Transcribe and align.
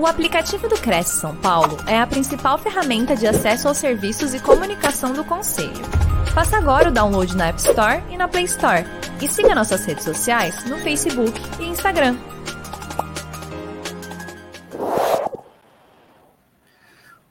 O 0.00 0.06
aplicativo 0.06 0.66
do 0.66 0.76
Cresce 0.76 1.20
São 1.20 1.36
Paulo 1.36 1.76
é 1.86 2.00
a 2.00 2.06
principal 2.06 2.56
ferramenta 2.56 3.14
de 3.14 3.26
acesso 3.26 3.68
aos 3.68 3.76
serviços 3.76 4.32
e 4.32 4.40
comunicação 4.40 5.12
do 5.12 5.22
Conselho. 5.22 5.84
Faça 6.32 6.56
agora 6.56 6.88
o 6.88 6.90
download 6.90 7.36
na 7.36 7.48
App 7.48 7.58
Store 7.60 8.02
e 8.10 8.16
na 8.16 8.26
Play 8.26 8.44
Store. 8.44 8.86
E 9.22 9.28
siga 9.28 9.54
nossas 9.54 9.84
redes 9.84 10.02
sociais 10.02 10.64
no 10.64 10.78
Facebook 10.78 11.38
e 11.60 11.66
Instagram. 11.66 12.16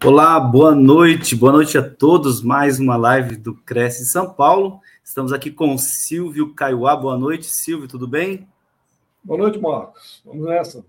Olá, 0.05 0.39
boa 0.39 0.75
noite, 0.75 1.35
boa 1.35 1.51
noite 1.51 1.75
a 1.75 1.81
todos. 1.81 2.43
Mais 2.43 2.79
uma 2.79 2.95
live 2.95 3.35
do 3.35 3.55
Cresce 3.55 4.05
São 4.05 4.31
Paulo. 4.31 4.79
Estamos 5.03 5.33
aqui 5.33 5.49
com 5.49 5.73
o 5.73 5.79
Silvio 5.79 6.53
Caiuá. 6.53 6.95
Boa 6.95 7.17
noite, 7.17 7.47
Silvio, 7.47 7.87
tudo 7.87 8.07
bem? 8.07 8.47
Boa 9.23 9.39
noite, 9.39 9.57
Marcos. 9.57 10.21
Vamos 10.23 10.45
nessa. 10.45 10.85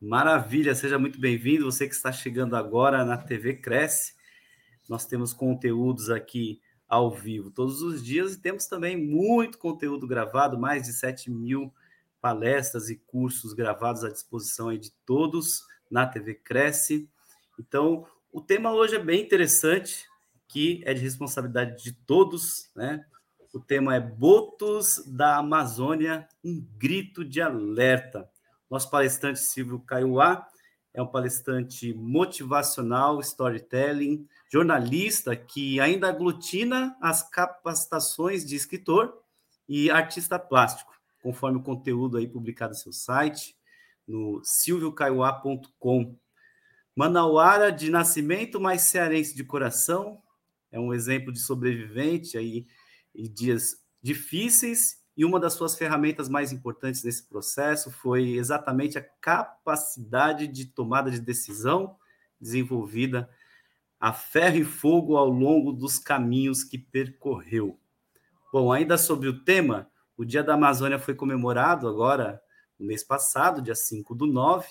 Maravilha, 0.00 0.74
seja 0.74 0.98
muito 0.98 1.20
bem-vindo. 1.20 1.66
Você 1.66 1.86
que 1.86 1.94
está 1.94 2.10
chegando 2.10 2.56
agora 2.56 3.04
na 3.04 3.18
TV 3.18 3.56
Cresce. 3.56 4.14
Nós 4.88 5.04
temos 5.04 5.34
conteúdos 5.34 6.08
aqui 6.08 6.58
ao 6.88 7.10
vivo 7.10 7.50
todos 7.50 7.82
os 7.82 8.02
dias 8.02 8.32
e 8.32 8.40
temos 8.40 8.64
também 8.64 8.96
muito 8.96 9.58
conteúdo 9.58 10.06
gravado, 10.06 10.58
mais 10.58 10.84
de 10.84 10.94
7 10.94 11.30
mil 11.30 11.70
palestras 12.18 12.88
e 12.88 12.96
cursos 12.96 13.52
gravados 13.52 14.02
à 14.02 14.08
disposição 14.08 14.74
de 14.74 14.90
todos 15.04 15.66
na 15.90 16.06
TV 16.06 16.34
Cresce. 16.34 17.06
Então, 17.58 18.06
o 18.32 18.40
tema 18.40 18.72
hoje 18.72 18.96
é 18.96 19.04
bem 19.04 19.22
interessante, 19.22 20.06
que 20.48 20.82
é 20.86 20.94
de 20.94 21.02
responsabilidade 21.02 21.82
de 21.82 21.92
todos, 21.92 22.70
né? 22.74 23.04
O 23.52 23.60
tema 23.60 23.94
é 23.94 24.00
Botos 24.00 25.04
da 25.06 25.36
Amazônia, 25.36 26.26
um 26.42 26.66
grito 26.78 27.22
de 27.22 27.42
alerta. 27.42 28.30
Nosso 28.70 28.88
palestrante 28.88 29.40
Silvio 29.40 29.80
Caiuá 29.80 30.46
é 30.94 31.02
um 31.02 31.06
palestrante 31.06 31.92
motivacional, 31.92 33.18
storytelling, 33.20 34.28
jornalista 34.50 35.34
que 35.34 35.80
ainda 35.80 36.08
aglutina 36.08 36.96
as 37.00 37.28
capacitações 37.28 38.44
de 38.46 38.54
escritor 38.54 39.20
e 39.68 39.90
artista 39.90 40.38
plástico, 40.38 40.92
conforme 41.20 41.58
o 41.58 41.62
conteúdo 41.62 42.16
aí 42.16 42.28
publicado 42.28 42.70
no 42.70 42.78
seu 42.78 42.92
site, 42.92 43.56
no 44.06 44.40
silviocaiuá.com. 44.44 46.16
Manauara 46.94 47.72
de 47.72 47.90
nascimento, 47.90 48.60
mas 48.60 48.82
cearense 48.82 49.34
de 49.34 49.42
coração, 49.42 50.22
é 50.70 50.78
um 50.78 50.94
exemplo 50.94 51.32
de 51.32 51.40
sobrevivente 51.40 52.38
aí 52.38 52.66
em 53.14 53.24
dias 53.24 53.80
difíceis 54.00 54.99
e 55.20 55.24
uma 55.26 55.38
das 55.38 55.52
suas 55.52 55.76
ferramentas 55.76 56.30
mais 56.30 56.50
importantes 56.50 57.04
nesse 57.04 57.24
processo 57.24 57.90
foi 57.90 58.38
exatamente 58.38 58.96
a 58.96 59.02
capacidade 59.02 60.46
de 60.46 60.64
tomada 60.64 61.10
de 61.10 61.20
decisão 61.20 61.94
desenvolvida 62.40 63.28
a 64.00 64.14
ferro 64.14 64.56
e 64.56 64.64
fogo 64.64 65.18
ao 65.18 65.28
longo 65.28 65.74
dos 65.74 65.98
caminhos 65.98 66.64
que 66.64 66.78
percorreu. 66.78 67.78
Bom, 68.50 68.72
ainda 68.72 68.96
sobre 68.96 69.28
o 69.28 69.44
tema, 69.44 69.90
o 70.16 70.24
Dia 70.24 70.42
da 70.42 70.54
Amazônia 70.54 70.98
foi 70.98 71.14
comemorado 71.14 71.86
agora 71.86 72.40
no 72.78 72.86
mês 72.86 73.04
passado, 73.04 73.60
dia 73.60 73.74
5 73.74 74.14
do 74.14 74.26
9, 74.26 74.68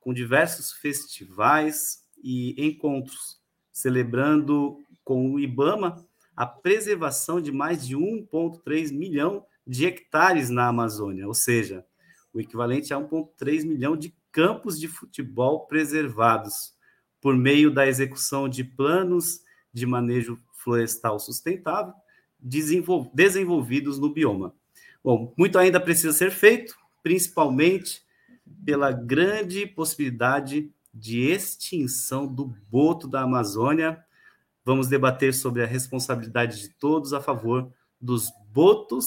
com 0.00 0.14
diversos 0.14 0.72
festivais 0.72 2.08
e 2.24 2.54
encontros, 2.66 3.38
celebrando 3.70 4.78
com 5.04 5.32
o 5.32 5.38
IBAMA 5.38 6.02
a 6.34 6.46
preservação 6.46 7.42
de 7.42 7.52
mais 7.52 7.86
de 7.86 7.94
1,3 7.94 8.90
milhão 8.90 9.44
de 9.66 9.86
hectares 9.86 10.50
na 10.50 10.68
Amazônia, 10.68 11.26
ou 11.26 11.34
seja, 11.34 11.84
o 12.32 12.40
equivalente 12.40 12.92
a 12.92 12.98
1,3 12.98 13.64
milhão 13.64 13.96
de 13.96 14.14
campos 14.32 14.78
de 14.78 14.88
futebol 14.88 15.66
preservados, 15.66 16.74
por 17.20 17.36
meio 17.36 17.70
da 17.70 17.86
execução 17.86 18.48
de 18.48 18.64
planos 18.64 19.40
de 19.72 19.84
manejo 19.86 20.38
florestal 20.54 21.18
sustentável 21.18 21.92
desenvolvidos 22.42 23.98
no 23.98 24.12
bioma. 24.12 24.54
Bom, 25.04 25.34
muito 25.36 25.58
ainda 25.58 25.78
precisa 25.78 26.12
ser 26.12 26.30
feito, 26.30 26.74
principalmente 27.02 28.02
pela 28.64 28.90
grande 28.90 29.66
possibilidade 29.66 30.72
de 30.92 31.20
extinção 31.20 32.26
do 32.26 32.46
boto 32.70 33.06
da 33.06 33.22
Amazônia. 33.22 34.02
Vamos 34.64 34.88
debater 34.88 35.34
sobre 35.34 35.62
a 35.62 35.66
responsabilidade 35.66 36.60
de 36.60 36.68
todos 36.70 37.12
a 37.12 37.20
favor 37.20 37.70
dos 38.00 38.30
botos 38.50 39.06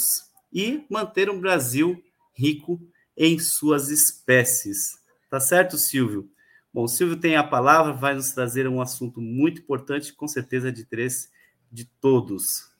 e 0.53 0.85
manter 0.89 1.29
um 1.29 1.39
Brasil 1.39 2.01
rico 2.33 2.79
em 3.17 3.39
suas 3.39 3.89
espécies. 3.89 4.99
Tá 5.29 5.39
certo, 5.39 5.77
Silvio? 5.77 6.29
Bom, 6.73 6.83
o 6.83 6.87
Silvio 6.87 7.19
tem 7.19 7.35
a 7.35 7.43
palavra, 7.43 7.93
vai 7.93 8.15
nos 8.15 8.31
trazer 8.31 8.67
um 8.67 8.81
assunto 8.81 9.21
muito 9.21 9.61
importante, 9.61 10.13
com 10.13 10.27
certeza 10.27 10.71
de 10.71 10.81
interesse 10.81 11.29
de 11.71 11.85
todos. 11.85 12.71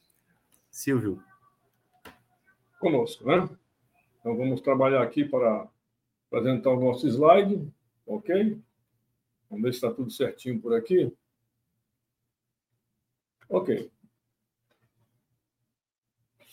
Silvio. 0.70 1.22
Conosco, 2.80 3.26
né? 3.26 3.50
Então 4.20 4.36
vamos 4.36 4.62
trabalhar 4.62 5.04
aqui 5.04 5.26
para 5.26 5.68
apresentar 6.28 6.72
o 6.72 6.80
nosso 6.80 7.08
slide, 7.08 7.72
ok? 8.06 8.60
Vamos 9.50 9.64
ver 9.64 9.72
se 9.72 9.78
está 9.78 9.92
tudo 9.92 10.10
certinho 10.10 10.60
por 10.60 10.74
aqui. 10.74 11.12
Ok. 13.48 13.92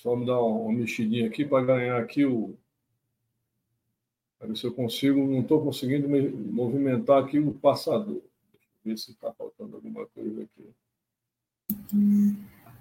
Só 0.02 0.16
me 0.16 0.24
dar 0.24 0.40
uma 0.40 0.72
mexidinha 0.72 1.26
aqui 1.26 1.44
para 1.44 1.62
ganhar 1.62 2.00
aqui 2.00 2.24
o. 2.24 2.56
Para 4.38 4.48
ver 4.48 4.56
se 4.56 4.66
eu 4.66 4.72
consigo. 4.72 5.26
Não 5.26 5.42
estou 5.42 5.62
conseguindo 5.62 6.08
movimentar 6.08 7.22
aqui 7.22 7.38
o 7.38 7.52
passador. 7.52 8.22
Deixa 8.50 8.68
eu 8.82 8.90
ver 8.90 8.96
se 8.96 9.10
está 9.10 9.30
faltando 9.34 9.76
alguma 9.76 10.06
coisa 10.06 10.42
aqui. 10.42 10.70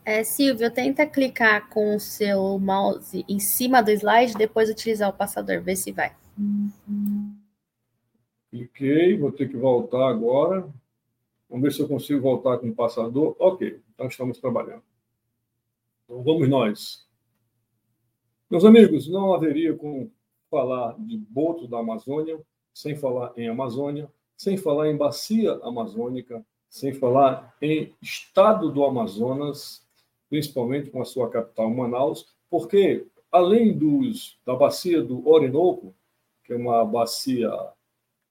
É, 0.05 0.23
Silvio, 0.23 0.71
tenta 0.71 1.05
clicar 1.05 1.69
com 1.69 1.93
o 1.93 1.99
seu 1.99 2.57
mouse 2.57 3.25
em 3.27 3.39
cima 3.39 3.83
do 3.83 3.91
slide, 3.91 4.37
depois 4.37 4.69
utilizar 4.69 5.09
o 5.09 5.13
passador, 5.13 5.61
ver 5.61 5.75
se 5.75 5.91
vai. 5.91 6.15
Cliquei, 8.49 9.17
vou 9.17 9.33
ter 9.33 9.49
que 9.49 9.57
voltar 9.57 10.07
agora. 10.07 10.61
Vamos 11.49 11.63
ver 11.63 11.73
se 11.73 11.81
eu 11.81 11.87
consigo 11.87 12.21
voltar 12.21 12.59
com 12.59 12.69
o 12.69 12.75
passador. 12.75 13.35
Ok, 13.37 13.81
então 13.93 14.07
estamos 14.07 14.39
trabalhando. 14.39 14.83
Então 16.05 16.23
vamos 16.23 16.47
nós. 16.47 17.08
Meus 18.49 18.65
amigos, 18.65 19.07
não 19.07 19.31
haveria 19.31 19.75
como 19.75 20.11
falar 20.49 20.95
de 20.97 21.15
boto 21.17 21.67
da 21.67 21.77
Amazônia 21.77 22.39
sem 22.73 22.95
falar 22.95 23.31
em 23.37 23.47
Amazônia, 23.47 24.09
sem 24.35 24.57
falar 24.57 24.89
em 24.89 24.97
bacia 24.97 25.53
amazônica, 25.61 26.43
sem 26.67 26.91
falar 26.91 27.55
em 27.61 27.93
estado 28.01 28.71
do 28.71 28.83
Amazonas, 28.83 29.85
principalmente 30.31 30.89
com 30.89 30.99
a 30.99 31.05
sua 31.05 31.29
capital 31.29 31.69
Manaus, 31.69 32.25
porque 32.49 33.05
além 33.31 33.77
dos 33.77 34.39
da 34.43 34.55
bacia 34.55 35.03
do 35.03 35.27
Orinoco, 35.29 35.93
que 36.43 36.53
é 36.53 36.55
uma 36.55 36.83
bacia 36.83 37.51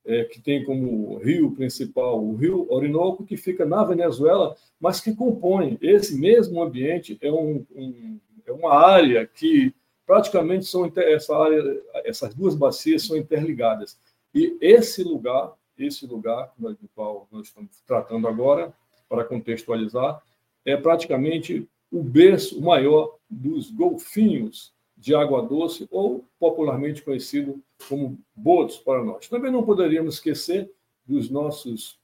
é, 0.05 0.25
que 0.25 0.41
tem 0.41 0.65
como 0.65 1.19
rio 1.19 1.53
principal 1.53 2.21
o 2.21 2.34
rio 2.34 2.67
Orinoco, 2.73 3.25
que 3.25 3.37
fica 3.37 3.65
na 3.65 3.84
Venezuela, 3.84 4.57
mas 4.81 5.01
que 5.01 5.15
compõe 5.15 5.78
esse 5.81 6.19
mesmo 6.19 6.61
ambiente, 6.61 7.17
é, 7.21 7.31
um, 7.31 7.65
um, 7.77 8.19
é 8.45 8.51
uma 8.51 8.75
área 8.75 9.25
que 9.25 9.73
praticamente 10.09 10.65
são 10.65 10.91
essa 10.97 11.37
área, 11.37 11.83
essas 11.97 12.35
duas 12.35 12.55
bacias 12.55 13.03
são 13.03 13.15
interligadas. 13.15 13.99
E 14.35 14.57
esse 14.59 15.05
lugar, 15.05 15.53
esse 15.77 16.07
lugar 16.07 16.51
do 16.59 16.89
qual 16.95 17.29
nós 17.31 17.49
estamos 17.49 17.83
tratando 17.87 18.27
agora, 18.27 18.73
para 19.07 19.23
contextualizar, 19.23 20.22
é 20.65 20.78
praticamente 20.78 21.69
o 21.93 22.03
berço 22.03 22.59
maior 22.59 23.19
dos 23.28 23.71
golfinhos 23.71 24.72
de 24.97 25.15
água 25.15 25.43
doce, 25.43 25.87
ou 25.91 26.25
popularmente 26.41 27.03
conhecido 27.03 27.63
como 27.87 28.19
botos 28.34 28.78
para 28.78 29.04
nós. 29.04 29.28
Também 29.28 29.53
não 29.53 29.63
poderíamos 29.63 30.15
esquecer 30.15 30.72
dos 31.07 31.28
nossos 31.28 31.99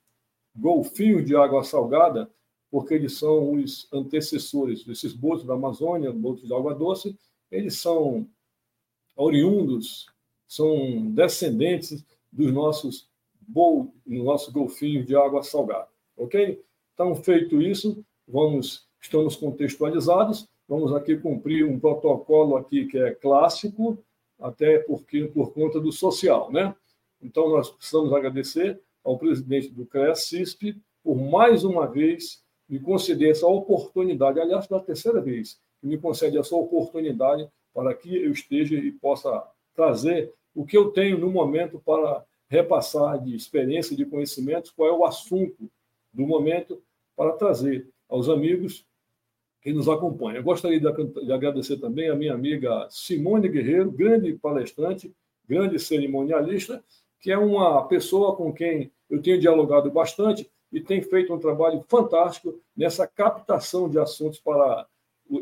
golfinhos 0.54 1.24
de 1.24 1.34
água 1.34 1.64
salgada, 1.64 2.30
porque 2.70 2.92
eles 2.92 3.16
são 3.16 3.52
os 3.52 3.88
antecessores 3.90 4.84
desses 4.84 5.14
botos 5.14 5.46
da 5.46 5.54
Amazônia, 5.54 6.12
botos 6.12 6.46
de 6.46 6.54
água 6.54 6.74
doce, 6.74 7.16
eles 7.50 7.78
são 7.78 8.26
oriundos, 9.16 10.06
são 10.46 11.10
descendentes 11.12 12.04
dos 12.32 12.52
nossos 12.52 13.08
bol, 13.46 13.92
de 15.04 15.16
água 15.16 15.42
salgada, 15.42 15.88
ok? 16.16 16.62
Então, 16.94 17.14
feito 17.14 17.60
isso, 17.60 18.04
vamos, 18.26 18.86
estamos 19.00 19.36
contextualizados, 19.36 20.48
vamos 20.68 20.92
aqui 20.94 21.16
cumprir 21.16 21.64
um 21.64 21.78
protocolo 21.78 22.56
aqui 22.56 22.86
que 22.86 22.98
é 22.98 23.12
clássico, 23.12 23.98
até 24.40 24.78
porque 24.78 25.24
por 25.26 25.52
conta 25.52 25.80
do 25.80 25.92
social, 25.92 26.50
né? 26.50 26.74
Então, 27.20 27.48
nós 27.48 27.70
precisamos 27.70 28.12
agradecer 28.12 28.80
ao 29.02 29.18
presidente 29.18 29.68
do 29.68 29.86
CREA-CISP 29.86 30.76
por 31.02 31.16
mais 31.16 31.64
uma 31.64 31.86
vez 31.86 32.42
me 32.68 32.80
conceder 32.80 33.30
essa 33.30 33.46
oportunidade, 33.46 34.40
aliás, 34.40 34.66
pela 34.66 34.80
terceira 34.80 35.20
vez, 35.20 35.60
que 35.84 35.88
me 35.88 35.98
concede 35.98 36.38
essa 36.38 36.56
oportunidade 36.56 37.46
para 37.74 37.92
que 37.92 38.16
eu 38.16 38.32
esteja 38.32 38.74
e 38.74 38.90
possa 38.90 39.46
trazer 39.74 40.32
o 40.54 40.64
que 40.64 40.78
eu 40.78 40.90
tenho 40.90 41.18
no 41.18 41.28
momento 41.30 41.78
para 41.78 42.24
repassar 42.48 43.22
de 43.22 43.36
experiência, 43.36 43.94
de 43.94 44.06
conhecimentos, 44.06 44.70
qual 44.70 44.88
é 44.88 44.92
o 44.92 45.04
assunto 45.04 45.70
do 46.10 46.26
momento 46.26 46.82
para 47.14 47.32
trazer 47.32 47.86
aos 48.08 48.30
amigos 48.30 48.86
que 49.60 49.74
nos 49.74 49.86
acompanham. 49.86 50.36
Eu 50.36 50.42
gostaria 50.42 50.80
de 50.80 51.32
agradecer 51.32 51.76
também 51.76 52.08
a 52.08 52.14
minha 52.14 52.32
amiga 52.32 52.86
Simone 52.88 53.48
Guerreiro, 53.48 53.90
grande 53.90 54.32
palestrante, 54.34 55.14
grande 55.46 55.78
cerimonialista, 55.78 56.82
que 57.20 57.30
é 57.30 57.36
uma 57.36 57.86
pessoa 57.88 58.34
com 58.36 58.52
quem 58.54 58.90
eu 59.10 59.20
tenho 59.20 59.38
dialogado 59.38 59.90
bastante 59.90 60.50
e 60.72 60.80
tem 60.80 61.02
feito 61.02 61.34
um 61.34 61.38
trabalho 61.38 61.84
fantástico 61.88 62.58
nessa 62.74 63.06
captação 63.06 63.88
de 63.88 63.98
assuntos 63.98 64.38
para 64.38 64.86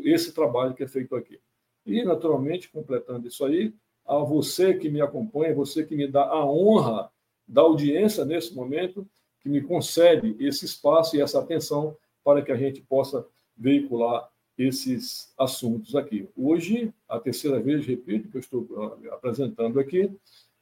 esse 0.03 0.33
trabalho 0.33 0.73
que 0.73 0.83
é 0.83 0.87
feito 0.87 1.15
aqui. 1.15 1.39
E, 1.85 2.03
naturalmente, 2.03 2.69
completando 2.69 3.27
isso 3.27 3.43
aí, 3.45 3.73
a 4.05 4.17
você 4.17 4.73
que 4.73 4.89
me 4.89 5.01
acompanha, 5.01 5.53
você 5.53 5.85
que 5.85 5.95
me 5.95 6.07
dá 6.07 6.23
a 6.23 6.45
honra 6.45 7.09
da 7.47 7.61
audiência 7.61 8.25
nesse 8.25 8.55
momento, 8.55 9.07
que 9.41 9.49
me 9.49 9.61
concede 9.61 10.35
esse 10.39 10.65
espaço 10.65 11.15
e 11.15 11.21
essa 11.21 11.39
atenção 11.39 11.95
para 12.23 12.41
que 12.41 12.51
a 12.51 12.55
gente 12.55 12.81
possa 12.81 13.25
veicular 13.55 14.29
esses 14.57 15.33
assuntos 15.37 15.95
aqui. 15.95 16.29
Hoje, 16.37 16.93
a 17.07 17.19
terceira 17.19 17.59
vez, 17.59 17.85
repito, 17.85 18.29
que 18.29 18.37
eu 18.37 18.39
estou 18.39 18.67
ah, 18.77 19.15
apresentando 19.15 19.79
aqui, 19.79 20.11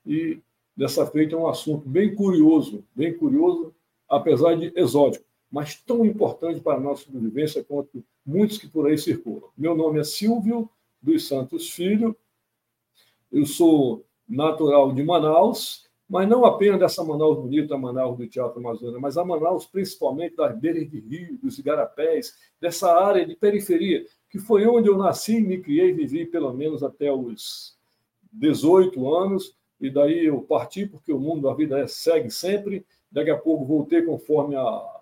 e 0.05 0.39
dessa 0.75 1.05
feita 1.05 1.35
é 1.35 1.37
um 1.37 1.47
assunto 1.47 1.87
bem 1.87 2.15
curioso, 2.15 2.83
bem 2.95 3.15
curioso, 3.15 3.73
apesar 4.09 4.55
de 4.55 4.71
exótico, 4.75 5.25
mas 5.51 5.75
tão 5.75 6.05
importante 6.05 6.61
para 6.61 6.77
a 6.77 6.79
nossa 6.79 7.03
sobrevivência 7.03 7.63
quanto 7.63 8.03
muitos 8.25 8.57
que 8.57 8.67
por 8.67 8.87
aí 8.87 8.97
circulam. 8.97 9.49
Meu 9.57 9.75
nome 9.75 9.99
é 9.99 10.03
Silvio 10.03 10.69
dos 11.01 11.27
Santos 11.27 11.69
Filho, 11.69 12.15
eu 13.31 13.45
sou 13.45 14.05
natural 14.27 14.93
de 14.93 15.03
Manaus, 15.03 15.89
mas 16.07 16.27
não 16.27 16.43
apenas 16.45 16.79
dessa 16.79 17.03
Manaus 17.03 17.37
bonita, 17.37 17.77
Manaus 17.77 18.17
do 18.17 18.27
Teatro 18.27 18.59
Amazônia, 18.59 18.99
mas 18.99 19.17
a 19.17 19.23
Manaus 19.23 19.65
principalmente 19.65 20.35
das 20.35 20.57
beiras 20.59 20.89
de 20.89 20.99
rio, 20.99 21.37
dos 21.41 21.57
igarapés, 21.57 22.35
dessa 22.59 22.93
área 22.93 23.25
de 23.25 23.35
periferia, 23.35 24.05
que 24.29 24.37
foi 24.37 24.67
onde 24.67 24.89
eu 24.89 24.97
nasci, 24.97 25.39
me 25.39 25.59
criei, 25.59 25.93
vivi 25.93 26.25
pelo 26.25 26.53
menos 26.53 26.83
até 26.83 27.11
os 27.11 27.77
18 28.33 29.13
anos, 29.13 29.55
e 29.79 29.89
daí 29.89 30.25
eu 30.25 30.41
parti, 30.41 30.85
porque 30.85 31.11
o 31.11 31.19
mundo 31.19 31.47
da 31.47 31.53
vida 31.53 31.79
é, 31.79 31.87
segue 31.87 32.29
sempre. 32.29 32.85
Daqui 33.11 33.31
a 33.31 33.37
pouco 33.37 33.65
voltei 33.65 34.03
conforme 34.03 34.55
a, 34.55 35.01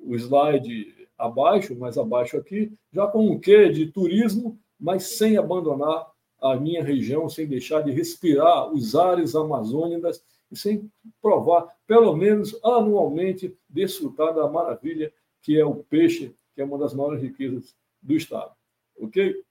o 0.00 0.14
slide 0.14 1.03
abaixo, 1.18 1.76
mais 1.76 1.96
abaixo 1.96 2.36
aqui, 2.36 2.72
já 2.92 3.06
com 3.06 3.30
um 3.30 3.38
quê 3.38 3.68
de 3.68 3.86
turismo, 3.86 4.58
mas 4.78 5.16
sem 5.16 5.36
abandonar 5.36 6.12
a 6.40 6.56
minha 6.56 6.82
região, 6.82 7.28
sem 7.28 7.46
deixar 7.46 7.82
de 7.82 7.90
respirar 7.90 8.72
os 8.72 8.94
ares 8.94 9.34
amazônicos 9.34 10.22
e 10.50 10.56
sem 10.56 10.90
provar, 11.22 11.74
pelo 11.86 12.16
menos 12.16 12.58
anualmente, 12.62 13.56
desfrutar 13.68 14.34
da 14.34 14.48
maravilha 14.48 15.12
que 15.42 15.58
é 15.58 15.64
o 15.64 15.76
peixe, 15.76 16.34
que 16.54 16.60
é 16.60 16.64
uma 16.64 16.78
das 16.78 16.94
maiores 16.94 17.22
riquezas 17.22 17.74
do 18.02 18.14
Estado. 18.14 18.52
Ok? 18.98 19.42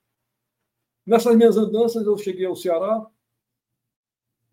Nessas 1.05 1.35
minhas 1.35 1.57
andanças, 1.57 2.05
eu 2.05 2.17
cheguei 2.17 2.45
ao 2.45 2.55
Ceará, 2.55 3.05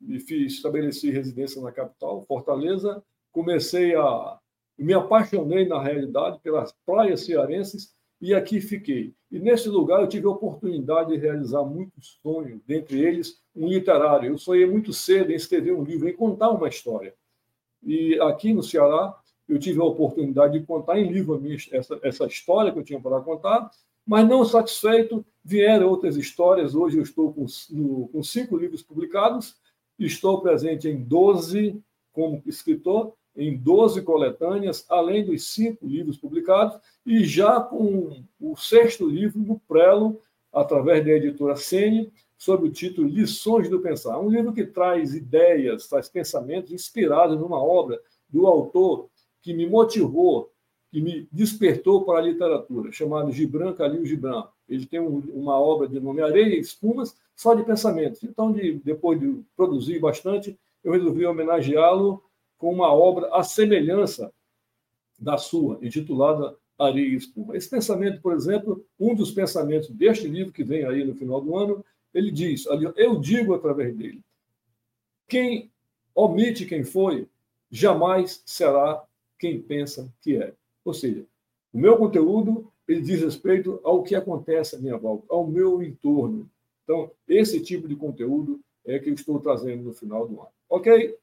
e 0.00 0.18
fiz, 0.18 0.54
estabeleci 0.54 1.10
residência 1.10 1.60
na 1.60 1.70
capital, 1.70 2.22
Fortaleza, 2.22 3.02
comecei 3.30 3.94
a. 3.94 4.39
Me 4.82 4.94
apaixonei, 4.94 5.66
na 5.68 5.82
realidade, 5.82 6.38
pelas 6.42 6.72
praias 6.86 7.24
cearenses 7.24 7.94
e 8.20 8.34
aqui 8.34 8.60
fiquei. 8.60 9.14
E 9.30 9.38
nesse 9.38 9.68
lugar 9.68 10.00
eu 10.00 10.08
tive 10.08 10.26
a 10.26 10.30
oportunidade 10.30 11.10
de 11.10 11.18
realizar 11.18 11.62
muitos 11.64 12.18
sonhos, 12.22 12.60
dentre 12.66 13.00
eles 13.00 13.40
um 13.54 13.68
literário. 13.68 14.30
Eu 14.30 14.38
sonhei 14.38 14.66
muito 14.66 14.92
cedo 14.92 15.30
em 15.30 15.36
escrever 15.36 15.72
um 15.72 15.84
livro, 15.84 16.08
em 16.08 16.16
contar 16.16 16.50
uma 16.50 16.68
história. 16.68 17.14
E 17.82 18.18
aqui 18.20 18.52
no 18.52 18.62
Ceará 18.62 19.16
eu 19.48 19.58
tive 19.58 19.80
a 19.80 19.84
oportunidade 19.84 20.58
de 20.58 20.64
contar 20.64 20.98
em 20.98 21.10
livro 21.10 21.40
minha, 21.40 21.56
essa, 21.72 21.98
essa 22.02 22.26
história 22.26 22.70
que 22.72 22.78
eu 22.78 22.84
tinha 22.84 23.00
para 23.00 23.20
contar, 23.20 23.70
mas 24.06 24.28
não 24.28 24.44
satisfeito, 24.44 25.24
vieram 25.44 25.88
outras 25.88 26.16
histórias. 26.16 26.74
Hoje 26.74 26.98
eu 26.98 27.02
estou 27.02 27.32
com, 27.32 27.46
no, 27.70 28.08
com 28.08 28.22
cinco 28.22 28.56
livros 28.56 28.82
publicados, 28.82 29.56
estou 29.98 30.40
presente 30.40 30.88
em 30.88 31.02
12 31.02 31.82
como 32.12 32.42
escritor, 32.46 33.14
em 33.40 33.56
12 33.56 34.02
coletâneas, 34.02 34.84
além 34.88 35.24
dos 35.24 35.52
cinco 35.52 35.86
livros 35.86 36.18
publicados, 36.18 36.78
e 37.06 37.24
já 37.24 37.58
com 37.58 38.22
o 38.38 38.54
sexto 38.54 39.08
livro 39.08 39.40
no 39.40 39.58
prelo, 39.60 40.20
através 40.52 41.04
da 41.04 41.12
editora 41.12 41.56
Sene, 41.56 42.12
sob 42.36 42.68
o 42.68 42.72
título 42.72 43.08
Lições 43.08 43.68
do 43.68 43.80
Pensar. 43.80 44.18
Um 44.18 44.28
livro 44.28 44.52
que 44.52 44.64
traz 44.64 45.14
ideias, 45.14 45.88
traz 45.88 46.08
pensamentos 46.08 46.70
inspirados 46.72 47.38
numa 47.38 47.62
obra 47.62 47.98
do 48.28 48.46
autor 48.46 49.08
que 49.40 49.54
me 49.54 49.66
motivou, 49.66 50.50
que 50.90 51.00
me 51.00 51.26
despertou 51.32 52.04
para 52.04 52.18
a 52.18 52.22
literatura, 52.22 52.92
chamado 52.92 53.32
Gibran 53.32 53.72
Khalil 53.72 54.04
Gibran. 54.04 54.44
Ele 54.68 54.84
tem 54.84 55.00
uma 55.00 55.58
obra 55.58 55.88
de 55.88 55.98
nome 55.98 56.20
Areia 56.20 56.56
e 56.56 56.60
Espumas, 56.60 57.16
só 57.34 57.54
de 57.54 57.62
pensamentos. 57.62 58.22
Então, 58.22 58.52
de, 58.52 58.74
depois 58.84 59.18
de 59.18 59.40
produzir 59.56 59.98
bastante, 59.98 60.58
eu 60.84 60.92
resolvi 60.92 61.24
homenageá-lo 61.24 62.22
com 62.60 62.70
uma 62.70 62.92
obra 62.92 63.34
à 63.34 63.42
semelhança 63.42 64.30
da 65.18 65.38
sua, 65.38 65.78
intitulada 65.82 66.54
Areia 66.78 67.08
e 67.08 67.16
Espuma. 67.16 67.56
Esse 67.56 67.70
pensamento, 67.70 68.20
por 68.20 68.34
exemplo, 68.34 68.84
um 68.98 69.14
dos 69.14 69.30
pensamentos 69.30 69.88
deste 69.88 70.28
livro 70.28 70.52
que 70.52 70.62
vem 70.62 70.84
aí 70.84 71.02
no 71.02 71.14
final 71.14 71.40
do 71.40 71.56
ano, 71.56 71.82
ele 72.12 72.30
diz, 72.30 72.66
eu 72.96 73.18
digo 73.18 73.54
através 73.54 73.96
dele, 73.96 74.20
quem 75.26 75.70
omite 76.14 76.66
quem 76.66 76.84
foi, 76.84 77.26
jamais 77.70 78.42
será 78.44 79.02
quem 79.38 79.60
pensa 79.60 80.12
que 80.20 80.36
é. 80.36 80.52
Ou 80.84 80.92
seja, 80.92 81.24
o 81.72 81.78
meu 81.78 81.96
conteúdo 81.96 82.70
ele 82.86 83.00
diz 83.00 83.22
respeito 83.22 83.80
ao 83.82 84.02
que 84.02 84.14
acontece 84.14 84.76
à 84.76 84.78
minha 84.78 84.98
volta, 84.98 85.24
ao 85.30 85.46
meu 85.46 85.82
entorno. 85.82 86.50
Então, 86.84 87.10
esse 87.26 87.60
tipo 87.60 87.88
de 87.88 87.96
conteúdo 87.96 88.60
é 88.84 88.98
que 88.98 89.08
eu 89.08 89.14
estou 89.14 89.40
trazendo 89.40 89.82
no 89.82 89.94
final 89.94 90.28
do 90.28 90.40
ano. 90.40 90.50
Ok? 90.68 91.16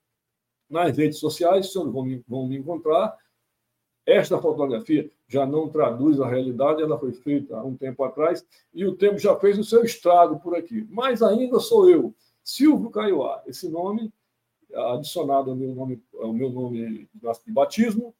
Nas 0.69 0.98
redes 0.98 1.19
sociais, 1.19 1.72
vocês 1.72 1.86
vão 1.86 2.04
me, 2.04 2.24
vão 2.28 2.48
me 2.48 2.58
encontrar. 2.58 3.16
Esta 4.06 4.40
fotografia 4.42 5.12
já 5.28 5.46
não 5.46 5.68
traduz 5.68 6.19
a 6.22 6.28
realidade, 6.28 6.81
ela 6.81 6.97
foi 6.97 7.12
feita 7.12 7.57
há 7.57 7.64
um 7.64 7.76
tempo 7.76 8.04
atrás 8.04 8.45
e 8.74 8.86
o 8.86 8.95
tempo 8.95 9.18
já 9.18 9.36
fez 9.36 9.59
o 9.59 9.64
seu 9.64 9.83
estrago 9.83 10.40
por 10.40 10.56
aqui. 10.56 10.88
Mas 10.90 11.21
ainda 11.21 11.59
sou 11.59 11.90
eu, 11.90 12.16
Silvio 12.44 12.90
Caiuá. 12.90 13.44
Esse 13.45 13.68
nome, 13.68 14.12
adicionado 14.74 15.52
ao 15.52 15.56
meu 15.57 15.76
nome, 15.76 16.02
ao 16.19 16.31
meu 16.31 16.50
nome 16.50 17.09
de 17.45 17.52
batismo, 17.52 18.16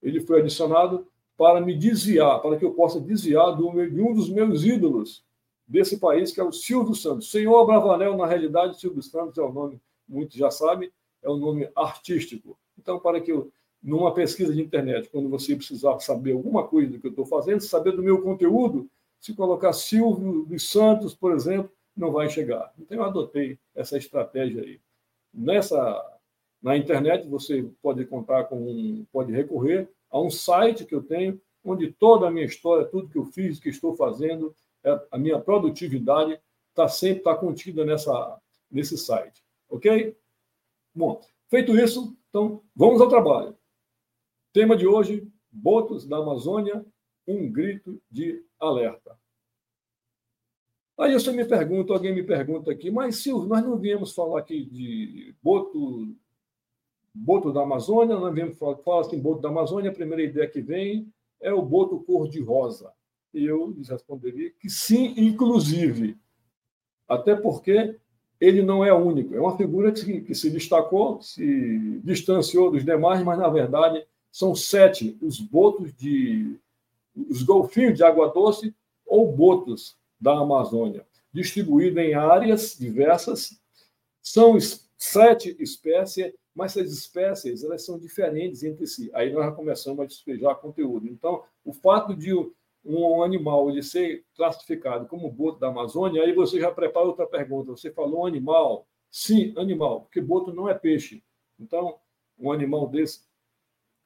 ele 0.00 0.20
foi 0.20 0.40
adicionado 0.40 1.08
para 1.36 1.60
me 1.60 1.74
desviar, 1.74 2.40
para 2.40 2.56
que 2.56 2.64
eu 2.64 2.72
possa 2.72 3.00
desviar 3.00 3.56
de 3.56 3.62
um 3.62 4.14
dos 4.14 4.28
meus 4.28 4.62
ídolos 4.64 5.24
desse 5.66 5.98
país, 5.98 6.30
que 6.30 6.40
é 6.40 6.44
o 6.44 6.52
Silvio 6.52 6.94
Santos. 6.94 7.30
Senhor 7.30 7.66
Bravanel, 7.66 8.16
na 8.16 8.26
realidade, 8.26 8.78
Silvio 8.78 9.02
Santos 9.02 9.38
é 9.38 9.42
o 9.42 9.52
nome, 9.52 9.80
muitos 10.06 10.36
já 10.36 10.50
sabem, 10.50 10.92
é 11.22 11.28
o 11.28 11.36
nome 11.36 11.70
artístico. 11.74 12.58
Então, 12.78 12.98
para 12.98 13.20
que 13.20 13.30
eu, 13.32 13.52
numa 13.82 14.12
pesquisa 14.12 14.52
de 14.52 14.60
internet, 14.60 15.08
quando 15.08 15.28
você 15.28 15.54
precisar 15.56 15.98
saber 16.00 16.32
alguma 16.32 16.66
coisa 16.66 16.90
do 16.90 17.00
que 17.00 17.06
eu 17.06 17.10
estou 17.10 17.26
fazendo, 17.26 17.60
saber 17.60 17.92
do 17.92 18.02
meu 18.02 18.22
conteúdo, 18.22 18.88
se 19.20 19.34
colocar 19.34 19.72
Silvio 19.72 20.44
dos 20.44 20.68
Santos, 20.68 21.14
por 21.14 21.32
exemplo, 21.32 21.70
não 21.96 22.10
vai 22.10 22.28
chegar. 22.28 22.72
Então, 22.78 22.98
eu 22.98 23.04
adotei 23.04 23.58
essa 23.74 23.96
estratégia 23.96 24.62
aí. 24.62 24.80
Nessa, 25.32 26.18
na 26.60 26.76
internet, 26.76 27.28
você 27.28 27.68
pode 27.80 28.04
contar 28.04 28.44
com, 28.44 28.56
um, 28.56 29.06
pode 29.12 29.32
recorrer 29.32 29.88
a 30.10 30.20
um 30.20 30.30
site 30.30 30.84
que 30.84 30.94
eu 30.94 31.02
tenho, 31.02 31.40
onde 31.64 31.92
toda 31.92 32.26
a 32.26 32.30
minha 32.30 32.46
história, 32.46 32.84
tudo 32.84 33.08
que 33.08 33.18
eu 33.18 33.26
fiz, 33.26 33.60
que 33.60 33.68
estou 33.68 33.96
fazendo, 33.96 34.54
é, 34.84 35.00
a 35.10 35.18
minha 35.18 35.38
produtividade 35.38 36.38
está 36.70 36.88
sempre 36.88 37.18
está 37.18 37.34
contida 37.34 37.84
nessa, 37.84 38.38
nesse 38.70 38.98
site. 38.98 39.42
Ok? 39.68 40.16
Bom, 40.94 41.20
feito 41.48 41.76
isso, 41.76 42.16
então 42.28 42.62
vamos 42.76 43.00
ao 43.00 43.08
trabalho. 43.08 43.56
Tema 44.52 44.76
de 44.76 44.86
hoje: 44.86 45.26
Botos 45.50 46.06
da 46.06 46.18
Amazônia, 46.18 46.84
um 47.26 47.50
grito 47.50 48.00
de 48.10 48.44
alerta. 48.60 49.18
Aí 50.98 51.14
você 51.14 51.32
me 51.32 51.44
pergunta, 51.44 51.92
alguém 51.92 52.14
me 52.14 52.22
pergunta 52.22 52.70
aqui, 52.70 52.90
mas 52.90 53.16
Silvio, 53.16 53.48
nós 53.48 53.64
não 53.64 53.78
viemos 53.78 54.14
falar 54.14 54.40
aqui 54.40 54.64
de 54.66 55.34
boto, 55.42 56.14
boto 57.14 57.52
da 57.52 57.62
Amazônia, 57.62 58.16
nós 58.16 58.34
viemos 58.34 58.58
falar, 58.58 58.76
falar 58.78 59.00
assim, 59.00 59.18
boto 59.18 59.40
da 59.40 59.48
Amazônia, 59.48 59.90
a 59.90 59.94
primeira 59.94 60.22
ideia 60.22 60.48
que 60.48 60.60
vem 60.60 61.10
é 61.40 61.52
o 61.52 61.62
boto 61.62 62.00
cor-de-rosa. 62.00 62.92
E 63.32 63.44
eu 63.44 63.70
lhes 63.70 63.88
responderia 63.88 64.50
que 64.50 64.68
sim, 64.68 65.14
inclusive. 65.16 66.18
Até 67.08 67.34
porque 67.34 67.98
ele 68.42 68.60
não 68.60 68.84
é 68.84 68.92
único. 68.92 69.36
É 69.36 69.40
uma 69.40 69.56
figura 69.56 69.92
que, 69.92 70.20
que 70.20 70.34
se 70.34 70.50
destacou, 70.50 71.22
se 71.22 72.00
distanciou 72.02 72.72
dos 72.72 72.84
demais, 72.84 73.22
mas, 73.22 73.38
na 73.38 73.48
verdade, 73.48 74.04
são 74.32 74.52
sete 74.52 75.16
os 75.22 75.38
botos 75.38 75.94
de. 75.94 76.56
os 77.14 77.44
golfinhos 77.44 77.94
de 77.94 78.02
água 78.02 78.32
doce 78.32 78.74
ou 79.06 79.30
botos 79.30 79.96
da 80.20 80.36
Amazônia, 80.36 81.06
distribuídos 81.32 82.02
em 82.02 82.14
áreas 82.14 82.76
diversas. 82.76 83.60
São 84.20 84.58
sete 84.98 85.56
espécies 85.60 86.32
mas 86.54 86.76
essas 86.76 86.92
espécies 86.92 87.64
elas 87.64 87.84
são 87.84 87.98
diferentes 87.98 88.62
entre 88.62 88.86
si. 88.86 89.10
Aí 89.14 89.32
nós 89.32 89.46
já 89.46 89.52
começamos 89.52 90.00
a 90.00 90.04
despejar 90.04 90.54
conteúdo. 90.56 91.08
Então, 91.08 91.42
o 91.64 91.72
fato 91.72 92.14
de 92.14 92.32
um 92.84 93.22
animal 93.22 93.70
de 93.70 93.82
ser 93.82 94.24
classificado 94.36 95.06
como 95.06 95.30
boto 95.30 95.60
da 95.60 95.68
Amazônia, 95.68 96.22
aí 96.22 96.32
você 96.32 96.58
já 96.58 96.70
prepara 96.70 97.06
outra 97.06 97.26
pergunta. 97.26 97.70
Você 97.70 97.90
falou 97.90 98.26
animal? 98.26 98.86
Sim, 99.10 99.52
animal, 99.56 100.02
porque 100.02 100.20
boto 100.20 100.52
não 100.52 100.68
é 100.68 100.74
peixe. 100.74 101.22
Então, 101.60 101.98
um 102.38 102.50
animal 102.50 102.88
desse, 102.88 103.20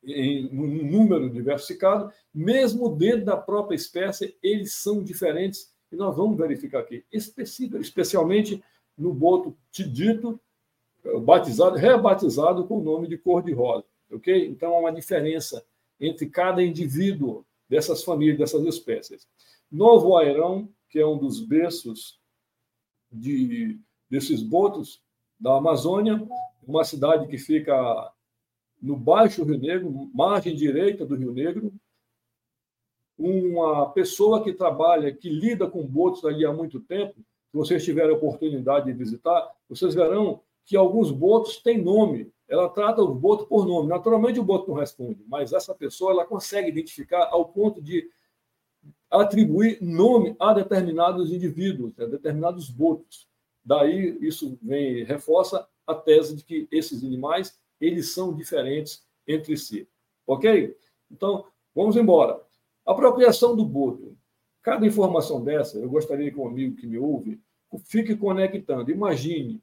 em 0.05 0.47
um 0.53 0.85
número 0.85 1.31
diversificado, 1.31 2.13
mesmo 2.35 2.95
dentro 2.95 3.25
da 3.25 3.37
própria 3.37 3.77
espécie, 3.77 4.37
eles 4.43 4.75
são 4.75 5.03
diferentes. 5.03 5.75
E 5.91 5.97
nós 5.97 6.17
vamos 6.17 6.37
verificar 6.37 6.81
aqui, 6.81 7.05
especialmente 7.13 8.63
no 8.99 9.15
boto 9.15 9.57
tidito, 9.71 10.39
batizado, 11.23 11.77
rebatizado 11.77 12.67
com 12.67 12.79
o 12.79 12.83
nome 12.83 13.07
de 13.07 13.17
cor-de-rosa. 13.17 13.85
Ok? 14.11 14.47
Então, 14.49 14.75
há 14.75 14.79
uma 14.81 14.93
diferença 14.93 15.65
entre 15.99 16.27
cada 16.27 16.63
indivíduo 16.63 17.45
dessas 17.69 18.03
famílias, 18.03 18.39
dessas 18.39 18.65
espécies. 18.65 19.29
Novo 19.71 20.17
Airão, 20.17 20.69
que 20.89 20.99
é 20.99 21.07
um 21.07 21.19
dos 21.19 21.41
berços 21.41 22.21
de, 23.11 23.79
desses 24.09 24.43
botos 24.43 25.03
da 25.39 25.57
Amazônia, 25.57 26.27
uma 26.67 26.85
cidade 26.85 27.27
que 27.29 27.39
fica 27.39 28.13
no 28.81 28.97
Baixo 28.97 29.45
Rio 29.45 29.59
Negro, 29.59 30.11
margem 30.15 30.55
direita 30.55 31.05
do 31.05 31.17
Rio 31.17 31.33
Negro. 31.33 31.73
Uma 33.19 33.91
pessoa 33.91 34.43
que 34.45 34.53
trabalha, 34.53 35.15
que 35.15 35.29
lida 35.29 35.69
com 35.69 35.87
botos 35.87 36.25
ali 36.25 36.45
há 36.45 36.53
muito 36.53 36.81
tempo, 36.81 37.15
se 37.15 37.57
vocês 37.57 37.85
tiverem 37.85 38.11
a 38.11 38.17
oportunidade 38.17 38.87
de 38.87 38.93
visitar, 38.93 39.51
vocês 39.69 39.95
verão 39.95 40.43
que 40.65 40.77
alguns 40.77 41.11
botos 41.11 41.59
têm 41.59 41.83
nome. 41.83 42.31
Ela 42.49 42.69
trata 42.69 43.03
o 43.03 43.15
boto 43.15 43.47
por 43.47 43.67
nome. 43.67 43.89
Naturalmente, 43.89 44.39
o 44.39 44.45
boto 44.45 44.71
não 44.71 44.77
responde, 44.77 45.25
mas 45.27 45.53
essa 45.53 45.75
pessoa 45.75 46.13
ela 46.13 46.25
consegue 46.25 46.69
identificar 46.69 47.29
ao 47.31 47.47
ponto 47.47 47.83
de 47.83 48.09
atribuir 49.11 49.79
nome 49.83 50.37
a 50.39 50.53
determinados 50.53 51.33
indivíduos, 51.33 51.99
a 51.99 52.07
determinados 52.07 52.71
botos. 52.71 53.29
Daí, 53.65 54.17
isso 54.21 54.57
vem 54.63 55.05
reforça 55.05 55.67
a 55.87 55.95
tese 55.95 56.37
de 56.37 56.45
que 56.45 56.69
esses 56.71 57.03
animais 57.03 57.59
eles 57.81 58.13
são 58.13 58.35
diferentes 58.35 59.05
entre 59.27 59.57
si. 59.57 59.89
Ok? 60.27 60.77
Então, 61.11 61.45
vamos 61.75 61.97
embora. 61.97 62.41
Apropriação 62.85 63.57
do 63.57 63.65
boto. 63.65 64.17
Cada 64.63 64.87
informação 64.87 65.43
dessa, 65.43 65.79
eu 65.79 65.89
gostaria 65.89 66.31
que 66.31 66.39
um 66.39 66.47
amigo 66.47 66.77
que 66.77 66.87
me 66.87 66.99
ouve 66.99 67.41
fique 67.85 68.17
conectando. 68.17 68.91
Imagine 68.91 69.63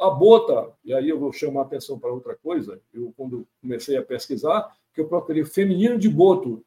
a 0.00 0.10
bota, 0.10 0.72
e 0.84 0.92
aí 0.92 1.08
eu 1.08 1.18
vou 1.18 1.32
chamar 1.32 1.60
a 1.60 1.64
atenção 1.64 1.98
para 1.98 2.12
outra 2.12 2.36
coisa, 2.36 2.80
eu 2.92 3.12
quando 3.16 3.46
comecei 3.60 3.96
a 3.96 4.02
pesquisar, 4.02 4.76
que 4.94 5.00
eu 5.00 5.08
procurei 5.08 5.44
feminino 5.44 5.98
de 5.98 6.08
boto. 6.08 6.64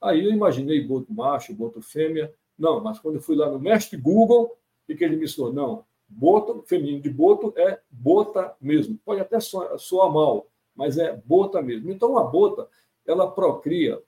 Aí 0.00 0.24
eu 0.24 0.30
imaginei 0.30 0.80
boto 0.86 1.12
macho, 1.12 1.54
boto 1.54 1.82
fêmea. 1.82 2.32
Não, 2.56 2.80
mas 2.80 2.98
quando 2.98 3.16
eu 3.16 3.20
fui 3.20 3.36
lá 3.36 3.50
no 3.50 3.58
mestre 3.58 3.96
Google, 3.96 4.56
o 4.88 4.96
que 4.96 5.04
ele 5.04 5.16
me 5.16 5.28
falou? 5.28 5.52
Não, 5.52 5.84
boto, 6.08 6.62
feminino 6.66 7.00
de 7.00 7.10
boto 7.10 7.52
é 7.56 7.80
bota 7.90 8.54
mesmo. 8.60 8.98
Pode 9.04 9.20
até 9.20 9.40
soar, 9.40 9.76
soar 9.78 10.10
mal, 10.10 10.46
mas 10.74 10.96
é 10.96 11.20
bota 11.24 11.60
mesmo. 11.60 11.90
Então 11.90 12.16
a 12.16 12.24
bota, 12.24 12.68
ela 13.04 13.30
procria, 13.30 14.00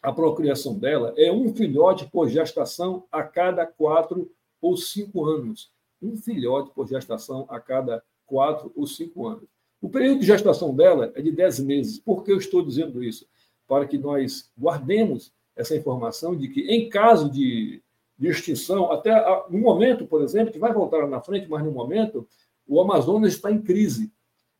a 0.00 0.12
procriação 0.12 0.78
dela 0.78 1.12
é 1.16 1.30
um 1.32 1.52
filhote 1.52 2.08
por 2.08 2.28
gestação 2.28 3.04
a 3.10 3.24
cada 3.24 3.66
quatro 3.66 4.30
ou 4.60 4.76
cinco 4.76 5.24
anos 5.24 5.72
um 6.00 6.16
filhote 6.16 6.70
por 6.74 6.88
gestação 6.88 7.46
a 7.48 7.60
cada 7.60 8.02
quatro 8.26 8.72
ou 8.76 8.86
cinco 8.86 9.26
anos. 9.26 9.48
O 9.80 9.88
período 9.88 10.20
de 10.20 10.26
gestação 10.26 10.74
dela 10.74 11.12
é 11.14 11.22
de 11.22 11.30
dez 11.30 11.58
meses. 11.58 11.98
Por 11.98 12.24
que 12.24 12.32
eu 12.32 12.38
estou 12.38 12.62
dizendo 12.62 13.02
isso? 13.02 13.26
Para 13.66 13.86
que 13.86 13.96
nós 13.96 14.50
guardemos 14.58 15.32
essa 15.54 15.76
informação 15.76 16.36
de 16.36 16.48
que, 16.48 16.62
em 16.62 16.88
caso 16.88 17.30
de, 17.30 17.82
de 18.18 18.28
extinção, 18.28 18.90
até 18.90 19.12
no 19.50 19.58
momento, 19.58 20.06
por 20.06 20.22
exemplo, 20.22 20.52
que 20.52 20.58
vai 20.58 20.72
voltar 20.72 21.06
na 21.06 21.20
frente, 21.20 21.48
mas 21.48 21.64
no 21.64 21.70
momento, 21.70 22.26
o 22.66 22.80
Amazonas 22.80 23.34
está 23.34 23.50
em 23.50 23.60
crise. 23.60 24.12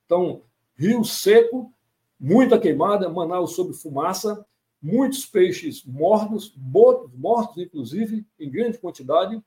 Então, 0.04 0.42
rio 0.76 1.04
seco, 1.04 1.72
muita 2.18 2.58
queimada, 2.58 3.08
Manaus 3.08 3.54
sob 3.54 3.72
fumaça, 3.74 4.44
muitos 4.80 5.26
peixes 5.26 5.84
mortos, 5.84 6.54
mortos, 7.14 7.58
inclusive, 7.58 8.24
em 8.38 8.50
grande 8.50 8.78
quantidade, 8.78 9.42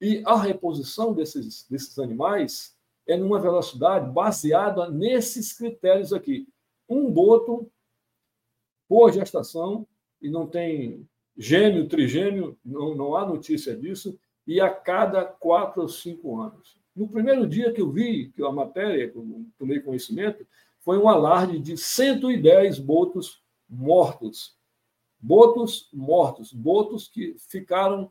e 0.00 0.22
a 0.24 0.36
reposição 0.36 1.12
desses, 1.12 1.66
desses 1.68 1.98
animais 1.98 2.76
é 3.06 3.16
numa 3.16 3.40
velocidade 3.40 4.10
baseada 4.10 4.90
nesses 4.90 5.52
critérios 5.52 6.12
aqui. 6.12 6.48
Um 6.88 7.10
boto 7.10 7.70
por 8.88 9.12
gestação, 9.12 9.86
e 10.20 10.30
não 10.30 10.46
tem 10.46 11.06
gêmeo, 11.36 11.88
trigêmeo, 11.88 12.58
não, 12.64 12.94
não 12.94 13.16
há 13.16 13.26
notícia 13.26 13.76
disso, 13.76 14.18
e 14.46 14.60
a 14.60 14.70
cada 14.70 15.24
quatro 15.24 15.82
ou 15.82 15.88
cinco 15.88 16.40
anos. 16.40 16.78
No 16.94 17.08
primeiro 17.08 17.46
dia 17.46 17.72
que 17.72 17.80
eu 17.80 17.90
vi 17.90 18.30
que 18.30 18.42
a 18.42 18.52
matéria, 18.52 19.10
que 19.10 19.16
eu 19.16 19.46
tomei 19.58 19.80
conhecimento, 19.80 20.46
foi 20.80 20.98
um 20.98 21.08
alarde 21.08 21.58
de 21.58 21.76
110 21.76 22.78
botos 22.78 23.42
mortos. 23.68 24.56
Botos 25.18 25.88
mortos, 25.92 26.52
botos 26.52 27.08
que 27.08 27.34
ficaram 27.48 28.10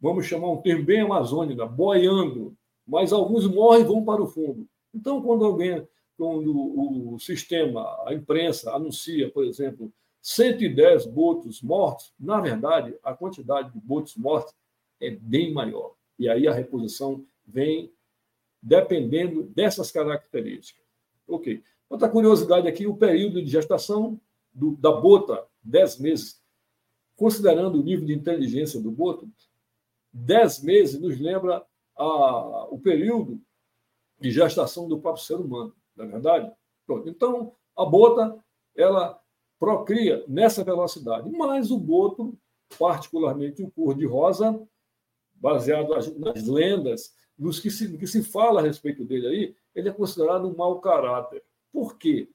vamos 0.00 0.26
chamar 0.26 0.50
um 0.50 0.60
termo 0.60 0.84
bem 0.84 1.00
amazônica, 1.00 1.66
boiando, 1.66 2.56
mas 2.86 3.12
alguns 3.12 3.46
morrem 3.46 3.82
e 3.82 3.86
vão 3.86 4.04
para 4.04 4.22
o 4.22 4.26
fundo. 4.26 4.66
Então, 4.94 5.22
quando 5.22 5.44
alguém, 5.44 5.86
quando 6.16 7.12
o 7.12 7.18
sistema, 7.18 7.82
a 8.06 8.14
imprensa 8.14 8.74
anuncia, 8.74 9.30
por 9.30 9.44
exemplo, 9.44 9.92
110 10.22 11.06
botos 11.06 11.62
mortos, 11.62 12.12
na 12.18 12.40
verdade, 12.40 12.94
a 13.02 13.14
quantidade 13.14 13.72
de 13.72 13.80
botos 13.80 14.16
mortos 14.16 14.54
é 15.00 15.10
bem 15.10 15.52
maior. 15.52 15.94
E 16.18 16.28
aí 16.28 16.48
a 16.48 16.52
reposição 16.52 17.24
vem 17.46 17.92
dependendo 18.60 19.44
dessas 19.44 19.90
características. 19.90 20.84
Ok. 21.26 21.62
Outra 21.88 22.08
curiosidade 22.08 22.66
aqui, 22.66 22.86
o 22.86 22.96
período 22.96 23.42
de 23.42 23.50
gestação 23.50 24.20
do, 24.52 24.76
da 24.76 24.90
bota, 24.92 25.46
10 25.62 26.00
meses. 26.00 26.42
Considerando 27.16 27.80
o 27.80 27.82
nível 27.82 28.04
de 28.04 28.14
inteligência 28.14 28.80
do 28.80 28.90
boto, 28.90 29.30
dez 30.12 30.62
meses 30.62 31.00
nos 31.00 31.18
lembra 31.18 31.64
a, 31.96 32.66
o 32.70 32.78
período 32.78 33.40
de 34.20 34.30
gestação 34.30 34.88
do 34.88 35.00
próprio 35.00 35.24
ser 35.24 35.36
humano, 35.36 35.74
não 35.96 36.04
é 36.04 36.08
verdade? 36.08 36.52
Pronto. 36.86 37.08
Então, 37.08 37.52
a 37.76 37.84
bota, 37.84 38.38
ela 38.76 39.20
procria 39.58 40.24
nessa 40.28 40.64
velocidade, 40.64 41.30
mas 41.30 41.70
o 41.70 41.78
boto, 41.78 42.36
particularmente 42.78 43.62
o 43.62 43.70
cor-de-rosa, 43.70 44.60
baseado 45.34 45.90
nas 46.18 46.46
lendas, 46.46 47.14
nos 47.38 47.60
que 47.60 47.70
se, 47.70 47.96
que 47.96 48.06
se 48.06 48.22
fala 48.22 48.60
a 48.60 48.62
respeito 48.62 49.04
dele 49.04 49.26
aí, 49.26 49.56
ele 49.74 49.88
é 49.88 49.92
considerado 49.92 50.48
um 50.48 50.56
mau 50.56 50.80
caráter. 50.80 51.42
Por 51.72 51.96
quê? 51.96 52.28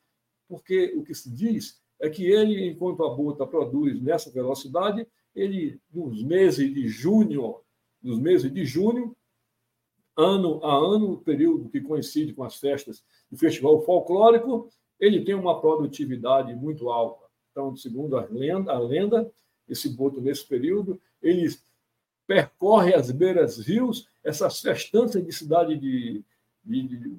Porque 0.48 0.94
o 0.96 1.04
que 1.04 1.14
se 1.14 1.30
diz 1.30 1.82
é 2.00 2.10
que 2.10 2.26
ele, 2.26 2.68
enquanto 2.68 3.04
a 3.04 3.14
bota 3.14 3.46
produz 3.46 4.02
nessa 4.02 4.32
velocidade, 4.32 5.08
ele, 5.36 5.80
nos 5.92 6.24
meses 6.24 6.74
de 6.74 6.88
junho 6.88 7.64
nos 8.04 8.20
meses 8.20 8.52
de 8.52 8.66
junho, 8.66 9.16
ano 10.16 10.64
a 10.64 10.76
ano, 10.76 11.22
período 11.22 11.70
que 11.70 11.80
coincide 11.80 12.34
com 12.34 12.44
as 12.44 12.58
festas 12.60 13.04
do 13.32 13.38
Festival 13.38 13.82
Folclórico, 13.82 14.70
ele 15.00 15.24
tem 15.24 15.34
uma 15.34 15.60
produtividade 15.60 16.54
muito 16.54 16.90
alta. 16.90 17.26
Então, 17.52 17.76
segundo 17.76 18.18
a 18.18 18.28
lenda, 18.30 18.72
a 18.74 18.80
lenda 18.80 19.32
esse 19.68 19.90
boto, 19.90 20.20
nesse 20.20 20.46
período, 20.46 21.00
ele 21.22 21.48
percorre 22.28 22.94
as 22.94 23.10
beiras 23.10 23.58
rios, 23.58 24.08
essas 24.24 24.60
festanças 24.60 25.26
de 25.26 25.32
cidade 25.32 25.78
de, 25.78 26.24
de, 26.64 27.18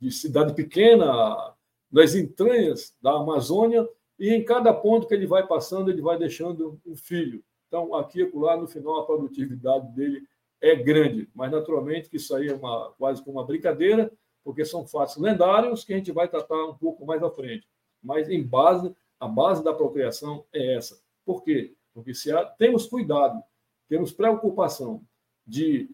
de 0.00 0.10
cidade 0.10 0.54
pequena, 0.54 1.54
nas 1.90 2.14
entranhas 2.14 2.94
da 3.00 3.12
Amazônia, 3.12 3.88
e 4.18 4.30
em 4.32 4.44
cada 4.44 4.72
ponto 4.72 5.06
que 5.06 5.14
ele 5.14 5.26
vai 5.26 5.46
passando, 5.46 5.90
ele 5.90 6.00
vai 6.00 6.18
deixando 6.18 6.80
um 6.86 6.96
filho. 6.96 7.44
Então, 7.68 7.94
aqui 7.94 8.20
e 8.20 8.30
lá, 8.34 8.56
no 8.56 8.66
final, 8.66 9.00
a 9.00 9.06
produtividade 9.06 9.88
dele 9.94 10.26
é 10.60 10.74
grande. 10.74 11.28
Mas, 11.34 11.50
naturalmente, 11.50 12.08
que 12.08 12.16
isso 12.16 12.34
aí 12.34 12.48
é 12.48 12.54
uma, 12.54 12.92
quase 12.92 13.22
como 13.22 13.38
uma 13.38 13.46
brincadeira, 13.46 14.10
porque 14.42 14.64
são 14.64 14.86
fatos 14.86 15.16
lendários 15.16 15.84
que 15.84 15.92
a 15.92 15.96
gente 15.96 16.12
vai 16.12 16.28
tratar 16.28 16.64
um 16.64 16.74
pouco 16.74 17.04
mais 17.04 17.22
à 17.22 17.30
frente. 17.30 17.68
Mas, 18.02 18.28
em 18.28 18.42
base, 18.42 18.94
a 19.20 19.28
base 19.28 19.62
da 19.62 19.74
procriação 19.74 20.44
é 20.52 20.74
essa. 20.74 21.00
Por 21.24 21.42
quê? 21.42 21.74
Porque 21.92 22.14
se 22.14 22.32
há, 22.32 22.44
temos 22.44 22.86
cuidado, 22.86 23.42
temos 23.88 24.12
preocupação 24.12 25.02
de 25.46 25.90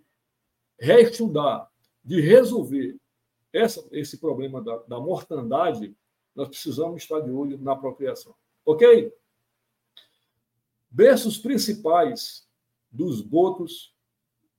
reestudar, 0.79 1.71
de 2.05 2.21
resolver 2.21 2.97
essa, 3.52 3.87
esse 3.93 4.19
problema 4.19 4.62
da, 4.62 4.76
da 4.79 5.00
mortandade, 5.00 5.95
nós 6.35 6.49
precisamos 6.49 7.03
estar 7.03 7.21
de 7.21 7.31
olho 7.31 7.59
na 7.59 7.77
procriação. 7.77 8.35
Ok? 8.65 9.12
berços 10.91 11.39
principais 11.39 12.47
dos 12.91 13.23
botos, 13.23 13.95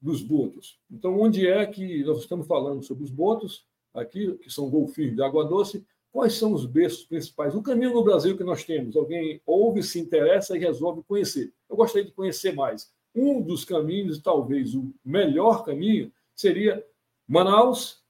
dos 0.02 0.24
botos. 0.24 0.80
Então, 0.90 1.20
onde 1.20 1.48
é 1.48 1.64
que 1.68 2.04
nós 2.04 2.20
estamos 2.20 2.48
falando 2.48 2.82
sobre 2.82 3.04
os 3.04 3.12
botos? 3.12 3.68
aqui, 3.94 4.36
que 4.40 4.50
são 4.50 4.70
golfinhos 4.70 5.16
de 5.16 5.22
água 5.22 5.46
doce, 5.46 5.86
quais 6.12 6.34
são 6.34 6.54
os 6.54 6.66
berços 6.66 7.06
principais? 7.06 7.56
O 7.56 7.62
caminho 7.62 7.94
no 7.94 8.04
Brasil 8.04 8.36
que 8.36 8.44
nós 8.44 8.64
temos, 8.64 8.96
alguém 8.96 9.42
ouve, 9.46 9.84
se 9.84 10.00
interessa 10.00 10.56
e 10.56 10.60
resolve 10.60 11.04
conhecer. 11.04 11.54
Eu 11.70 11.76
gostaria 11.76 12.08
de 12.08 12.12
conhecer 12.12 12.54
mais. 12.54 12.92
Um 13.16 13.42
dos 13.42 13.64
caminhos, 13.64 14.20
talvez 14.20 14.74
o 14.74 14.92
melhor 15.06 15.64
caminho, 15.64 16.12
seria 16.34 16.84
Manaus, 17.28 18.04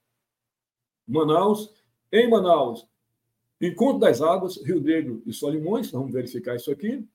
Manaus, 1.06 1.74
em 2.12 2.30
Manaus, 2.30 2.88
Encontro 3.68 4.00
das 4.00 4.22
Águas, 4.22 4.58
Rio 4.64 4.82
Negro 4.82 5.22
e 5.26 5.34
Solimões, 5.34 5.92
vamos 5.92 6.12
verificar 6.12 6.56
isso 6.56 6.72
aqui, 6.72 7.08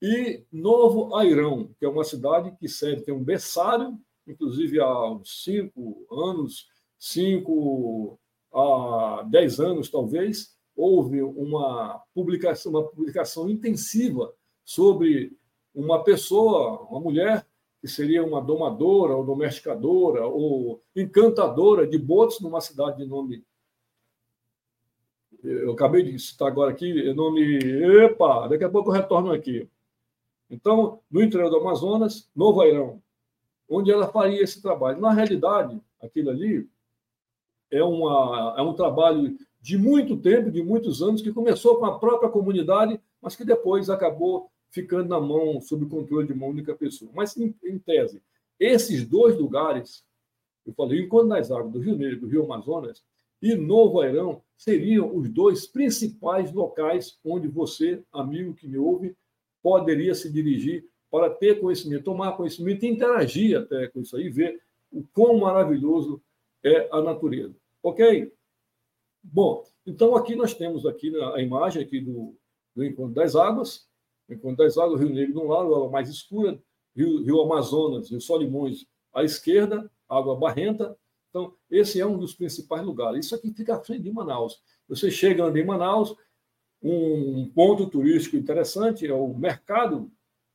e 0.00 0.44
Novo 0.52 1.14
Airão, 1.16 1.70
que 1.78 1.84
é 1.84 1.88
uma 1.88 2.04
cidade 2.04 2.54
que 2.58 2.68
serve, 2.68 3.02
tem 3.02 3.14
um 3.14 3.22
berçário, 3.22 3.98
inclusive 4.26 4.80
há 4.80 5.10
uns 5.10 5.44
cinco 5.44 6.06
anos, 6.10 6.68
cinco 6.98 8.18
a 8.52 9.26
dez 9.28 9.58
anos 9.58 9.90
talvez, 9.90 10.54
houve 10.76 11.22
uma 11.22 12.02
publicação, 12.14 12.72
uma 12.72 12.84
publicação 12.84 13.48
intensiva 13.48 14.32
sobre 14.64 15.36
uma 15.74 16.02
pessoa, 16.04 16.82
uma 16.82 17.00
mulher 17.00 17.46
que 17.80 17.88
seria 17.88 18.24
uma 18.24 18.40
domadora 18.40 19.16
ou 19.16 19.24
domesticadora 19.24 20.26
ou 20.26 20.82
encantadora 20.96 21.86
de 21.86 21.98
botos 21.98 22.40
numa 22.40 22.60
cidade 22.60 22.98
de 22.98 23.06
nome. 23.06 23.44
Eu 25.44 25.72
acabei 25.72 26.02
de 26.02 26.18
citar 26.18 26.48
agora 26.48 26.70
aqui, 26.70 27.12
nome. 27.12 27.58
Epa, 28.02 28.48
daqui 28.48 28.64
a 28.64 28.70
pouco 28.70 28.88
eu 28.88 28.94
retorno 28.94 29.30
aqui. 29.30 29.68
Então, 30.48 31.00
no 31.10 31.22
interior 31.22 31.50
do 31.50 31.58
Amazonas, 31.58 32.30
Novo 32.34 32.62
Airão, 32.62 33.02
onde 33.68 33.90
ela 33.90 34.08
faria 34.08 34.42
esse 34.42 34.62
trabalho. 34.62 35.00
Na 35.00 35.12
realidade, 35.12 35.78
aquilo 36.00 36.30
ali 36.30 36.66
é, 37.70 37.82
uma, 37.84 38.54
é 38.56 38.62
um 38.62 38.72
trabalho 38.72 39.36
de 39.60 39.76
muito 39.76 40.16
tempo, 40.16 40.50
de 40.50 40.62
muitos 40.62 41.02
anos, 41.02 41.20
que 41.20 41.32
começou 41.32 41.76
com 41.76 41.84
a 41.84 41.98
própria 41.98 42.30
comunidade, 42.30 42.98
mas 43.20 43.36
que 43.36 43.44
depois 43.44 43.90
acabou 43.90 44.50
ficando 44.70 45.08
na 45.08 45.20
mão, 45.20 45.60
sob 45.60 45.84
o 45.84 45.88
controle 45.88 46.26
de 46.26 46.32
uma 46.32 46.46
única 46.46 46.74
pessoa. 46.74 47.10
Mas, 47.14 47.36
em, 47.36 47.54
em 47.62 47.78
tese, 47.78 48.22
esses 48.58 49.06
dois 49.06 49.36
lugares, 49.36 50.04
eu 50.66 50.72
falei, 50.72 51.02
enquanto 51.02 51.28
nas 51.28 51.50
águas 51.50 51.72
do 51.72 51.80
Rio 51.80 51.96
Negro, 51.96 52.20
do 52.20 52.28
Rio 52.28 52.44
Amazonas, 52.44 53.04
e 53.52 53.54
Novo 53.56 54.00
Airão, 54.00 54.42
seriam 54.56 55.14
os 55.14 55.28
dois 55.28 55.66
principais 55.66 56.52
locais 56.52 57.18
onde 57.24 57.48
você, 57.48 58.02
amigo 58.12 58.54
que 58.54 58.66
me 58.66 58.78
ouve, 58.78 59.16
poderia 59.62 60.14
se 60.14 60.32
dirigir 60.32 60.84
para 61.10 61.30
ter 61.30 61.60
conhecimento, 61.60 62.04
tomar 62.04 62.36
conhecimento 62.36 62.84
e 62.84 62.88
interagir 62.88 63.58
até 63.58 63.88
com 63.88 64.00
isso 64.00 64.16
aí, 64.16 64.28
ver 64.28 64.60
o 64.90 65.04
quão 65.12 65.38
maravilhoso 65.38 66.22
é 66.62 66.88
a 66.90 67.00
natureza. 67.00 67.54
Ok? 67.82 68.32
Bom, 69.22 69.64
então 69.86 70.16
aqui 70.16 70.34
nós 70.34 70.54
temos 70.54 70.86
aqui 70.86 71.12
a 71.34 71.40
imagem 71.40 71.82
aqui 71.82 72.00
do, 72.00 72.34
do 72.74 72.84
Encontro 72.84 73.14
das 73.14 73.36
Águas, 73.36 73.88
Enquanto 74.28 74.58
das 74.58 74.78
águas, 74.78 75.00
Rio 75.00 75.10
Negro 75.10 75.32
de 75.34 75.38
um 75.38 75.48
lado, 75.48 75.74
água 75.74 75.90
mais 75.90 76.08
escura, 76.08 76.58
Rio, 76.96 77.22
Rio 77.22 77.40
Amazonas, 77.42 78.10
Rio 78.10 78.20
Solimões 78.20 78.86
à 79.12 79.22
esquerda, 79.22 79.90
água 80.08 80.36
barrenta. 80.36 80.96
Então, 81.34 81.52
esse 81.68 82.00
é 82.00 82.06
um 82.06 82.16
dos 82.16 82.32
principais 82.32 82.86
lugares. 82.86 83.26
Isso 83.26 83.34
aqui 83.34 83.52
fica 83.52 83.74
à 83.74 83.80
frente 83.80 84.04
de 84.04 84.12
Manaus. 84.12 84.62
Você 84.88 85.10
chega 85.10 85.42
em 85.48 85.64
Manaus, 85.64 86.14
um 86.80 87.50
ponto 87.52 87.88
turístico 87.88 88.36
interessante 88.36 89.04
é 89.04 89.12
o 89.12 89.34
mercado, 89.34 90.08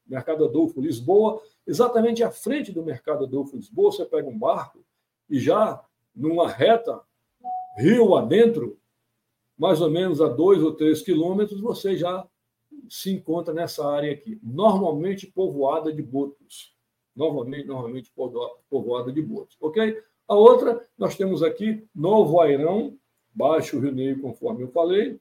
Mercado 0.08 0.46
Adolfo 0.46 0.80
Lisboa, 0.80 1.42
exatamente 1.68 2.24
à 2.24 2.32
frente 2.32 2.72
do 2.72 2.82
Mercado 2.82 3.26
Adolfo 3.26 3.58
Lisboa, 3.58 3.92
você 3.92 4.06
pega 4.06 4.30
um 4.30 4.40
barco 4.40 4.86
e 5.30 5.38
já 5.38 5.84
numa 6.16 6.48
reta, 6.48 7.02
rio 7.78 8.16
adentro, 8.16 8.80
mais 9.58 9.82
ou 9.82 9.90
menos 9.90 10.22
a 10.22 10.30
dois 10.30 10.64
ou 10.64 10.74
três 10.74 11.02
quilômetros, 11.02 11.60
você 11.60 11.98
já 11.98 12.26
se 12.90 13.12
encontra 13.12 13.54
nessa 13.54 13.86
área 13.86 14.14
aqui, 14.14 14.40
normalmente 14.42 15.28
povoada 15.28 15.92
de 15.92 16.02
botos. 16.02 16.74
Normalmente, 17.14 17.68
normalmente 17.68 18.14
povoada 18.70 19.12
de 19.12 19.22
botos, 19.22 19.58
ok? 19.60 20.02
A 20.30 20.36
outra, 20.36 20.88
nós 20.96 21.18
temos 21.18 21.42
aqui 21.42 21.84
Novo 21.94 22.40
Airão, 22.40 22.96
Baixo 23.34 23.80
Rio 23.80 23.92
Negro, 23.92 24.22
conforme 24.22 24.62
eu 24.62 24.68
falei, 24.68 25.20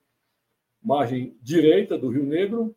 margem 0.83 1.35
direita 1.41 1.97
do 1.97 2.11
Rio 2.11 2.25
Negro. 2.25 2.77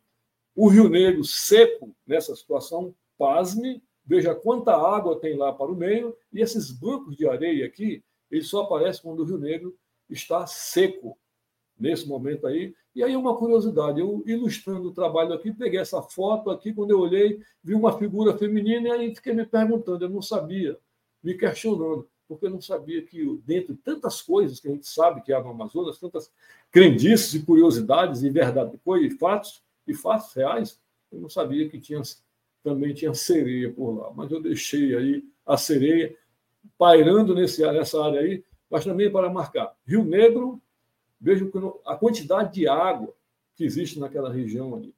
O 0.56 0.66
Rio 0.68 0.88
Negro 0.88 1.22
seco 1.24 1.94
nessa 2.06 2.34
situação, 2.34 2.94
pasme, 3.18 3.82
veja 4.02 4.34
quanta 4.34 4.74
água 4.74 5.20
tem 5.20 5.36
lá 5.36 5.52
para 5.52 5.70
o 5.70 5.76
meio, 5.76 6.16
e 6.32 6.40
esses 6.40 6.70
bancos 6.70 7.18
de 7.18 7.28
areia 7.28 7.66
aqui, 7.66 8.02
eles 8.30 8.48
só 8.48 8.62
aparecem 8.62 9.02
quando 9.02 9.20
o 9.20 9.24
Rio 9.26 9.36
Negro 9.36 9.76
está 10.08 10.46
seco, 10.46 11.18
nesse 11.78 12.08
momento 12.08 12.46
aí. 12.46 12.74
E 12.94 13.04
aí 13.04 13.14
uma 13.14 13.36
curiosidade, 13.36 14.00
eu 14.00 14.22
ilustrando 14.24 14.88
o 14.88 14.94
trabalho 14.94 15.34
aqui, 15.34 15.52
peguei 15.52 15.80
essa 15.80 16.00
foto 16.00 16.50
aqui, 16.50 16.72
quando 16.72 16.92
eu 16.92 17.00
olhei, 17.00 17.42
vi 17.62 17.74
uma 17.74 17.98
figura 17.98 18.38
feminina 18.38 18.88
e 18.88 18.90
aí 18.92 19.14
fiquei 19.14 19.34
me 19.34 19.44
perguntando, 19.44 20.06
eu 20.06 20.08
não 20.08 20.22
sabia, 20.22 20.78
me 21.22 21.34
questionando, 21.34 22.08
porque 22.32 22.46
eu 22.46 22.50
não 22.50 22.60
sabia 22.60 23.02
que 23.02 23.24
dentro 23.44 23.74
de 23.74 23.80
tantas 23.80 24.20
coisas 24.20 24.60
que 24.60 24.68
a 24.68 24.70
gente 24.70 24.86
sabe 24.86 25.22
que 25.22 25.32
há 25.32 25.40
no 25.40 25.50
Amazonas, 25.50 25.98
tantas 25.98 26.32
crendices 26.70 27.34
e 27.34 27.42
curiosidades 27.44 28.22
e 28.22 28.30
verdade, 28.30 28.78
e 29.00 29.10
fatos, 29.10 29.62
e 29.86 29.94
fatos 29.94 30.32
reais, 30.34 30.80
eu 31.10 31.20
não 31.20 31.28
sabia 31.28 31.68
que 31.68 31.78
tinha 31.78 32.02
também 32.62 32.94
tinha 32.94 33.12
sereia 33.12 33.72
por 33.72 33.90
lá, 33.90 34.12
mas 34.14 34.30
eu 34.30 34.40
deixei 34.40 34.94
aí 34.94 35.24
a 35.44 35.56
sereia 35.56 36.16
pairando 36.78 37.34
nesse, 37.34 37.60
nessa 37.72 38.00
área 38.04 38.20
aí, 38.20 38.44
mas 38.70 38.84
também 38.84 39.10
para 39.10 39.28
marcar 39.28 39.74
Rio 39.84 40.04
Negro, 40.04 40.62
Vejam 41.22 41.52
a 41.86 41.94
quantidade 41.94 42.52
de 42.52 42.66
água 42.66 43.14
que 43.54 43.62
existe 43.62 44.00
naquela 44.00 44.32
região 44.32 44.74
ali. 44.74 44.92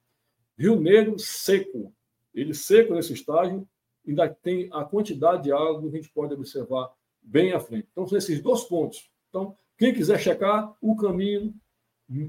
Rio 0.57 0.81
Negro 0.81 1.19
seco. 1.19 1.93
Ele 2.35 2.55
seco 2.55 2.95
nesse 2.95 3.13
estágio, 3.13 3.69
ainda 4.09 4.27
tem 4.31 4.71
a 4.73 4.85
quantidade 4.85 5.43
de 5.43 5.53
água 5.53 5.83
que 5.83 5.89
a 5.89 5.91
gente 5.91 6.09
pode 6.09 6.33
observar 6.33 6.91
bem 7.25 7.53
à 7.53 7.59
frente. 7.59 7.89
Então, 7.91 8.07
são 8.07 8.19
esses 8.19 8.41
dois 8.41 8.63
pontos. 8.65 9.11
Então, 9.29 9.57
quem 9.77 9.93
quiser 9.93 10.21
checar, 10.21 10.77
o 10.81 10.95
caminho 10.95 11.55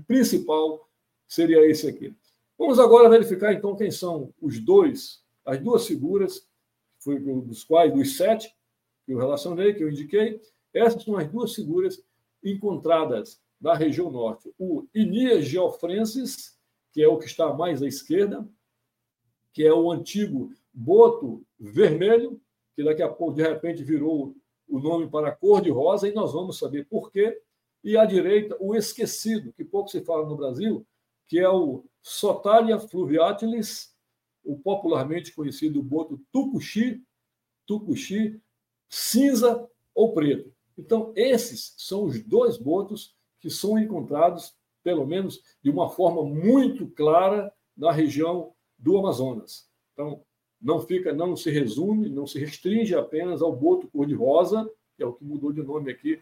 principal 0.07 0.89
seria 1.27 1.65
esse 1.69 1.87
aqui. 1.87 2.15
Vamos 2.57 2.79
agora 2.79 3.09
verificar, 3.09 3.53
então, 3.53 3.75
quem 3.75 3.91
são 3.91 4.33
os 4.41 4.59
dois, 4.59 5.23
as 5.45 5.59
duas 5.59 5.85
figuras, 5.85 6.47
dos 7.05 7.63
quais, 7.63 7.93
dos 7.93 8.17
sete 8.17 8.49
que 9.05 9.11
eu 9.11 9.19
relacionei, 9.19 9.73
que 9.73 9.83
eu 9.83 9.89
indiquei. 9.89 10.41
Essas 10.73 11.03
são 11.03 11.17
as 11.17 11.29
duas 11.29 11.53
figuras 11.53 12.03
encontradas 12.43 13.39
da 13.59 13.75
região 13.75 14.09
norte. 14.11 14.51
O 14.57 14.87
Inias 14.93 15.45
geofrensis, 15.45 16.57
que 16.91 17.03
é 17.03 17.07
o 17.07 17.17
que 17.17 17.25
está 17.25 17.53
mais 17.53 17.83
à 17.83 17.87
esquerda, 17.87 18.47
que 19.53 19.63
é 19.63 19.73
o 19.73 19.91
antigo 19.91 20.51
boto 20.73 21.45
vermelho, 21.59 22.41
que 22.75 22.83
daqui 22.83 23.01
a 23.01 23.09
pouco, 23.09 23.35
de 23.35 23.43
repente, 23.43 23.83
virou 23.83 24.35
o 24.67 24.79
nome 24.79 25.09
para 25.09 25.35
cor 25.35 25.61
de 25.61 25.69
rosa, 25.69 26.07
e 26.07 26.13
nós 26.13 26.33
vamos 26.33 26.57
saber 26.57 26.85
por 26.85 27.11
quê. 27.11 27.41
E 27.83 27.97
à 27.97 28.05
direita, 28.05 28.57
o 28.59 28.75
esquecido, 28.75 29.53
que 29.53 29.63
pouco 29.63 29.89
se 29.89 30.03
fala 30.03 30.27
no 30.27 30.35
Brasil, 30.35 30.85
que 31.27 31.39
é 31.39 31.49
o 31.49 31.83
Sotalia 32.01 32.79
fluviatilis, 32.79 33.95
o 34.43 34.57
popularmente 34.57 35.33
conhecido 35.33 35.81
boto 35.81 36.19
tucuxi, 36.31 37.03
tucuxi, 37.65 38.39
cinza 38.89 39.67
ou 39.93 40.13
preto. 40.13 40.53
Então, 40.77 41.13
esses 41.15 41.73
são 41.77 42.03
os 42.03 42.21
dois 42.23 42.57
botos 42.57 43.15
que 43.39 43.49
são 43.49 43.77
encontrados, 43.77 44.55
pelo 44.83 45.05
menos 45.05 45.41
de 45.63 45.69
uma 45.69 45.89
forma 45.89 46.23
muito 46.23 46.87
clara, 46.87 47.51
na 47.75 47.91
região 47.91 48.53
do 48.77 48.97
Amazonas. 48.97 49.69
Então, 49.93 50.23
não 50.65 50.79
fica, 50.79 51.13
não 51.13 51.35
se 51.35 51.51
resume, 51.51 52.09
não 52.09 52.25
se 52.25 52.39
restringe 52.39 52.95
apenas 52.95 53.39
ao 53.39 53.55
boto 53.55 53.87
cor-de-rosa, 53.87 54.67
que 54.97 55.03
é 55.03 55.05
o 55.05 55.13
que 55.13 55.23
mudou 55.23 55.53
de 55.53 55.61
nome 55.61 55.91
aqui 55.91 56.19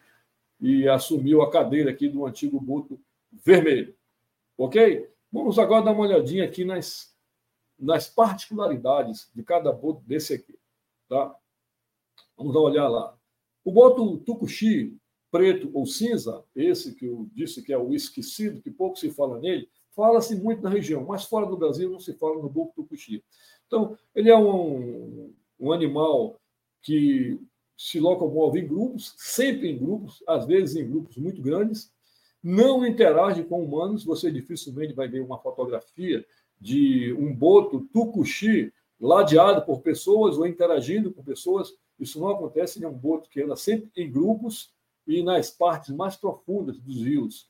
e 0.60 0.86
assumiu 0.86 1.42
a 1.42 1.50
cadeira 1.50 1.90
aqui 1.90 2.10
do 2.10 2.26
antigo 2.26 2.60
boto 2.60 3.00
vermelho. 3.32 3.96
Ok? 4.58 5.10
Vamos 5.32 5.58
agora 5.58 5.86
dar 5.86 5.94
uma 5.94 6.04
olhadinha 6.04 6.44
aqui 6.44 6.66
nas, 6.66 7.16
nas 7.80 8.10
particularidades 8.10 9.32
de 9.34 9.44
cada 9.44 9.72
boto 9.72 10.02
desse 10.06 10.34
aqui. 10.34 10.60
Tá? 11.08 11.34
Vamos 12.36 12.54
dar 12.54 12.60
uma 12.60 12.70
olhada 12.70 12.90
lá. 12.90 13.18
O 13.64 13.72
boto 13.72 14.18
tucuxi, 14.18 14.98
preto 15.32 15.72
ou 15.74 15.86
cinza, 15.86 16.44
esse 16.54 16.94
que 16.96 17.06
eu 17.06 17.30
disse 17.34 17.64
que 17.64 17.72
é 17.72 17.78
o 17.78 17.94
esquecido, 17.94 18.62
que 18.62 18.70
pouco 18.70 19.00
se 19.00 19.10
fala 19.10 19.40
nele, 19.40 19.70
fala-se 19.96 20.36
muito 20.36 20.62
na 20.62 20.70
região, 20.70 21.06
mas 21.06 21.24
fora 21.24 21.46
do 21.46 21.56
Brasil 21.56 21.90
não 21.90 22.00
se 22.00 22.14
fala 22.14 22.42
no 22.42 22.50
buco 22.50 22.74
tucuxi. 22.76 23.24
Então, 23.68 23.98
ele 24.14 24.30
é 24.30 24.38
um, 24.38 25.34
um 25.60 25.72
animal 25.72 26.40
que 26.82 27.40
se 27.78 28.00
locomove 28.00 28.60
em 28.60 28.68
grupos, 28.68 29.14
sempre 29.18 29.70
em 29.70 29.78
grupos, 29.78 30.24
às 30.28 30.46
vezes 30.46 30.76
em 30.76 30.88
grupos 30.88 31.18
muito 31.18 31.42
grandes, 31.42 31.92
não 32.42 32.86
interage 32.86 33.44
com 33.44 33.64
humanos, 33.64 34.04
você 34.04 34.32
dificilmente 34.32 34.94
vai 34.94 35.08
ver 35.08 35.22
uma 35.22 35.40
fotografia 35.40 36.26
de 36.60 37.14
um 37.14 37.34
boto 37.34 37.82
tucuxi 37.94 38.72
ladeado 39.00 39.66
por 39.66 39.82
pessoas 39.82 40.38
ou 40.38 40.46
interagindo 40.46 41.12
com 41.12 41.24
pessoas. 41.24 41.74
Isso 42.00 42.20
não 42.20 42.30
acontece, 42.30 42.78
ele 42.78 42.86
é 42.86 42.90
um 42.90 42.98
boto 42.98 43.30
que 43.30 43.42
anda 43.42 43.56
sempre 43.56 43.90
em 43.96 44.12
grupos, 44.12 44.74
e 45.08 45.22
nas 45.22 45.52
partes 45.52 45.94
mais 45.94 46.16
profundas 46.16 46.78
dos 46.80 47.04
rios. 47.04 47.50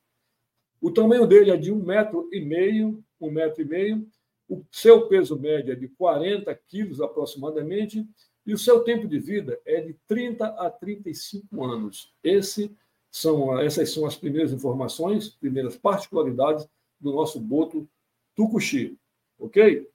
O 0.82 0.91
tamanho 0.91 1.26
dele 1.26 1.52
é 1.52 1.58
de 1.58 1.71
um 1.71 1.84
metro 1.84 2.28
e 2.32 2.41
meio, 2.41 3.04
um 3.19 3.32
metro 3.32 3.62
e 3.62 3.65
meio. 3.65 4.08
O 4.54 4.63
seu 4.70 5.08
peso 5.08 5.39
médio 5.39 5.74
é 5.74 5.76
de 5.76 5.88
40 5.88 6.54
quilos 6.68 7.02
aproximadamente 7.02 8.08
e 8.46 8.54
o 8.54 8.58
seu 8.58 8.84
tempo 8.84 9.08
de 9.08 9.18
vida 9.18 9.60
é 9.66 9.82
de 9.82 9.96
30 10.08 10.46
a 10.46 10.70
35 10.70 11.63
anos. 11.63 12.13
Esse 12.24 12.72
são, 13.10 13.60
essas 13.60 13.92
são 13.92 14.06
as 14.06 14.16
primeiras 14.16 14.54
informações, 14.54 15.30
primeiras 15.30 15.76
particularidades 15.76 16.68
do 17.00 17.12
nosso 17.12 17.39
boto 17.39 17.89
Tucuxi. 18.36 18.96
Ok? 19.39 19.89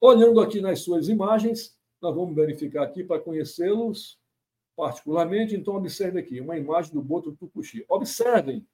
Olhando 0.00 0.40
aqui 0.40 0.60
nas 0.60 0.78
suas 0.82 1.08
imagens, 1.08 1.76
nós 2.00 2.14
vamos 2.14 2.36
verificar 2.36 2.84
aqui 2.84 3.02
para 3.02 3.20
conhecê-los 3.20 4.16
particularmente. 4.76 5.56
Então, 5.56 5.74
observe 5.74 6.20
aqui 6.20 6.40
uma 6.40 6.56
imagem 6.56 6.92
do 6.92 7.02
boto 7.02 7.32
Tucuxi. 7.32 7.84
Observem 7.88 8.64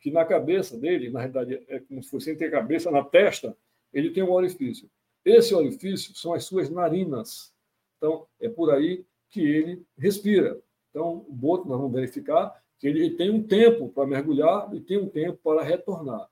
que 0.00 0.10
na 0.10 0.24
cabeça 0.24 0.76
dele, 0.76 1.08
na 1.08 1.20
realidade, 1.20 1.64
é 1.68 1.78
como 1.78 2.02
se 2.02 2.10
fosse 2.10 2.34
ter 2.34 2.50
cabeça 2.50 2.90
na 2.90 3.04
testa, 3.04 3.56
ele 3.92 4.10
tem 4.10 4.22
um 4.22 4.32
orifício. 4.32 4.90
Esse 5.24 5.54
orifício 5.54 6.14
são 6.16 6.32
as 6.32 6.44
suas 6.44 6.68
narinas. 6.68 7.52
Então, 7.96 8.26
é 8.40 8.48
por 8.48 8.70
aí 8.72 9.04
que 9.30 9.40
ele 9.40 9.86
respira. 9.96 10.60
Então, 10.90 11.24
o 11.28 11.32
boto, 11.32 11.68
nós 11.68 11.78
vamos 11.78 11.92
verificar 11.92 12.62
que 12.78 12.86
ele 12.88 13.10
tem 13.10 13.30
um 13.30 13.42
tempo 13.42 13.88
para 13.88 14.06
mergulhar 14.06 14.74
e 14.74 14.80
tem 14.80 14.98
um 14.98 15.08
tempo 15.08 15.38
para 15.42 15.62
retornar. 15.62 16.28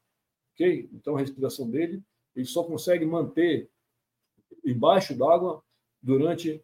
Ok? 0.52 0.90
Então, 0.92 1.16
a 1.16 1.20
respiração 1.20 1.70
dele, 1.70 2.02
ele 2.34 2.44
só 2.44 2.64
consegue 2.64 3.04
manter 3.04 3.70
embaixo 4.64 5.16
d'água 5.16 5.62
durante, 6.02 6.62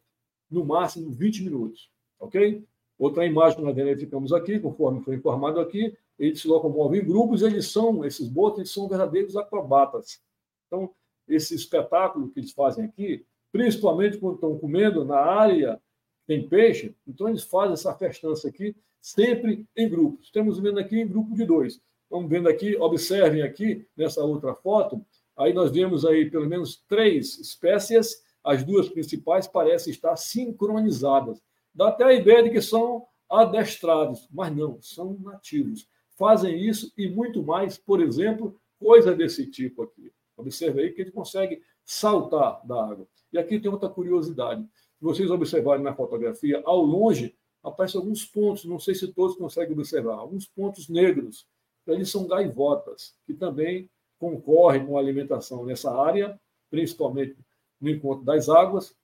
no 0.51 0.65
máximo, 0.65 1.11
20 1.13 1.45
minutos. 1.45 1.91
Ok? 2.19 2.67
Outra 2.99 3.27
imagem 3.27 3.59
que 3.59 3.65
nós 3.65 3.75
verificamos 3.75 4.33
aqui, 4.33 4.59
conforme 4.59 5.03
foi 5.03 5.17
informado 5.17 5.61
aqui, 5.61 5.97
eles 6.19 6.41
se 6.41 6.49
locomovem 6.49 7.01
em 7.01 7.05
grupos, 7.05 7.43
eles 7.43 7.69
são, 7.69 8.05
esses 8.05 8.29
botos, 8.29 8.61
eles 8.61 8.71
são 8.71 8.89
verdadeiros 8.89 9.37
acrobatas. 9.37 10.21
Então, 10.67 10.91
esse 11.29 11.55
espetáculo 11.55 12.31
que 12.31 12.41
eles 12.41 12.53
fazem 12.53 12.85
aqui, 12.85 13.25
principalmente 13.53 14.19
quando 14.19 14.37
estão 14.37 14.59
comendo 14.59 15.05
na 15.05 15.19
área 15.19 15.81
tem 16.27 16.49
peixe, 16.49 16.95
então 17.07 17.29
eles 17.29 17.45
fazem 17.45 17.75
essa 17.75 17.95
festança 17.95 18.49
aqui 18.49 18.75
sempre 19.01 19.65
em 19.77 19.89
grupos. 19.89 20.27
Estamos 20.27 20.59
vendo 20.59 20.79
aqui 20.79 21.01
em 21.01 21.07
grupo 21.07 21.35
de 21.35 21.45
dois. 21.45 21.81
Vamos 22.11 22.29
vendo 22.29 22.49
aqui, 22.49 22.77
observem 22.77 23.43
aqui 23.43 23.87
nessa 23.97 24.25
outra 24.25 24.55
foto, 24.55 25.05
aí 25.37 25.53
nós 25.53 25.71
vemos 25.71 26.05
aí 26.05 26.31
pelo 26.31 26.49
menos 26.49 26.83
três 26.89 27.39
espécies, 27.39 28.25
as 28.43 28.65
duas 28.65 28.89
principais 28.89 29.47
parecem 29.47 29.93
estar 29.93 30.17
sincronizadas. 30.17 31.41
Dá 31.75 31.89
até 31.89 32.05
a 32.05 32.13
ideia 32.13 32.43
de 32.43 32.51
que 32.51 32.61
são 32.61 33.07
adestrados, 33.29 34.29
mas 34.31 34.55
não, 34.57 34.81
são 34.81 35.19
nativos 35.21 35.89
fazem 36.17 36.59
isso 36.59 36.93
e 36.97 37.09
muito 37.09 37.43
mais, 37.43 37.79
por 37.79 38.01
exemplo, 38.01 38.59
coisa 38.79 39.15
desse 39.15 39.47
tipo 39.47 39.83
aqui. 39.83 40.11
Observe 40.37 40.83
aí 40.83 40.93
que 40.93 41.01
ele 41.01 41.11
consegue 41.11 41.63
saltar 41.85 42.65
da 42.67 42.85
água. 42.85 43.07
E 43.33 43.39
aqui 43.39 43.59
tem 43.59 43.71
outra 43.71 43.89
curiosidade. 43.89 44.63
Se 44.63 45.03
vocês 45.03 45.31
observarem 45.31 45.85
na 45.85 45.95
fotografia, 45.95 46.63
ao 46.65 46.83
longe 46.83 47.35
aparecem 47.63 48.01
alguns 48.01 48.25
pontos, 48.25 48.65
não 48.65 48.79
sei 48.79 48.95
se 48.95 49.13
todos 49.13 49.37
conseguem 49.37 49.73
observar, 49.73 50.15
alguns 50.15 50.47
pontos 50.47 50.89
negros. 50.89 51.47
Eles 51.87 52.11
são 52.11 52.27
gaivotas, 52.27 53.15
que 53.27 53.35
também 53.35 53.91
concorrem 54.19 54.87
com 54.87 54.97
a 54.97 55.01
alimentação 55.01 55.65
nessa 55.65 55.93
área, 55.95 56.39
principalmente 56.71 57.37
no 57.81 57.91
encontro 57.91 58.25
das 58.25 58.49
águas. 58.49 58.95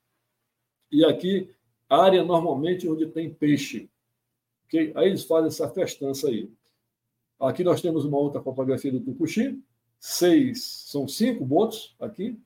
E 0.90 1.05
aqui, 1.05 1.51
área 1.88 2.25
normalmente 2.25 2.88
onde 2.88 3.07
tem 3.07 3.33
peixe. 3.33 3.90
Okay? 4.66 4.92
Aí 4.95 5.09
eles 5.09 5.25
fazem 5.25 5.49
essa 5.49 5.68
festança 5.68 6.29
aí. 6.29 6.51
Aqui 7.38 7.64
nós 7.64 7.83
temos 7.83 8.05
uma 8.05 8.18
outra 8.18 8.40
fotografia 8.40 8.92
do 8.92 9.01
Tucuxi. 9.01 9.61
Seis, 10.05 10.65
são 10.88 11.07
cinco 11.07 11.45
botos 11.45 11.95
aqui. 12.01 12.37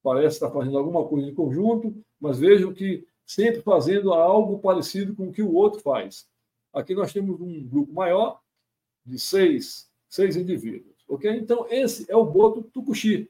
Parece 0.00 0.36
estar 0.36 0.52
fazendo 0.52 0.78
alguma 0.78 1.04
coisa 1.04 1.26
em 1.28 1.34
conjunto, 1.34 1.92
mas 2.20 2.38
vejam 2.38 2.72
que 2.72 3.04
sempre 3.26 3.62
fazendo 3.62 4.14
algo 4.14 4.60
parecido 4.60 5.12
com 5.12 5.26
o 5.26 5.32
que 5.32 5.42
o 5.42 5.52
outro 5.54 5.80
faz. 5.80 6.28
Aqui 6.72 6.94
nós 6.94 7.12
temos 7.12 7.40
um 7.40 7.66
grupo 7.66 7.92
maior 7.92 8.40
de 9.04 9.18
seis, 9.18 9.90
seis 10.08 10.36
indivíduos. 10.36 10.94
Ok? 11.08 11.28
Então, 11.32 11.66
esse 11.68 12.08
é 12.08 12.14
o 12.14 12.24
boto 12.24 12.62
Tucuxi. 12.62 13.28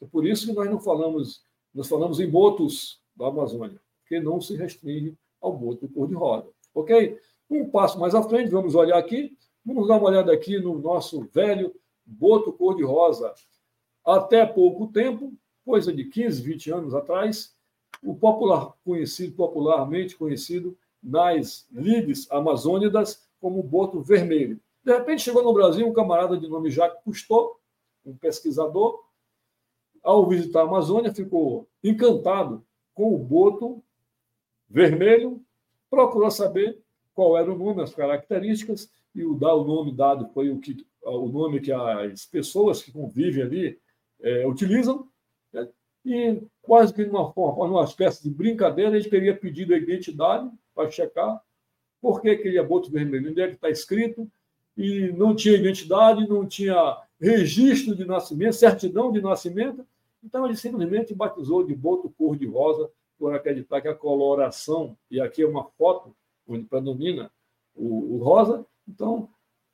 É 0.00 0.06
por 0.06 0.26
isso 0.26 0.46
que 0.46 0.54
nós 0.54 0.70
não 0.70 0.80
falamos, 0.80 1.44
nós 1.74 1.88
falamos 1.88 2.18
em 2.18 2.30
botos 2.30 2.98
da 3.14 3.26
Amazônia, 3.26 3.78
que 4.06 4.18
não 4.20 4.40
se 4.40 4.56
restringe 4.56 5.14
ao 5.38 5.54
boto 5.54 5.86
cor-de-rosa. 5.86 6.48
Ok? 6.74 7.18
Um 7.50 7.68
passo 7.68 8.00
mais 8.00 8.14
à 8.14 8.22
frente, 8.22 8.50
vamos 8.50 8.74
olhar 8.74 8.96
aqui. 8.96 9.36
Vamos 9.66 9.86
dar 9.86 9.98
uma 9.98 10.08
olhada 10.08 10.32
aqui 10.32 10.58
no 10.58 10.78
nosso 10.78 11.28
velho 11.30 11.74
boto 12.04 12.52
cor-de-rosa. 12.52 13.34
Até 14.04 14.44
pouco 14.44 14.88
tempo, 14.88 15.32
coisa 15.64 15.92
de 15.92 16.04
15, 16.04 16.42
20 16.42 16.70
anos 16.72 16.94
atrás, 16.94 17.54
o 18.02 18.14
popular 18.14 18.74
conhecido, 18.84 19.34
popularmente 19.34 20.16
conhecido 20.16 20.76
nas 21.02 21.66
lides 21.70 22.30
amazônidas 22.30 23.26
como 23.40 23.62
boto 23.62 24.00
vermelho. 24.00 24.60
De 24.84 24.92
repente 24.92 25.22
chegou 25.22 25.42
no 25.42 25.52
Brasil 25.52 25.86
um 25.86 25.92
camarada 25.92 26.36
de 26.36 26.48
nome 26.48 26.70
Jacques 26.70 27.02
Cousteau, 27.04 27.60
um 28.04 28.16
pesquisador, 28.16 29.00
ao 30.02 30.28
visitar 30.28 30.60
a 30.60 30.64
Amazônia, 30.64 31.14
ficou 31.14 31.68
encantado 31.82 32.64
com 32.92 33.14
o 33.14 33.18
boto 33.18 33.82
vermelho, 34.68 35.40
procurou 35.88 36.30
saber 36.30 36.82
qual 37.14 37.36
era 37.36 37.52
o 37.52 37.56
nome, 37.56 37.82
as 37.82 37.94
características, 37.94 38.90
e 39.14 39.24
o, 39.24 39.34
o 39.34 39.64
nome 39.64 39.92
dado 39.92 40.28
foi 40.32 40.50
o, 40.50 40.58
que, 40.58 40.84
o 41.04 41.28
nome 41.28 41.60
que 41.60 41.72
as 41.72 42.26
pessoas 42.26 42.82
que 42.82 42.92
convivem 42.92 43.42
ali 43.42 43.78
é, 44.20 44.46
utilizam, 44.46 45.08
né? 45.52 45.68
e 46.04 46.42
quase 46.60 46.92
que 46.92 47.04
forma, 47.06 47.66
numa 47.68 47.84
espécie 47.84 48.22
de 48.22 48.30
brincadeira, 48.30 48.96
ele 48.96 49.08
teria 49.08 49.36
pedido 49.36 49.74
a 49.74 49.78
identidade 49.78 50.50
para 50.74 50.90
checar 50.90 51.40
por 52.00 52.20
que 52.20 52.30
aquele 52.30 52.60
boto 52.62 52.90
vermelho, 52.90 53.30
onde 53.30 53.40
é 53.40 53.48
que 53.48 53.54
está 53.54 53.70
escrito, 53.70 54.28
e 54.76 55.12
não 55.12 55.34
tinha 55.34 55.54
identidade, 55.54 56.28
não 56.28 56.46
tinha 56.46 56.98
registro 57.20 57.94
de 57.94 58.04
nascimento, 58.04 58.54
certidão 58.54 59.12
de 59.12 59.20
nascimento, 59.20 59.86
então 60.24 60.44
ele 60.44 60.56
simplesmente 60.56 61.14
batizou 61.14 61.64
de 61.64 61.74
boto 61.74 62.10
cor-de-rosa 62.16 62.90
por 63.18 63.34
acreditar 63.34 63.80
que 63.80 63.88
a 63.88 63.94
coloração, 63.94 64.96
e 65.10 65.20
aqui 65.20 65.42
é 65.42 65.46
uma 65.46 65.64
foto 65.78 66.14
onde 66.46 66.64
predomina 66.64 67.30
o, 67.74 68.16
o 68.16 68.18
rosa, 68.18 68.66
então, 68.88 69.28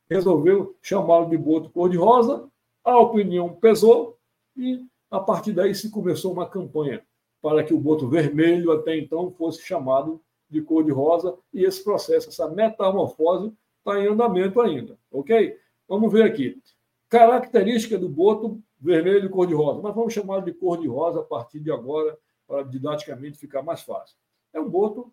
resolveu 0.09 0.77
chamá-lo 0.83 1.29
de 1.29 1.37
boto 1.37 1.71
cor-de-rosa, 1.71 2.49
a 2.85 2.99
opinião 2.99 3.55
pesou 3.55 4.19
e, 4.57 4.85
a 5.11 5.21
partir 5.21 5.53
daí, 5.53 5.75
se 5.75 5.91
começou 5.91 6.33
uma 6.33 6.49
campanha 6.49 7.03
para 7.41 7.63
que 7.63 7.73
o 7.73 7.79
boto 7.79 8.09
vermelho, 8.09 8.73
até 8.73 8.97
então, 8.97 9.31
fosse 9.31 9.63
chamado 9.63 10.21
de 10.51 10.63
cor-de-rosa, 10.63 11.37
e 11.53 11.65
esse 11.65 11.85
processo, 11.85 12.29
essa 12.29 12.49
metamorfose, 12.49 13.53
está 13.79 14.01
em 14.01 14.09
andamento 14.09 14.61
ainda, 14.61 14.99
ok? 15.11 15.57
Vamos 15.87 16.13
ver 16.13 16.25
aqui. 16.25 16.61
Característica 17.09 17.99
do 17.99 18.09
boto 18.09 18.61
vermelho 18.81 19.31
cor-de-rosa, 19.31 19.81
mas 19.83 19.95
vamos 19.95 20.13
chamar 20.13 20.41
de 20.41 20.53
cor-de-rosa 20.53 21.21
a 21.21 21.25
partir 21.25 21.61
de 21.61 21.71
agora, 21.71 22.19
para 22.47 22.63
didaticamente 22.63 23.39
ficar 23.39 23.63
mais 23.63 23.83
fácil. 23.83 24.17
É 24.55 24.61
um 24.61 24.69
boto 24.69 25.13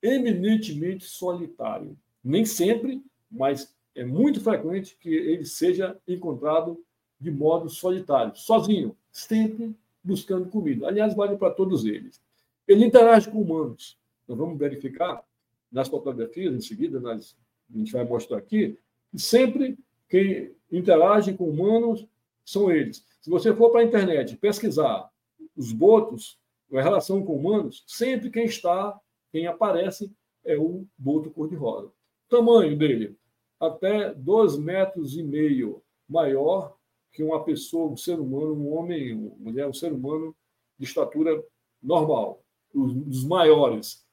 eminentemente 0.00 1.04
solitário. 1.04 1.98
Nem 2.22 2.44
sempre, 2.44 3.02
mas 3.30 3.74
é 3.94 4.04
muito 4.04 4.40
frequente 4.40 4.96
que 5.00 5.08
ele 5.08 5.44
seja 5.44 5.98
encontrado 6.06 6.82
de 7.18 7.30
modo 7.30 7.68
solitário, 7.68 8.36
sozinho, 8.36 8.96
sempre 9.10 9.74
buscando 10.02 10.48
comida. 10.48 10.86
Aliás, 10.86 11.14
vale 11.14 11.36
para 11.36 11.50
todos 11.50 11.84
eles. 11.84 12.20
Ele 12.68 12.84
interage 12.84 13.30
com 13.30 13.40
humanos. 13.40 13.98
Nós 14.28 14.36
vamos 14.36 14.58
verificar 14.58 15.24
nas 15.70 15.88
fotografias, 15.88 16.54
em 16.54 16.60
seguida, 16.60 17.00
nós, 17.00 17.36
a 17.74 17.78
gente 17.78 17.92
vai 17.92 18.04
mostrar 18.04 18.38
aqui, 18.38 18.78
que 19.10 19.18
sempre 19.18 19.78
quem 20.08 20.52
interage 20.70 21.32
com 21.34 21.48
humanos 21.48 22.06
são 22.44 22.70
eles. 22.70 23.04
Se 23.20 23.30
você 23.30 23.54
for 23.54 23.70
para 23.70 23.80
a 23.80 23.84
internet 23.84 24.36
pesquisar 24.36 25.10
os 25.56 25.72
botos, 25.72 26.38
a 26.72 26.82
relação 26.82 27.24
com 27.24 27.36
humanos, 27.36 27.82
sempre 27.86 28.30
quem 28.30 28.44
está, 28.44 28.98
quem 29.32 29.46
aparece 29.46 30.12
é 30.44 30.56
o 30.56 30.84
boto 30.96 31.30
cor-de-rosa. 31.30 31.90
Tamanho 32.28 32.76
dele, 32.76 33.16
até 33.58 34.12
dois 34.14 34.56
metros 34.56 35.16
e 35.16 35.22
meio 35.22 35.82
maior 36.08 36.76
que 37.12 37.22
uma 37.22 37.42
pessoa, 37.42 37.90
um 37.90 37.96
ser 37.96 38.20
humano, 38.20 38.54
um 38.54 38.74
homem, 38.74 39.14
uma 39.14 39.36
mulher, 39.38 39.66
um 39.66 39.72
ser 39.72 39.92
humano 39.92 40.36
de 40.78 40.84
estatura 40.84 41.42
normal, 41.82 42.44
os, 42.74 43.24
maiores. 43.24 44.04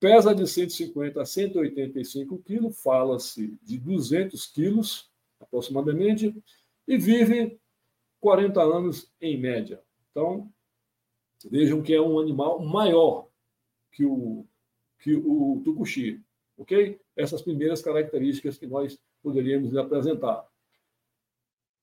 Pesa 0.00 0.34
de 0.34 0.46
150 0.46 1.20
a 1.20 1.24
185 1.24 2.38
quilos, 2.38 2.80
fala-se 2.80 3.56
de 3.62 3.78
200 3.78 4.46
quilos 4.46 5.10
aproximadamente, 5.40 6.34
e 6.86 6.98
vive 6.98 7.58
40 8.20 8.60
anos 8.62 9.12
em 9.20 9.38
média. 9.38 9.80
Então, 10.10 10.52
vejam 11.48 11.82
que 11.82 11.94
é 11.94 12.00
um 12.00 12.18
animal 12.18 12.64
maior 12.64 13.28
que 13.92 14.04
o, 14.04 14.44
que 14.98 15.14
o 15.14 15.60
tucuxi. 15.64 16.20
Ok? 16.58 17.00
Essas 17.16 17.40
primeiras 17.40 17.80
características 17.80 18.58
que 18.58 18.66
nós 18.66 18.98
poderíamos 19.22 19.74
apresentar. 19.76 20.46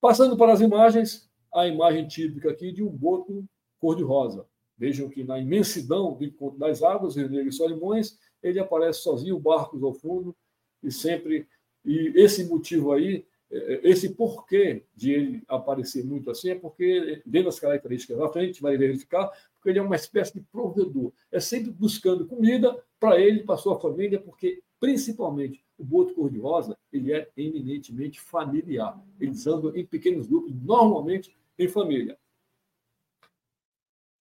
Passando 0.01 0.37
para 0.37 0.53
as 0.53 0.61
imagens, 0.61 1.27
a 1.53 1.65
imagem 1.65 2.07
típica 2.07 2.51
aqui 2.51 2.71
de 2.71 2.83
um 2.83 2.89
boto 2.89 3.47
cor-de-rosa. 3.79 4.45
Vejam 4.77 5.09
que 5.09 5.23
na 5.23 5.39
imensidão 5.39 6.13
do 6.13 6.23
encontro 6.25 6.59
das 6.59 6.83
águas, 6.83 7.15
Rio 7.15 7.29
Negro 7.29 7.49
e 7.49 7.53
Solimões, 7.53 8.19
ele 8.43 8.59
aparece 8.59 9.01
sozinho, 9.01 9.39
barcos 9.39 9.81
ao 9.81 9.93
fundo, 9.93 10.35
e 10.83 10.91
sempre. 10.91 11.47
E 11.83 12.11
esse 12.15 12.43
motivo 12.43 12.91
aí, 12.91 13.25
é, 13.49 13.57
é, 13.57 13.89
esse 13.89 14.09
porquê 14.13 14.83
de 14.95 15.11
ele 15.11 15.43
aparecer 15.47 16.03
muito 16.03 16.29
assim, 16.29 16.49
é 16.49 16.55
porque, 16.55 17.21
dentro 17.25 17.45
das 17.47 17.59
características 17.59 18.17
da 18.17 18.29
frente, 18.29 18.61
vai 18.61 18.77
verificar, 18.77 19.31
porque 19.53 19.69
ele 19.69 19.79
é 19.79 19.81
uma 19.81 19.95
espécie 19.95 20.33
de 20.33 20.41
provedor. 20.41 21.13
É 21.31 21.39
sempre 21.39 21.71
buscando 21.71 22.27
comida 22.27 22.77
para 23.05 23.21
ele, 23.21 23.43
para 23.43 23.55
sua 23.55 23.79
família, 23.79 24.19
porque, 24.19 24.63
principalmente, 24.79 25.63
o 25.77 25.83
boto 25.83 26.15
cor-de-rosa, 26.15 26.75
ele 26.91 27.13
é 27.13 27.29
eminentemente 27.37 28.19
familiar. 28.19 28.99
Eles 29.19 29.45
andam 29.45 29.75
em 29.75 29.85
pequenos 29.85 30.25
grupos, 30.25 30.51
normalmente 30.55 31.37
em 31.59 31.67
família. 31.67 32.17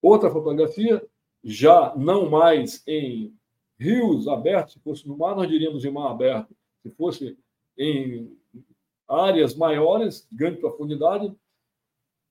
Outra 0.01 0.29
fotografia, 0.29 1.01
já 1.41 1.95
não 1.95 2.29
mais 2.29 2.83
em 2.85 3.33
rios 3.79 4.27
abertos, 4.27 4.73
se 4.73 4.79
fosse 4.81 5.07
no 5.07 5.17
mar, 5.17 5.33
nós 5.33 5.47
diríamos 5.47 5.85
em 5.85 5.91
mar 5.91 6.11
aberto. 6.11 6.53
Se 6.81 6.89
fosse 6.89 7.37
em 7.77 8.37
áreas 9.07 9.55
maiores, 9.55 10.27
de 10.29 10.35
grande 10.35 10.59
profundidade, 10.59 11.33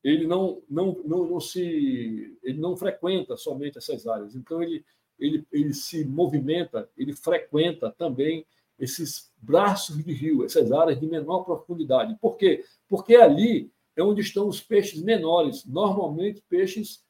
ele 0.04 0.26
não, 0.26 0.62
não, 0.68 1.00
não, 1.02 1.26
não, 1.30 1.40
se 1.40 2.36
ele 2.42 2.58
não 2.58 2.76
frequenta 2.76 3.38
somente 3.38 3.78
essas 3.78 4.06
áreas. 4.06 4.34
Então 4.34 4.62
ele, 4.62 4.84
ele, 5.22 5.46
ele 5.52 5.72
se 5.72 6.04
movimenta, 6.04 6.90
ele 6.96 7.12
frequenta 7.12 7.90
também 7.96 8.44
esses 8.78 9.30
braços 9.37 10.02
de 10.02 10.12
rio, 10.12 10.44
essas 10.44 10.72
áreas 10.72 10.98
de 10.98 11.06
menor 11.06 11.44
profundidade. 11.44 12.16
Por 12.20 12.37
quê? 12.37 12.64
Porque 12.88 13.14
ali 13.14 13.70
é 13.94 14.02
onde 14.02 14.20
estão 14.20 14.48
os 14.48 14.61
peixes 14.61 15.00
menores, 15.00 15.64
normalmente 15.64 16.42
peixes 16.48 17.04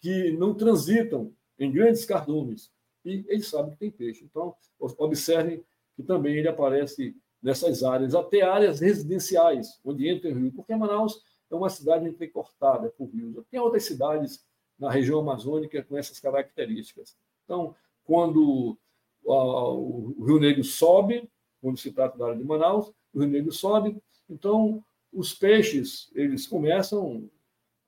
que 0.00 0.32
não 0.32 0.52
transitam 0.52 1.32
em 1.58 1.72
grandes 1.72 2.04
cardumes. 2.04 2.70
E 3.04 3.24
ele 3.26 3.42
sabe 3.42 3.70
que 3.70 3.78
tem 3.78 3.90
peixe. 3.90 4.24
Então, 4.24 4.54
observem 4.78 5.64
que 5.96 6.02
também 6.02 6.36
ele 6.36 6.48
aparece 6.48 7.16
nessas 7.42 7.82
áreas, 7.82 8.14
até 8.14 8.42
áreas 8.42 8.80
residenciais, 8.80 9.80
onde 9.84 10.08
entra 10.08 10.30
o 10.30 10.34
rio, 10.34 10.52
porque 10.52 10.74
Manaus 10.74 11.22
é 11.50 11.54
uma 11.54 11.70
cidade 11.70 12.06
entrecortada 12.06 12.90
por 12.90 13.06
rios. 13.06 13.36
Tem 13.50 13.60
outras 13.60 13.84
cidades 13.84 14.44
na 14.78 14.90
região 14.90 15.20
amazônica 15.20 15.82
com 15.84 15.96
essas 15.96 16.18
características. 16.18 17.16
Então, 17.44 17.74
quando 18.04 18.76
o 19.24 20.24
Rio 20.24 20.38
Negro 20.38 20.64
sobe, 20.64 21.28
quando 21.60 21.78
se 21.78 21.92
trata 21.92 22.18
da 22.18 22.26
área 22.26 22.36
de 22.36 22.44
Manaus, 22.44 22.92
o 23.12 23.20
Rio 23.20 23.28
Negro 23.28 23.52
sobe, 23.52 23.96
então 24.28 24.84
os 25.12 25.32
peixes 25.32 26.10
eles 26.14 26.46
começam 26.46 27.30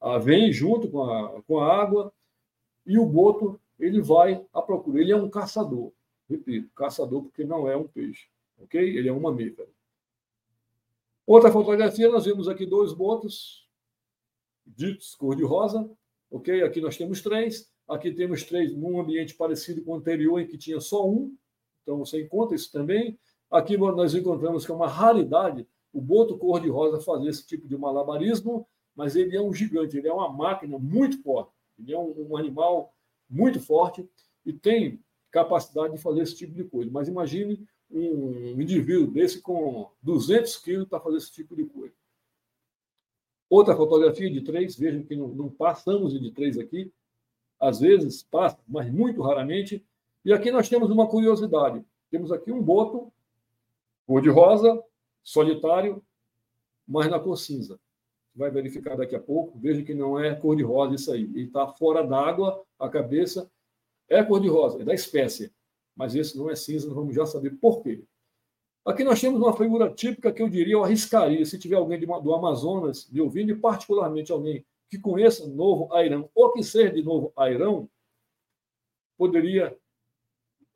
a 0.01 0.19
vir 0.19 0.53
junto 0.53 0.89
com 0.89 1.03
a, 1.03 1.43
com 1.43 1.59
a 1.59 1.75
água 1.75 2.13
e 2.87 2.99
o 2.99 3.05
boto 3.05 3.61
ele 3.79 4.01
vai 4.01 4.45
à 4.53 4.63
procura. 4.63 5.01
Ele 5.01 5.13
é 5.13 5.17
um 5.17 5.29
caçador, 5.29 5.93
repito, 6.29 6.71
caçador 6.75 7.25
porque 7.25 7.45
não 7.45 7.69
é 7.69 7.77
um 7.77 7.87
peixe, 7.87 8.29
ok? 8.59 8.81
Ele 8.81 9.09
é 9.09 9.13
um 9.13 9.21
mamífero. 9.21 9.69
Outra 11.27 11.51
fotografia, 11.51 12.09
nós 12.09 12.25
vemos 12.25 12.49
aqui 12.49 12.65
dois 12.65 12.93
botos 12.93 13.67
ditos 14.65 15.15
cor-de-rosa, 15.15 15.91
ok? 16.31 16.63
Aqui 16.63 16.81
nós 16.81 16.97
temos 16.97 17.21
três. 17.21 17.71
Aqui 17.89 18.13
temos 18.13 18.43
três 18.43 18.75
num 18.75 19.01
ambiente 19.01 19.35
parecido 19.35 19.83
com 19.83 19.93
o 19.93 19.97
anterior, 19.97 20.41
em 20.41 20.47
que 20.47 20.59
tinha 20.59 20.81
só 20.81 21.09
um. 21.09 21.35
Então, 21.83 21.99
você 21.99 22.23
encontra 22.23 22.57
isso 22.57 22.71
também. 22.73 23.19
Aqui 23.51 23.77
nós 23.77 24.15
encontramos 24.15 24.67
que 24.67 24.73
é 24.73 24.75
uma 24.75 24.89
raridade 24.89 25.67
o 25.97 26.01
boto 26.01 26.37
cor-de-rosa 26.37 27.01
fazer 27.01 27.31
esse 27.31 27.47
tipo 27.47 27.67
de 27.67 27.75
malabarismo, 27.75 28.69
mas 28.95 29.17
ele 29.17 29.35
é 29.35 29.41
um 29.41 29.55
gigante, 29.55 29.97
ele 29.97 30.07
é 30.07 30.13
uma 30.13 30.31
máquina 30.31 30.79
muito 30.79 31.23
forte. 31.23 31.51
Ele 31.79 31.95
é 31.95 31.99
um, 31.99 32.33
um 32.33 32.37
animal 32.37 32.95
muito 33.31 33.59
forte 33.61 34.07
e 34.45 34.53
tem 34.53 35.03
capacidade 35.31 35.95
de 35.95 36.03
fazer 36.03 36.21
esse 36.21 36.37
tipo 36.37 36.55
de 36.55 36.65
coisa. 36.65 36.91
Mas 36.91 37.09
imagine 37.09 37.67
um 37.91 38.61
indivíduo 38.61 39.11
desse 39.11 39.41
com 39.41 39.91
200 40.03 40.57
quilos 40.59 40.87
para 40.87 41.01
fazer 41.01 41.17
esse 41.17 41.33
tipo 41.33 41.57
de 41.57 41.65
coisa. 41.65 41.95
Outra 43.49 43.75
fotografia 43.75 44.31
de 44.31 44.43
três, 44.43 44.77
vejam 44.77 45.03
que 45.03 45.17
não, 45.17 45.29
não 45.29 45.49
passamos 45.49 46.13
de 46.13 46.31
três 46.31 46.59
aqui, 46.59 46.93
às 47.61 47.81
vezes 47.81 48.23
passa, 48.23 48.59
mas 48.67 48.91
muito 48.91 49.23
raramente. 49.23 49.85
E 50.25 50.33
aqui 50.33 50.51
nós 50.51 50.69
temos 50.69 50.91
uma 50.91 51.07
curiosidade. 51.07 51.85
Temos 52.11 52.31
aqui 52.33 52.53
um 52.53 52.63
boto 52.63 53.13
cor-de-rosa, 54.07 54.83
solitário, 55.23 56.03
mas 56.87 57.11
na 57.11 57.19
cor 57.19 57.37
cinza. 57.37 57.79
Vai 58.35 58.51
verificar 58.51 58.97
daqui 58.97 59.17
a 59.17 59.21
pouco. 59.21 59.59
Veja 59.59 59.83
que 59.83 59.95
não 59.95 60.19
é 60.19 60.35
cor-de-rosa 60.35 60.95
isso 60.95 61.13
aí. 61.13 61.23
Ele 61.23 61.45
está 61.45 61.67
fora 61.67 62.07
d'água, 62.07 62.63
a 62.79 62.89
cabeça 62.89 63.51
é 64.09 64.23
cor-de-rosa, 64.23 64.83
é 64.83 64.85
da 64.85 64.95
espécie. 64.95 65.53
Mas 65.97 66.15
esse 66.15 66.37
não 66.37 66.51
é 66.51 66.55
cinza, 66.55 66.87
nós 66.87 66.95
vamos 66.95 67.15
já 67.15 67.25
saber 67.25 67.51
por 67.57 67.83
quê. 67.83 68.05
Aqui 68.85 69.03
nós 69.03 69.21
temos 69.21 69.41
uma 69.41 69.57
figura 69.57 69.91
típica 69.91 70.31
que 70.31 70.41
eu 70.41 70.49
diria, 70.49 70.75
eu 70.75 70.85
arriscaria, 70.85 71.45
se 71.45 71.59
tiver 71.59 71.75
alguém 71.75 71.99
do 71.99 72.35
Amazonas 72.35 73.11
me 73.11 73.21
ouvindo, 73.21 73.51
e 73.51 73.57
particularmente 73.57 74.31
alguém 74.31 74.65
que 74.89 74.99
conheça 74.99 75.47
Novo 75.47 75.93
Airão, 75.93 76.29
ou 76.35 76.53
que 76.53 76.63
seja 76.63 76.93
de 76.93 77.03
Novo 77.03 77.33
Airão, 77.37 77.89
poderia 79.17 79.77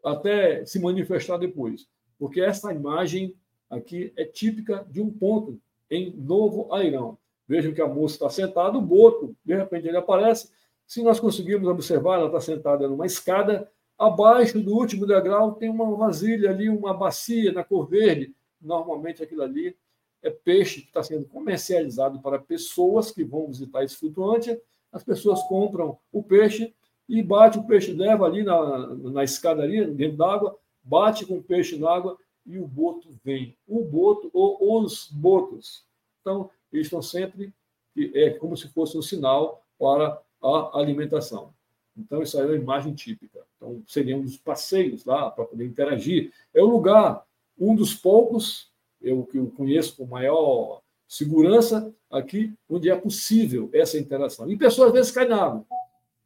até 0.05 0.65
se 0.65 0.79
manifestar 0.81 1.37
depois. 1.37 1.89
Porque 2.19 2.41
essa 2.41 2.73
imagem 2.73 3.35
aqui 3.69 4.13
é 4.17 4.25
típica 4.25 4.85
de 4.91 5.01
um 5.01 5.11
ponto 5.11 5.61
em 5.91 6.13
Novo 6.17 6.73
Airão. 6.75 7.19
Vejam 7.47 7.73
que 7.73 7.81
a 7.81 7.89
moça 7.89 8.15
está 8.15 8.31
sentada, 8.31 8.79
o 8.79 8.83
boto, 8.83 9.35
de 9.45 9.55
repente 9.55 9.89
ele 9.89 9.97
aparece. 9.97 10.51
Se 10.87 11.03
nós 11.03 11.21
conseguirmos 11.21 11.69
observar, 11.69 12.17
ela 12.17 12.27
está 12.27 12.41
sentada 12.41 12.89
numa 12.89 13.07
escada. 13.07 13.71
Abaixo 13.99 14.61
do 14.61 14.75
último 14.75 15.07
degrau 15.07 15.55
tem 15.55 15.69
uma 15.69 15.97
vasilha 15.97 16.51
ali, 16.51 16.69
uma 16.69 16.95
bacia 16.95 17.53
na 17.53 17.63
cor 17.63 17.89
verde. 17.89 18.35
Normalmente 18.61 19.23
aquilo 19.23 19.43
ali 19.43 19.77
é 20.23 20.31
peixe 20.31 20.83
que 20.83 20.89
está 20.89 21.03
sendo 21.03 21.27
comercializado 21.27 22.21
para 22.21 22.39
pessoas 22.39 23.11
que 23.11 23.25
vão 23.25 23.47
visitar 23.47 23.85
esse 23.85 23.97
flutuante. 23.97 24.59
As 24.93 25.03
pessoas 25.03 25.43
compram 25.45 25.99
o 26.13 26.23
peixe 26.23 26.75
e 27.09 27.23
bate 27.23 27.59
o 27.59 27.65
peixe, 27.65 27.93
leva 27.93 28.27
ali 28.27 28.43
na, 28.43 28.95
na 28.95 29.25
escadaria, 29.25 29.87
dentro 29.87 30.19
d'água, 30.19 30.57
bate 30.83 31.27
com 31.27 31.39
o 31.39 31.43
peixe 31.43 31.79
na 31.79 31.91
água 31.91 32.19
e 32.47 32.59
o 32.59 32.67
boto 32.67 33.09
vem. 33.25 33.57
O 33.67 33.85
boto 33.85 34.31
ou 34.33 34.83
os 34.83 35.11
botos. 35.11 35.85
Então, 36.21 36.51
eles 36.73 36.87
estão 36.87 37.03
sempre, 37.03 37.53
é 37.97 38.31
como 38.31 38.57
se 38.57 38.69
fosse 38.69 38.97
um 38.97 39.03
sinal 39.03 39.65
para 39.79 40.21
a 40.43 40.79
alimentação. 40.79 41.53
Então, 41.97 42.23
isso 42.23 42.39
aí 42.39 42.45
é 42.45 42.47
uma 42.47 42.57
imagem 42.57 42.95
típica. 42.95 43.45
Então, 43.57 43.83
seria 43.87 44.17
um 44.17 44.23
dos 44.23 44.37
passeios 44.37 45.05
lá 45.05 45.31
para 45.31 45.45
poder 45.45 45.67
interagir. 45.67 46.33
É 46.55 46.63
o 46.63 46.67
lugar, 46.71 47.27
um 47.59 47.75
dos 47.75 47.95
poucos 47.95 48.70
eu 49.01 49.25
que 49.25 49.39
eu 49.39 49.51
conheço 49.51 49.97
com 49.97 50.07
maior 50.07 50.83
segurança 51.07 51.93
aqui, 52.11 52.55
onde 52.69 52.89
é 52.89 52.97
possível 52.97 53.69
essa 53.73 53.99
interação. 53.99 54.51
E 54.51 54.57
pessoas 54.57 54.89
às 54.89 54.95
vezes 54.95 55.13
caem 55.13 55.29
na 55.29 55.43
água, 55.43 55.67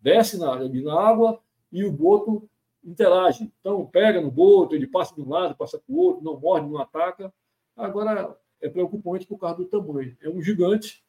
desce 0.01 0.37
na, 0.39 0.57
na 0.57 1.01
água 1.01 1.41
e 1.73 1.85
o 1.85 1.93
boto 1.93 2.49
interage. 2.85 3.51
Então, 3.61 3.87
pega 3.87 4.21
no 4.21 4.31
boto, 4.31 4.75
ele 4.75 4.87
passa 4.87 5.15
de 5.15 5.23
um 5.23 5.29
lado, 5.29 5.57
passa 5.57 5.79
para 5.79 5.95
o 5.95 5.99
outro, 5.99 6.23
não 6.23 6.39
morde, 6.39 6.69
não 6.69 6.79
ataca. 6.79 7.33
Agora, 7.77 8.37
é 8.61 8.69
preocupante 8.69 9.27
por 9.27 9.39
causa 9.39 9.57
do 9.57 9.65
tamanho. 9.65 10.17
É 10.23 10.29
um 10.29 10.43
gigante, 10.43 11.03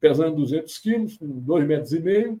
pesando 0.00 0.36
200 0.36 0.78
quilos, 0.78 1.16
com 1.16 1.26
2 1.26 1.66
metros 1.66 1.92
e 1.92 2.00
meio. 2.00 2.40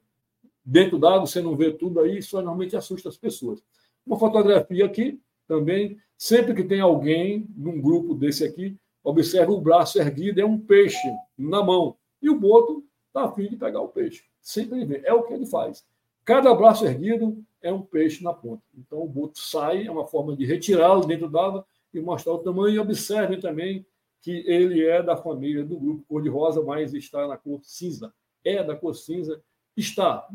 Dentro 0.64 0.98
d'água, 0.98 1.26
você 1.26 1.40
não 1.40 1.56
vê 1.56 1.72
tudo 1.72 2.00
aí, 2.00 2.18
isso 2.18 2.36
normalmente 2.36 2.76
assusta 2.76 3.08
as 3.08 3.16
pessoas. 3.16 3.62
Uma 4.06 4.18
fotografia 4.18 4.84
aqui, 4.84 5.20
também, 5.48 5.98
sempre 6.16 6.54
que 6.54 6.62
tem 6.62 6.80
alguém 6.80 7.48
num 7.56 7.80
grupo 7.80 8.14
desse 8.14 8.44
aqui, 8.44 8.76
observa 9.02 9.50
o 9.50 9.60
braço 9.60 9.98
erguido, 9.98 10.40
é 10.40 10.44
um 10.44 10.58
peixe 10.58 11.08
na 11.36 11.64
mão. 11.64 11.96
E 12.20 12.28
o 12.28 12.38
boto 12.38 12.84
está 13.06 13.24
afim 13.24 13.48
de 13.48 13.56
pegar 13.56 13.80
o 13.80 13.88
peixe. 13.88 14.22
Sempre 14.42 14.84
vem. 14.84 15.00
É 15.04 15.12
o 15.12 15.22
que 15.22 15.32
ele 15.32 15.46
faz. 15.46 15.84
Cada 16.24 16.54
braço 16.54 16.84
erguido 16.84 17.42
é 17.62 17.72
um 17.72 17.80
peixe 17.80 18.22
na 18.22 18.34
ponta. 18.34 18.62
Então 18.76 19.02
o 19.02 19.08
boto 19.08 19.38
sai, 19.38 19.86
é 19.86 19.90
uma 19.90 20.06
forma 20.06 20.36
de 20.36 20.44
retirá-lo 20.44 21.06
dentro 21.06 21.28
d'água 21.28 21.64
e 21.92 22.00
mostrar 22.00 22.34
o 22.34 22.38
tamanho. 22.38 22.74
E 22.74 22.78
observem 22.78 23.40
também 23.40 23.86
que 24.20 24.44
ele 24.46 24.84
é 24.84 25.02
da 25.02 25.16
família 25.16 25.64
do 25.64 25.78
grupo 25.78 26.04
cor-de-rosa, 26.06 26.62
mas 26.62 26.92
está 26.92 27.26
na 27.26 27.36
cor 27.36 27.60
cinza. 27.62 28.12
É 28.44 28.62
da 28.62 28.76
cor 28.76 28.94
cinza, 28.94 29.42
está. 29.76 30.28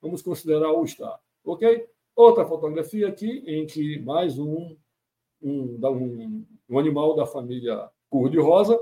Vamos 0.00 0.22
considerar 0.22 0.70
o 0.72 0.84
está. 0.84 1.18
Ok? 1.44 1.88
Outra 2.14 2.44
fotografia 2.44 3.08
aqui, 3.08 3.42
em 3.46 3.66
que 3.66 3.98
mais 4.00 4.38
um, 4.38 4.76
um, 5.40 5.78
um, 5.82 6.46
um 6.68 6.78
animal 6.78 7.16
da 7.16 7.26
família 7.26 7.90
cor-de-rosa 8.10 8.78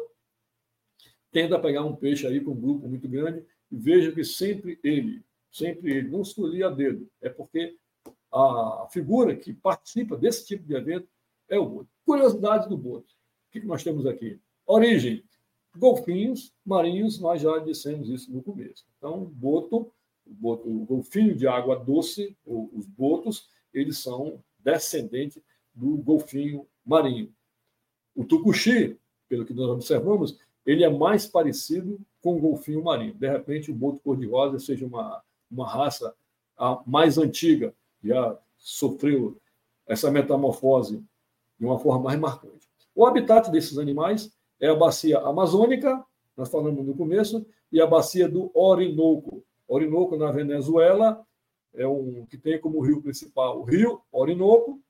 tenta 1.31 1.59
pegar 1.59 1.85
um 1.85 1.95
peixe 1.95 2.27
aí 2.27 2.40
com 2.40 2.51
um 2.51 2.61
grupo 2.61 2.88
muito 2.88 3.09
grande 3.09 3.45
e 3.71 3.77
veja 3.77 4.11
que 4.11 4.25
sempre 4.25 4.81
ele, 4.83 5.25
sempre 5.51 5.93
ele, 5.93 6.09
não 6.09 6.23
escolhia 6.23 6.66
a 6.66 6.71
dedo, 6.71 7.09
é 7.21 7.29
porque 7.29 7.77
a 8.33 8.88
figura 8.93 9.37
que 9.37 9.53
participa 9.53 10.16
desse 10.16 10.47
tipo 10.47 10.66
de 10.66 10.75
evento 10.75 11.09
é 11.49 11.59
o 11.59 11.69
boto. 11.69 11.88
Curiosidades 12.05 12.69
do 12.69 12.77
boto. 12.77 13.14
O 13.49 13.53
que 13.53 13.61
nós 13.61 13.83
temos 13.83 14.07
aqui? 14.07 14.40
Origem. 14.66 15.25
Golfinhos 15.77 16.53
marinhos, 16.66 17.21
nós 17.21 17.40
já 17.40 17.59
dissemos 17.59 18.09
isso 18.09 18.33
no 18.33 18.43
começo. 18.43 18.85
Então, 18.99 19.25
boto 19.25 19.93
o 20.43 20.85
golfinho 20.85 21.35
de 21.35 21.47
água 21.47 21.77
doce, 21.77 22.37
os 22.47 22.87
botos, 22.87 23.49
eles 23.73 23.99
são 23.99 24.43
descendentes 24.59 25.43
do 25.75 25.97
golfinho 25.97 26.66
marinho. 26.85 27.33
O 28.14 28.25
tucuxi, 28.25 28.99
pelo 29.29 29.45
que 29.45 29.55
nós 29.55 29.69
observamos, 29.69 30.38
ele 30.64 30.85
é 30.85 30.90
mais 30.90 31.27
parecido 31.27 31.99
com 32.21 32.37
o 32.37 32.40
golfinho 32.40 32.83
marinho. 32.85 33.14
De 33.14 33.29
repente, 33.29 33.71
o 33.71 33.75
boto 33.75 34.01
cor-de-rosa 34.01 34.59
seja 34.59 34.87
uma, 34.87 35.23
uma 35.51 35.69
raça 35.69 36.14
mais 36.87 37.16
antiga, 37.16 37.75
já 38.03 38.38
sofreu 38.59 39.40
essa 39.87 40.11
metamorfose 40.11 41.03
de 41.59 41.64
uma 41.64 41.79
forma 41.79 42.05
mais 42.05 42.21
marcante. 42.21 42.69
O 42.95 43.07
habitat 43.07 43.51
desses 43.51 43.79
animais 43.79 44.31
é 44.61 44.69
a 44.69 44.75
bacia 44.75 45.19
amazônica, 45.19 46.05
nós 46.37 46.51
falamos 46.51 46.85
no 46.87 46.95
começo, 46.95 47.45
e 47.73 47.81
a 47.81 47.87
bacia 47.87 48.29
do 48.29 48.51
Orinoco. 48.55 49.45
Orinoco, 49.70 50.16
na 50.16 50.33
Venezuela, 50.33 51.24
é 51.72 51.87
um 51.87 52.26
que 52.26 52.37
tem 52.37 52.61
como 52.61 52.80
rio 52.80 53.00
principal 53.00 53.61
o 53.61 53.62
rio 53.62 54.00
Orinoco, 54.11 54.80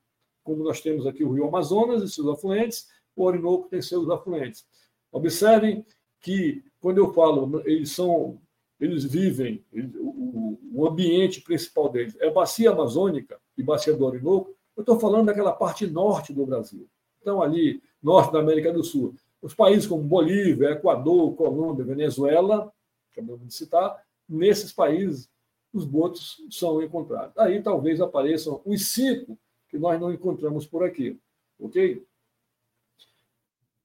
como 0.43 0.63
nós 0.63 0.81
temos 0.81 1.05
aqui 1.05 1.23
o 1.23 1.31
rio 1.31 1.47
Amazonas 1.47 2.01
e 2.01 2.09
seus 2.09 2.27
afluentes, 2.27 2.87
o 3.15 3.23
Orinoco 3.23 3.69
tem 3.69 3.79
seus 3.79 4.09
afluentes. 4.09 4.65
Observem 5.11 5.85
que, 6.19 6.63
quando 6.79 6.97
eu 6.97 7.13
falo, 7.13 7.61
eles 7.65 7.91
são, 7.91 8.41
eles 8.79 9.03
vivem, 9.03 9.63
o, 9.99 10.87
ambiente 10.87 11.41
principal 11.41 11.89
deles 11.89 12.17
é 12.19 12.31
bacia 12.31 12.71
amazônica 12.71 13.39
e 13.55 13.61
bacia 13.61 13.93
do 13.93 14.03
Orinoco, 14.03 14.55
eu 14.75 14.81
estou 14.81 14.99
falando 14.99 15.27
daquela 15.27 15.51
parte 15.51 15.85
norte 15.85 16.33
do 16.33 16.43
Brasil. 16.43 16.89
Então, 17.21 17.39
ali, 17.39 17.83
norte 18.01 18.33
da 18.33 18.39
América 18.39 18.73
do 18.73 18.83
Sul. 18.83 19.13
Os 19.41 19.53
países 19.53 19.85
como 19.85 20.01
Bolívia, 20.01 20.71
Equador, 20.71 21.35
Colômbia, 21.35 21.85
Venezuela, 21.85 22.73
acabamos 23.11 23.45
de 23.45 23.53
citar, 23.53 24.01
nesses 24.31 24.71
países 24.71 25.29
os 25.73 25.85
botos 25.85 26.37
são 26.49 26.81
encontrados. 26.81 27.37
Aí 27.37 27.61
talvez 27.61 28.01
apareçam 28.01 28.61
os 28.65 28.91
cinco 28.91 29.37
que 29.69 29.77
nós 29.77 29.99
não 29.99 30.11
encontramos 30.11 30.65
por 30.65 30.83
aqui. 30.83 31.19
Ok? 31.59 32.05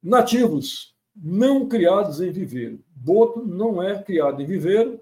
Nativos 0.02 0.94
não 1.14 1.68
criados 1.68 2.20
em 2.20 2.30
viveiro. 2.30 2.84
Boto 2.94 3.44
não 3.44 3.82
é 3.82 4.02
criado 4.02 4.42
em 4.42 4.46
viveiro. 4.46 5.00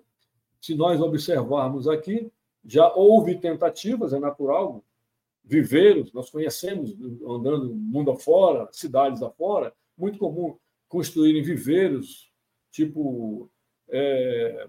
Se 0.61 0.75
nós 0.75 1.01
observarmos 1.01 1.89
aqui, 1.89 2.31
já 2.65 2.93
houve 2.95 3.39
tentativas, 3.39 4.13
é 4.13 4.19
natural, 4.19 4.83
viveiros, 5.45 6.13
nós 6.13 6.31
conhecemos, 6.31 6.97
andando 7.27 7.75
mundo 7.75 8.11
afora, 8.11 8.69
cidades 8.73 9.23
afora, 9.23 9.75
muito 9.97 10.19
comum 10.19 10.57
construírem 10.89 11.43
viveiros, 11.43 12.33
tipo, 12.71 13.51
é, 13.89 14.67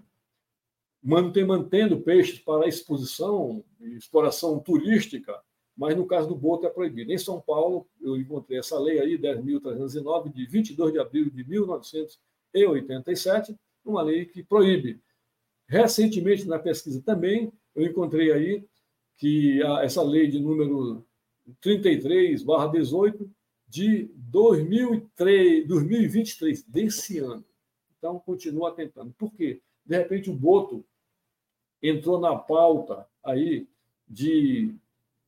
mantendo 1.06 2.00
peixes 2.00 2.40
para 2.40 2.66
exposição 2.66 3.62
exploração 3.80 4.58
turística, 4.58 5.40
mas 5.76 5.96
no 5.96 6.06
caso 6.06 6.26
do 6.26 6.34
boto 6.34 6.66
é 6.66 6.70
proibido. 6.70 7.12
Em 7.12 7.18
São 7.18 7.40
Paulo, 7.40 7.86
eu 8.00 8.16
encontrei 8.16 8.58
essa 8.58 8.76
lei 8.78 8.98
aí, 8.98 9.16
10.309, 9.16 10.32
de 10.32 10.44
22 10.46 10.92
de 10.92 10.98
abril 10.98 11.30
de 11.30 11.48
1987, 11.48 13.54
uma 13.84 14.02
lei 14.02 14.24
que 14.24 14.42
proíbe. 14.42 15.00
Recentemente, 15.68 16.48
na 16.48 16.58
pesquisa 16.58 17.00
também, 17.02 17.52
eu 17.74 17.86
encontrei 17.86 18.32
aí 18.32 18.64
que 19.16 19.62
essa 19.82 20.02
lei 20.02 20.26
de 20.26 20.40
número 20.40 21.06
33, 21.60 22.42
barra 22.42 22.66
18, 22.66 23.30
de 23.68 24.10
2003, 24.16 25.68
2023, 25.68 26.64
desse 26.64 27.18
ano. 27.18 27.44
Então, 27.96 28.18
continua 28.18 28.74
tentando. 28.74 29.12
Por 29.12 29.32
quê? 29.32 29.62
De 29.84 29.96
repente, 29.96 30.30
o 30.30 30.34
Boto 30.34 30.84
entrou 31.82 32.20
na 32.20 32.36
pauta 32.36 33.06
aí 33.24 33.66
de 34.08 34.74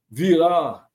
virar 0.09 0.89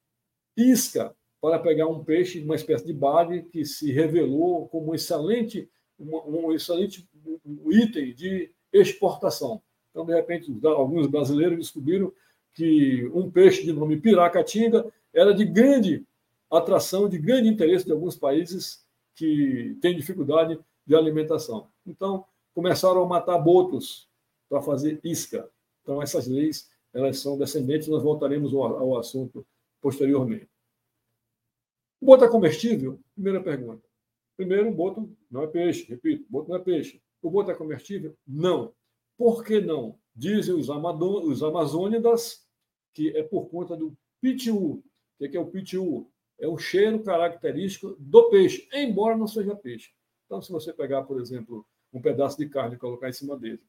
isca 0.56 1.16
para 1.42 1.60
pegar 1.60 1.88
um 1.88 2.04
peixe, 2.04 2.42
uma 2.42 2.56
espécie 2.56 2.86
de 2.86 2.94
bade, 2.94 3.44
que 3.44 3.66
se 3.66 3.92
revelou 3.92 4.68
como 4.70 4.92
um 4.92 4.96
excelente, 4.96 5.70
um, 6.00 6.48
um 6.48 6.54
excelente 6.54 7.08
item 7.70 8.14
de 8.14 8.50
exportação. 8.72 9.62
Então, 9.92 10.06
de 10.06 10.14
repente, 10.14 10.52
alguns 10.64 11.08
brasileiros 11.08 11.58
descobriram 11.58 12.12
que 12.54 13.10
um 13.14 13.30
peixe 13.30 13.64
de 13.64 13.74
nome 13.74 13.98
piracatinga 14.00 14.86
era 15.14 15.34
de 15.34 15.44
grande 15.44 16.06
atração, 16.50 17.10
de 17.10 17.18
grande 17.18 17.50
interesse 17.50 17.86
de 17.86 17.92
alguns 17.92 18.16
países 18.16 18.86
que 19.16 19.78
têm 19.82 19.96
dificuldade 19.96 20.58
de 20.86 20.96
alimentação. 20.96 21.68
Então, 21.86 22.26
começaram 22.54 23.04
a 23.04 23.08
matar 23.08 23.38
botos 23.38 24.08
para 24.54 24.62
fazer 24.62 25.00
isca. 25.04 25.50
Então, 25.82 26.00
essas 26.00 26.28
leis 26.28 26.70
elas 26.94 27.18
são 27.18 27.36
descendentes, 27.40 27.88
nós 27.88 28.04
voltaremos 28.04 28.54
ao, 28.54 28.62
ao 28.62 28.98
assunto 29.00 29.44
posteriormente. 29.82 30.48
O 32.00 32.06
boto 32.06 32.26
é 32.26 32.30
comestível? 32.30 33.00
Primeira 33.16 33.42
pergunta. 33.42 33.82
Primeiro, 34.38 34.70
o 34.70 34.74
boto 34.74 35.12
não 35.32 35.42
é 35.42 35.48
peixe, 35.48 35.86
repito, 35.90 36.28
o 36.30 36.32
boto 36.32 36.50
não 36.50 36.58
é 36.58 36.60
peixe. 36.60 37.02
O 37.20 37.32
boto 37.32 37.50
é 37.50 37.56
comestível? 37.56 38.16
Não. 38.28 38.72
Por 39.18 39.44
que 39.44 39.60
não? 39.60 39.98
Dizem 40.16 40.54
os, 40.54 40.70
os 40.70 41.42
amazônidas 41.42 42.46
que 42.94 43.10
é 43.18 43.24
por 43.24 43.50
conta 43.50 43.76
do 43.76 43.98
pitiu. 44.22 44.84
O 45.20 45.28
que 45.28 45.36
é 45.36 45.40
o 45.40 45.48
pitiu? 45.48 46.12
É 46.38 46.48
o 46.48 46.60
cheiro 46.60 47.02
característico 47.02 47.96
do 47.98 48.30
peixe, 48.30 48.70
embora 48.72 49.18
não 49.18 49.26
seja 49.26 49.56
peixe. 49.56 49.90
Então, 50.28 50.44
se 50.44 50.52
você 50.52 50.72
pegar, 50.72 51.02
por 51.06 51.20
exemplo, 51.20 51.66
um 51.92 52.00
pedaço 52.00 52.38
de 52.38 52.48
carne 52.48 52.76
e 52.76 52.80
colocar 52.80 53.10
em 53.10 53.14
cima 53.14 53.36
dele, 53.36 53.60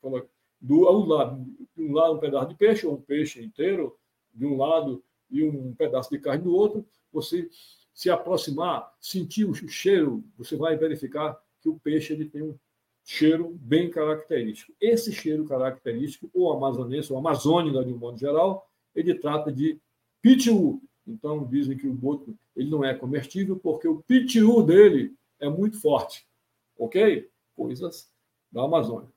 do 0.64 0.88
ao 0.88 1.05
lado, 1.05 1.44
de 1.77 1.83
um 1.83 1.92
lado 1.92 2.14
um 2.14 2.18
pedaço 2.18 2.48
de 2.48 2.55
peixe, 2.55 2.87
ou 2.87 2.94
um 2.94 3.00
peixe 3.00 3.44
inteiro, 3.44 3.94
de 4.33 4.46
um 4.46 4.57
lado, 4.57 5.05
e 5.31 5.44
um 5.44 5.74
pedaço 5.74 6.09
de 6.11 6.18
carne 6.18 6.44
do 6.44 6.55
outro, 6.55 6.87
você 7.12 7.48
se 7.92 8.09
aproximar, 8.09 8.92
sentir 8.98 9.44
o 9.44 9.55
cheiro, 9.55 10.24
você 10.38 10.57
vai 10.57 10.77
verificar 10.77 11.38
que 11.61 11.68
o 11.68 11.79
peixe 11.79 12.14
ele 12.14 12.24
tem 12.24 12.42
um 12.42 12.59
cheiro 13.05 13.50
bem 13.61 13.90
característico. 13.90 14.72
Esse 14.81 15.12
cheiro 15.12 15.44
característico, 15.44 16.31
ou 16.33 16.53
amazonense, 16.53 17.12
ou 17.12 17.18
amazônica 17.18 17.85
de 17.85 17.92
um 17.92 17.98
modo 17.98 18.18
geral, 18.18 18.66
ele 18.94 19.14
trata 19.14 19.53
de 19.53 19.79
pitiu. 20.22 20.83
Então, 21.07 21.44
dizem 21.46 21.77
que 21.77 21.87
o 21.87 21.92
boto 21.92 22.35
ele 22.57 22.70
não 22.70 22.83
é 22.83 22.94
comestível 22.94 23.57
porque 23.57 23.87
o 23.87 24.03
pitiu 24.03 24.62
dele 24.62 25.14
é 25.38 25.48
muito 25.48 25.79
forte. 25.79 26.27
Ok? 26.79 27.29
Coisas 27.55 28.11
da 28.50 28.62
Amazônia. 28.62 29.13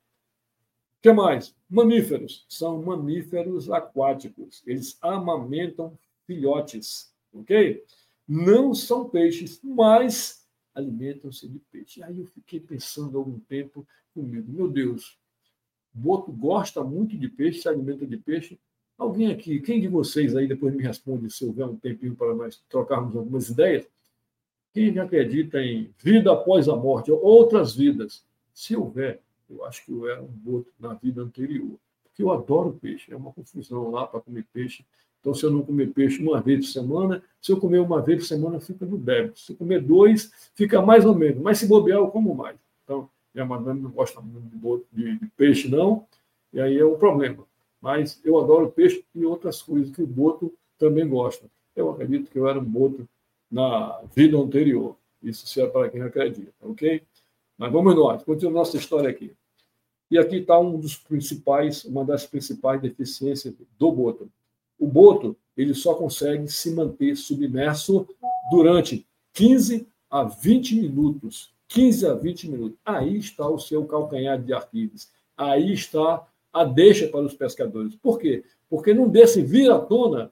O 0.97 1.01
que 1.01 1.11
mais? 1.11 1.55
Mamíferos. 1.69 2.45
São 2.49 2.81
mamíferos 2.81 3.69
aquáticos. 3.69 4.63
Eles 4.65 4.97
amamentam 5.01 5.97
filhotes. 6.25 7.13
Ok? 7.33 7.83
Não 8.27 8.73
são 8.73 9.09
peixes, 9.09 9.59
mas 9.63 10.45
alimentam-se 10.73 11.47
de 11.47 11.59
peixe. 11.71 12.03
Aí 12.03 12.19
eu 12.19 12.25
fiquei 12.25 12.59
pensando 12.59 13.17
algum 13.17 13.39
tempo 13.39 13.87
comigo, 14.13 14.51
meu 14.51 14.67
Deus, 14.67 15.17
o 15.95 15.99
boto 15.99 16.31
gosta 16.31 16.83
muito 16.83 17.15
de 17.15 17.29
peixe, 17.29 17.61
se 17.61 17.69
alimenta 17.69 18.05
de 18.05 18.17
peixe, 18.17 18.59
Alguém 18.97 19.31
aqui, 19.31 19.59
quem 19.59 19.79
de 19.79 19.87
vocês 19.87 20.35
aí 20.35 20.47
depois 20.47 20.73
me 20.73 20.81
responde 20.81 21.29
se 21.29 21.45
houver 21.45 21.67
um 21.67 21.75
tempinho 21.75 22.15
para 22.15 22.33
nós 22.33 22.59
trocarmos 22.67 23.15
algumas 23.15 23.47
ideias? 23.47 23.87
Quem 24.73 24.97
acredita 24.97 25.61
em 25.61 25.93
vida 25.99 26.31
após 26.31 26.67
a 26.67 26.75
morte, 26.75 27.11
outras 27.11 27.75
vidas? 27.75 28.25
Se 28.51 28.75
houver, 28.75 29.21
eu 29.49 29.63
acho 29.65 29.85
que 29.85 29.91
eu 29.91 30.09
era 30.09 30.21
um 30.21 30.27
boto 30.27 30.71
na 30.79 30.93
vida 30.93 31.21
anterior. 31.21 31.77
Porque 32.03 32.23
eu 32.23 32.31
adoro 32.31 32.77
peixe, 32.81 33.11
é 33.11 33.15
uma 33.15 33.31
confusão 33.31 33.91
lá 33.91 34.07
para 34.07 34.21
comer 34.21 34.45
peixe. 34.51 34.85
Então, 35.19 35.33
se 35.33 35.43
eu 35.43 35.51
não 35.51 35.61
comer 35.61 35.93
peixe 35.93 36.21
uma 36.21 36.39
vez 36.41 36.67
por 36.67 36.71
semana, 36.71 37.23
se 37.41 37.51
eu 37.51 37.59
comer 37.59 37.79
uma 37.79 38.01
vez 38.01 38.19
por 38.19 38.27
semana, 38.27 38.59
fica 38.59 38.85
no 38.85 38.97
débito. 38.97 39.39
Se 39.39 39.51
eu 39.51 39.55
comer 39.55 39.81
dois, 39.81 40.31
fica 40.55 40.81
mais 40.81 41.05
ou 41.05 41.15
menos. 41.15 41.41
Mas 41.41 41.57
se 41.57 41.67
bobear, 41.67 41.99
eu 41.99 42.07
como 42.09 42.33
mais. 42.33 42.57
Então, 42.83 43.09
minha 43.33 43.45
madame 43.45 43.81
não 43.81 43.91
gosta 43.91 44.21
muito 44.21 44.85
de, 44.91 45.17
de 45.17 45.27
peixe, 45.35 45.67
não. 45.67 46.07
E 46.53 46.61
aí 46.61 46.77
é 46.77 46.85
um 46.85 46.97
problema 46.97 47.45
mas 47.81 48.19
eu 48.23 48.39
adoro 48.39 48.71
peixe 48.71 49.03
e 49.13 49.25
outras 49.25 49.61
coisas 49.61 49.95
que 49.95 50.01
o 50.01 50.07
boto 50.07 50.53
também 50.77 51.07
gosta. 51.07 51.49
Eu 51.75 51.89
acredito 51.89 52.29
que 52.29 52.37
eu 52.37 52.47
era 52.47 52.59
um 52.59 52.63
boto 52.63 53.07
na 53.49 54.01
vida 54.15 54.37
anterior. 54.37 54.95
Isso 55.21 55.47
se 55.47 55.61
é 55.61 55.67
para 55.67 55.89
quem 55.89 56.01
acredita, 56.01 56.53
ok? 56.61 57.01
Mas 57.57 57.71
vamos 57.71 57.95
nós, 57.95 58.23
continuando 58.23 58.59
nossa 58.59 58.77
história 58.77 59.09
aqui. 59.09 59.33
E 60.09 60.17
aqui 60.17 60.37
está 60.37 60.57
um 60.59 60.79
dos 60.79 60.95
principais, 60.95 61.83
uma 61.83 62.05
das 62.05 62.25
principais 62.25 62.81
deficiências 62.81 63.53
do 63.77 63.91
boto. 63.91 64.31
O 64.79 64.87
boto 64.87 65.35
ele 65.55 65.73
só 65.73 65.95
consegue 65.95 66.47
se 66.47 66.71
manter 66.71 67.15
submerso 67.17 68.07
durante 68.51 69.05
15 69.33 69.87
a 70.09 70.23
20 70.23 70.75
minutos. 70.75 71.53
15 71.67 72.07
a 72.07 72.13
20 72.13 72.49
minutos. 72.49 72.77
Aí 72.85 73.17
está 73.17 73.49
o 73.49 73.59
seu 73.59 73.85
calcanhar 73.85 74.41
de 74.41 74.53
Aquiles. 74.53 75.11
Aí 75.35 75.73
está 75.73 76.25
a 76.53 76.63
deixa 76.63 77.07
para 77.07 77.25
os 77.25 77.33
pescadores. 77.33 77.95
Por 77.95 78.19
quê? 78.19 78.43
Porque 78.69 78.93
num 78.93 79.09
desse 79.09 79.41
vira-tona, 79.41 80.31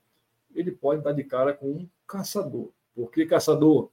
ele 0.54 0.72
pode 0.72 1.02
dar 1.02 1.12
de 1.12 1.24
cara 1.24 1.54
com 1.54 1.68
um 1.68 1.90
caçador. 2.08 2.70
Por 2.96 3.12
que 3.12 3.26
caçador? 3.26 3.90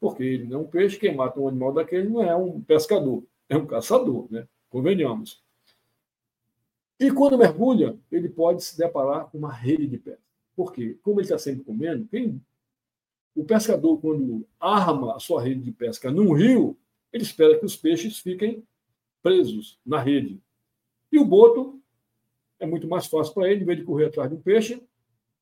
Porque 0.00 0.22
ele 0.22 0.46
não 0.46 0.60
é 0.60 0.62
um 0.62 0.66
peixe, 0.66 0.98
quem 0.98 1.14
mata 1.14 1.38
um 1.38 1.46
animal 1.46 1.74
daquele 1.74 2.08
não 2.08 2.22
é 2.22 2.34
um 2.34 2.60
pescador, 2.60 3.22
é 3.48 3.56
um 3.56 3.66
caçador, 3.66 4.26
né? 4.30 4.48
Convenhamos. 4.70 5.44
E 6.98 7.10
quando 7.10 7.38
mergulha, 7.38 7.98
ele 8.10 8.28
pode 8.28 8.64
se 8.64 8.76
deparar 8.76 9.26
com 9.30 9.38
uma 9.38 9.52
rede 9.52 9.86
de 9.86 9.98
pesca. 9.98 10.22
Por 10.56 10.72
quê? 10.72 10.98
Como 11.02 11.20
ele 11.20 11.26
está 11.26 11.38
sempre 11.38 11.64
comendo, 11.64 12.06
quem... 12.08 12.40
o 13.34 13.44
pescador, 13.44 13.98
quando 14.00 14.46
arma 14.58 15.16
a 15.16 15.18
sua 15.18 15.42
rede 15.42 15.60
de 15.60 15.72
pesca 15.72 16.10
num 16.10 16.32
rio, 16.32 16.76
ele 17.12 17.22
espera 17.22 17.58
que 17.58 17.64
os 17.64 17.76
peixes 17.76 18.18
fiquem 18.18 18.62
presos 19.22 19.78
na 19.84 20.00
rede. 20.00 20.40
E 21.12 21.18
o 21.18 21.24
boto 21.24 21.80
é 22.58 22.66
muito 22.66 22.86
mais 22.86 23.06
fácil 23.06 23.34
para 23.34 23.50
ele, 23.50 23.62
em 23.62 23.66
vez 23.66 23.78
de 23.78 23.84
correr 23.84 24.06
atrás 24.06 24.30
de 24.30 24.36
um 24.36 24.40
peixe, 24.40 24.82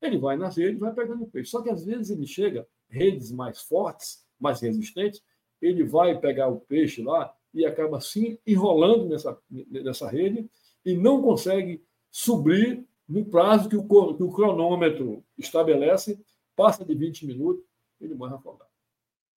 ele 0.00 0.18
vai 0.18 0.36
nas 0.36 0.56
redes 0.56 0.76
e 0.76 0.80
vai 0.80 0.94
pegando 0.94 1.24
o 1.24 1.28
peixe. 1.28 1.50
Só 1.50 1.61
que 1.61 1.70
às 1.70 1.84
vezes 1.84 2.11
ele 2.11 2.26
chega, 2.26 2.66
redes 2.88 3.32
mais 3.32 3.61
fortes, 3.62 4.24
mais 4.41 4.61
resistentes, 4.61 5.22
ele 5.61 5.84
vai 5.84 6.18
pegar 6.18 6.49
o 6.49 6.61
peixe 6.61 7.03
lá 7.03 7.34
e 7.53 7.64
acaba 7.64 7.99
assim 7.99 8.39
enrolando 8.47 9.09
nessa, 9.09 9.39
nessa 9.51 10.09
rede 10.09 10.49
e 10.84 10.97
não 10.97 11.20
consegue 11.20 11.82
subir 12.11 12.84
no 13.09 13.24
prazo 13.24 13.68
que 13.68 13.76
o, 13.76 13.84
que 14.14 14.22
o 14.22 14.30
cronômetro 14.30 15.24
estabelece, 15.36 16.22
passa 16.55 16.84
de 16.84 16.95
20 16.95 17.26
minutos, 17.26 17.64
ele 18.01 18.14
morre 18.14 18.34
afogado. 18.34 18.70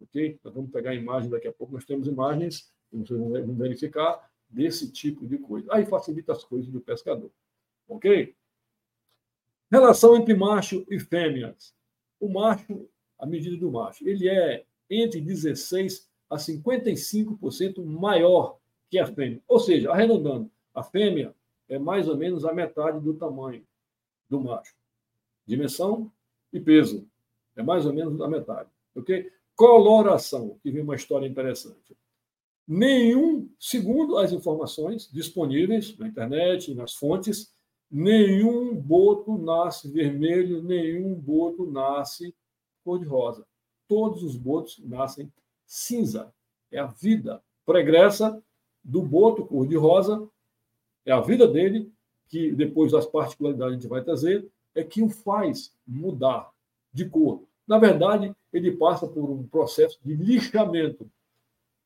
Ok? 0.01 0.39
Nós 0.43 0.53
vamos 0.53 0.71
pegar 0.71 0.91
a 0.91 0.95
imagem 0.95 1.29
daqui 1.29 1.47
a 1.47 1.53
pouco, 1.53 1.73
nós 1.73 1.85
temos 1.85 2.07
imagens, 2.07 2.71
vocês 2.91 3.19
vão 3.19 3.55
verificar, 3.55 4.29
desse 4.49 4.91
tipo 4.91 5.25
de 5.25 5.37
coisa. 5.37 5.67
Aí 5.73 5.85
facilita 5.85 6.33
as 6.33 6.43
coisas 6.43 6.69
do 6.69 6.81
pescador. 6.81 7.31
Ok? 7.87 8.35
Relação 9.71 10.17
entre 10.17 10.33
macho 10.33 10.85
e 10.89 10.99
fêmeas. 10.99 11.73
O 12.19 12.27
macho, 12.27 12.89
a 13.17 13.25
medida 13.25 13.55
do 13.55 13.71
macho, 13.71 14.07
ele 14.07 14.27
é 14.27 14.65
entre 14.91 15.21
16 15.21 16.07
a 16.29 16.35
55% 16.35 17.83
maior 17.83 18.57
que 18.89 18.99
a 18.99 19.07
fêmea. 19.07 19.41
Ou 19.47 19.59
seja, 19.59 19.91
arredondando, 19.91 20.51
a 20.73 20.83
fêmea 20.83 21.33
é 21.69 21.79
mais 21.79 22.09
ou 22.09 22.17
menos 22.17 22.43
a 22.43 22.53
metade 22.53 22.99
do 22.99 23.13
tamanho 23.13 23.65
do 24.29 24.39
macho. 24.41 24.75
Dimensão 25.47 26.11
e 26.51 26.59
peso. 26.59 27.07
É 27.55 27.63
mais 27.63 27.85
ou 27.85 27.93
menos 27.93 28.19
a 28.21 28.27
metade. 28.27 28.69
Ok? 28.95 29.31
Coloração, 29.55 30.57
que 30.61 30.71
vem 30.71 30.81
uma 30.81 30.95
história 30.95 31.27
interessante. 31.27 31.95
Nenhum, 32.67 33.49
segundo 33.59 34.17
as 34.17 34.31
informações 34.31 35.09
disponíveis 35.11 35.97
na 35.97 36.07
internet, 36.07 36.73
nas 36.73 36.93
fontes, 36.93 37.53
nenhum 37.89 38.75
boto 38.75 39.37
nasce 39.37 39.89
vermelho, 39.89 40.63
nenhum 40.63 41.13
boto 41.13 41.69
nasce 41.69 42.33
cor-de-rosa. 42.83 43.45
Todos 43.91 44.23
os 44.23 44.37
botos 44.37 44.79
nascem 44.85 45.29
cinza. 45.65 46.33
É 46.71 46.79
a 46.79 46.85
vida 46.85 47.43
pregressa 47.65 48.41
do 48.81 49.01
boto 49.01 49.45
cor-de-rosa, 49.45 50.29
é 51.05 51.11
a 51.11 51.19
vida 51.19 51.45
dele, 51.45 51.91
que 52.29 52.53
depois 52.53 52.93
das 52.93 53.05
particularidades 53.05 53.73
a 53.73 53.75
gente 53.75 53.89
vai 53.89 54.01
trazer, 54.01 54.49
é 54.73 54.81
que 54.81 55.03
o 55.03 55.09
faz 55.09 55.75
mudar 55.85 56.49
de 56.93 57.03
cor. 57.03 57.43
Na 57.67 57.77
verdade, 57.77 58.33
ele 58.53 58.71
passa 58.71 59.05
por 59.05 59.29
um 59.29 59.45
processo 59.45 59.99
de 60.01 60.15
lixamento. 60.15 61.11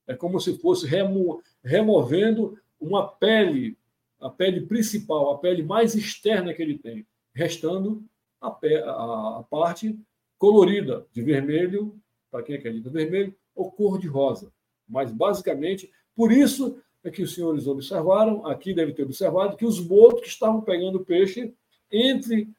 É 0.05 0.13
como 0.13 0.39
se 0.39 0.59
fosse 0.59 0.85
remo 0.85 1.41
removendo 1.63 2.55
uma 2.79 3.07
pele 3.07 3.75
a 4.21 4.29
pele 4.29 4.61
principal, 4.61 5.31
a 5.31 5.39
pele 5.39 5.63
mais 5.63 5.95
externa 5.95 6.53
que 6.53 6.61
ele 6.61 6.77
tem, 6.77 7.03
restando 7.33 8.05
a, 8.39 8.49
a, 8.49 9.39
a 9.39 9.43
parte 9.49 9.99
colorida, 10.38 11.05
de 11.11 11.21
vermelho, 11.21 11.99
para 12.29 12.43
quem 12.43 12.55
acredita 12.55 12.89
vermelho, 12.89 13.36
ou 13.55 13.71
cor 13.71 13.99
de 13.99 14.07
rosa. 14.07 14.51
Mas, 14.88 15.11
basicamente, 15.11 15.91
por 16.15 16.31
isso 16.31 16.81
é 17.03 17.09
que 17.09 17.21
os 17.21 17.33
senhores 17.33 17.67
observaram, 17.67 18.45
aqui 18.45 18.73
deve 18.73 18.93
ter 18.93 19.03
observado, 19.03 19.57
que 19.57 19.65
os 19.65 19.79
botos 19.79 20.21
que 20.21 20.27
estavam 20.27 20.61
pegando 20.61 21.05
peixe 21.05 21.53
entre 21.91 22.49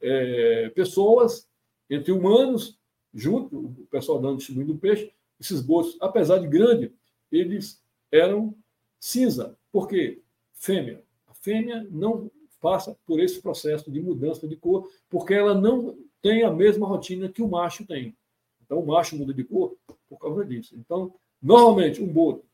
é, 0.00 0.68
pessoas, 0.70 1.48
entre 1.88 2.12
humanos, 2.12 2.78
junto, 3.12 3.58
o 3.58 3.86
pessoal 3.90 4.20
dando 4.20 4.38
distribuindo 4.38 4.76
peixe, 4.76 5.12
esses 5.40 5.60
botos, 5.60 5.96
apesar 6.00 6.38
de 6.38 6.46
grande, 6.46 6.92
eles 7.30 7.82
eram 8.12 8.54
cinza. 9.00 9.56
Por 9.72 9.88
quê? 9.88 10.22
fêmea. 10.64 11.02
A 11.26 11.34
fêmea 11.34 11.86
não 11.90 12.30
passa 12.60 12.96
por 13.04 13.20
esse 13.20 13.42
processo 13.42 13.90
de 13.90 14.00
mudança 14.00 14.48
de 14.48 14.56
cor, 14.56 14.88
porque 15.10 15.34
ela 15.34 15.54
não 15.54 15.98
tem 16.24 16.42
a 16.42 16.50
mesma 16.50 16.86
rotina 16.86 17.28
que 17.28 17.42
o 17.42 17.48
macho 17.48 17.86
tem. 17.86 18.16
Então, 18.62 18.80
o 18.80 18.86
macho 18.86 19.14
muda 19.14 19.34
de 19.34 19.44
cor 19.44 19.76
por 20.08 20.18
causa 20.18 20.42
disso. 20.42 20.74
Então, 20.74 21.14
normalmente, 21.40 22.02
um 22.02 22.10
boto 22.10 22.46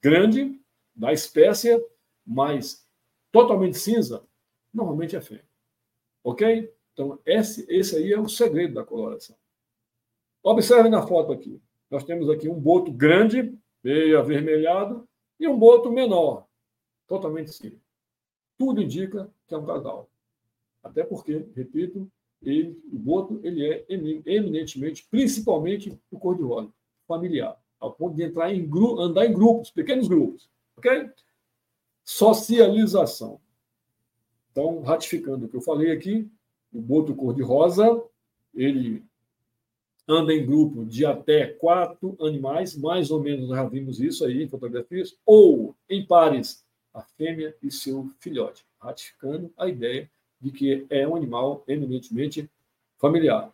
grande, 0.00 0.58
da 0.96 1.12
espécie, 1.12 1.78
mas 2.26 2.88
totalmente 3.30 3.76
cinza, 3.76 4.24
normalmente 4.72 5.14
é 5.14 5.20
fêmea. 5.20 5.44
Ok? 6.24 6.74
Então, 6.94 7.20
esse, 7.26 7.66
esse 7.68 7.96
aí 7.96 8.14
é 8.14 8.18
o 8.18 8.30
segredo 8.30 8.72
da 8.72 8.82
coloração. 8.82 9.36
Observe 10.42 10.88
na 10.88 11.06
foto 11.06 11.30
aqui. 11.30 11.60
Nós 11.90 12.04
temos 12.04 12.30
aqui 12.30 12.48
um 12.48 12.58
boto 12.58 12.90
grande, 12.90 13.54
meio 13.84 14.18
avermelhado, 14.18 15.06
e 15.38 15.46
um 15.46 15.58
boto 15.58 15.92
menor, 15.92 16.46
totalmente 17.06 17.52
sim. 17.52 17.78
Tudo 18.56 18.80
indica 18.80 19.30
que 19.46 19.54
é 19.54 19.58
um 19.58 19.66
casal. 19.66 20.08
Até 20.82 21.04
porque, 21.04 21.46
repito, 21.54 22.10
ele, 22.42 22.80
o 22.92 22.98
boto 22.98 23.40
ele 23.42 23.64
é 23.66 23.84
eminentemente, 23.88 25.06
principalmente 25.10 25.98
o 26.10 26.18
cor-de-rosa, 26.18 26.72
familiar, 27.06 27.56
ao 27.80 27.92
ponto 27.92 28.14
de 28.14 28.22
entrar 28.22 28.52
em 28.52 28.68
andar 28.98 29.26
em 29.26 29.32
grupos, 29.32 29.70
pequenos 29.70 30.08
grupos. 30.08 30.48
Ok? 30.76 31.10
Socialização. 32.04 33.40
Então, 34.52 34.80
ratificando 34.82 35.46
o 35.46 35.48
que 35.48 35.56
eu 35.56 35.60
falei 35.60 35.90
aqui, 35.92 36.28
o 36.72 36.80
boto 36.80 37.14
cor-de-rosa, 37.14 38.02
ele 38.54 39.04
anda 40.06 40.32
em 40.32 40.44
grupo 40.44 40.84
de 40.84 41.04
até 41.04 41.46
quatro 41.46 42.16
animais, 42.20 42.76
mais 42.76 43.10
ou 43.10 43.20
menos 43.20 43.48
já 43.48 43.64
vimos 43.64 44.00
isso 44.00 44.24
aí 44.24 44.42
em 44.42 44.48
fotografias, 44.48 45.16
ou 45.26 45.76
em 45.88 46.06
pares 46.06 46.64
a 46.94 47.02
fêmea 47.02 47.54
e 47.62 47.70
seu 47.70 48.10
filhote, 48.18 48.64
ratificando 48.80 49.52
a 49.56 49.68
ideia 49.68 50.10
de 50.40 50.50
que 50.50 50.86
é 50.88 51.06
um 51.06 51.16
animal 51.16 51.64
eminentemente 51.66 52.48
familiar. 52.98 53.52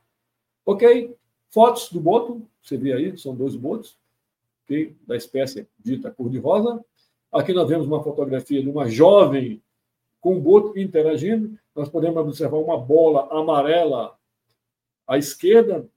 Ok? 0.64 1.14
Fotos 1.48 1.90
do 1.90 2.00
boto, 2.00 2.42
você 2.62 2.76
vê 2.76 2.92
aí, 2.92 3.16
são 3.16 3.34
dois 3.34 3.54
botos, 3.54 3.96
okay? 4.64 4.94
da 5.06 5.16
espécie 5.16 5.68
dita 5.78 6.10
cor-de-rosa. 6.10 6.84
Aqui 7.30 7.52
nós 7.52 7.68
vemos 7.68 7.86
uma 7.86 8.02
fotografia 8.02 8.62
de 8.62 8.68
uma 8.68 8.88
jovem 8.88 9.62
com 10.20 10.36
o 10.36 10.40
boto 10.40 10.78
interagindo. 10.78 11.58
Nós 11.74 11.88
podemos 11.88 12.16
observar 12.16 12.58
uma 12.58 12.78
bola 12.78 13.28
amarela 13.30 14.16
à 15.06 15.18
esquerda, 15.18 15.88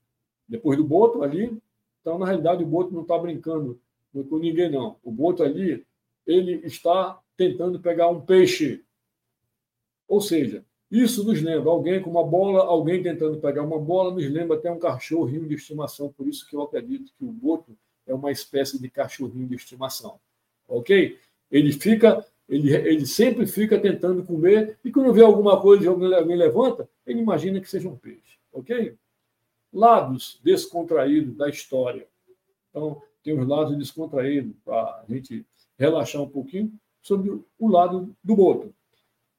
depois 0.47 0.77
do 0.77 0.83
boto 0.83 1.23
ali. 1.23 1.57
Então, 2.01 2.17
na 2.17 2.25
realidade, 2.25 2.63
o 2.63 2.67
boto 2.67 2.93
não 2.93 3.01
está 3.01 3.17
brincando 3.17 3.79
com 4.29 4.37
ninguém, 4.37 4.69
não. 4.69 4.97
O 5.03 5.11
boto 5.11 5.43
ali, 5.43 5.85
ele 6.25 6.53
está 6.65 7.19
tentando 7.35 7.79
pegar 7.79 8.09
um 8.09 8.19
peixe. 8.19 8.83
Ou 10.07 10.19
seja, 10.19 10.65
isso 10.89 11.23
nos 11.23 11.41
lembra 11.41 11.69
alguém 11.69 12.01
com 12.01 12.09
uma 12.09 12.23
bola, 12.23 12.63
alguém 12.63 13.03
tentando 13.03 13.37
pegar 13.39 13.63
uma 13.63 13.79
bola, 13.79 14.13
nos 14.13 14.29
lembra 14.29 14.57
até 14.57 14.71
um 14.71 14.79
cachorrinho 14.79 15.47
de 15.47 15.55
estimação. 15.55 16.13
Por 16.13 16.27
isso 16.27 16.47
que 16.47 16.55
eu 16.55 16.61
acredito 16.61 17.11
que 17.17 17.25
o 17.25 17.31
boto 17.31 17.77
é 18.05 18.13
uma 18.13 18.31
espécie 18.31 18.79
de 18.79 18.89
cachorrinho 18.89 19.47
de 19.47 19.55
estimação. 19.55 20.17
Ok? 20.67 21.19
Ele 21.51 21.73
fica, 21.73 22.25
ele, 22.47 22.73
ele 22.73 23.05
sempre 23.05 23.45
fica 23.45 23.77
tentando 23.77 24.23
comer 24.23 24.77
e 24.83 24.89
quando 24.89 25.13
vê 25.13 25.21
alguma 25.21 25.59
coisa 25.59 25.83
e 25.83 25.87
alguém 25.87 26.37
levanta, 26.37 26.89
ele 27.05 27.19
imagina 27.19 27.59
que 27.59 27.69
seja 27.69 27.89
um 27.89 27.97
peixe. 27.97 28.37
Ok? 28.53 28.95
Lados 29.73 30.39
descontraídos 30.41 31.35
da 31.35 31.49
história. 31.49 32.07
Então, 32.69 33.01
tem 33.21 33.37
os 33.37 33.45
lados 33.45 33.77
descontraídos 33.77 34.55
para 34.63 34.81
a 34.81 35.03
gente 35.09 35.45
relaxar 35.77 36.21
um 36.21 36.29
pouquinho 36.29 36.71
sobre 37.01 37.29
o 37.59 37.67
lado 37.67 38.15
do 38.23 38.35
boto. 38.35 38.73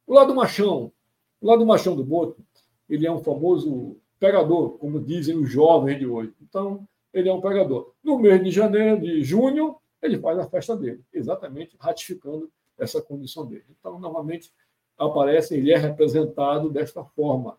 O 0.06 0.14
lado 0.14 0.34
machão, 0.34 0.92
o 1.40 1.46
lado 1.46 1.64
machão 1.64 1.94
do 1.94 2.04
boto, 2.04 2.42
ele 2.88 3.06
é 3.06 3.12
um 3.12 3.22
famoso 3.22 3.96
pegador, 4.18 4.78
como 4.78 5.00
dizem 5.00 5.36
os 5.36 5.50
jovens 5.50 5.98
de 5.98 6.06
hoje. 6.06 6.32
Então, 6.42 6.86
ele 7.12 7.28
é 7.28 7.32
um 7.32 7.40
pegador. 7.40 7.92
No 8.02 8.18
mês 8.18 8.42
de 8.42 8.50
janeiro, 8.50 9.00
de 9.00 9.22
junho, 9.22 9.76
ele 10.02 10.18
faz 10.18 10.38
a 10.38 10.48
festa 10.48 10.76
dele, 10.76 11.02
exatamente 11.12 11.76
ratificando 11.78 12.50
essa 12.78 13.00
condição 13.00 13.46
dele. 13.46 13.64
Então, 13.78 13.98
novamente, 13.98 14.52
aparece, 14.96 15.54
ele 15.54 15.72
é 15.72 15.76
representado 15.76 16.70
desta 16.70 17.04
forma. 17.04 17.58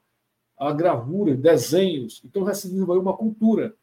A 0.57 0.73
gravura, 0.73 1.35
desenhos. 1.35 2.21
Então, 2.25 2.45
já 2.45 2.53
se 2.53 2.69
desenvolveu 2.69 3.01
uma 3.01 3.15
cultura, 3.15 3.75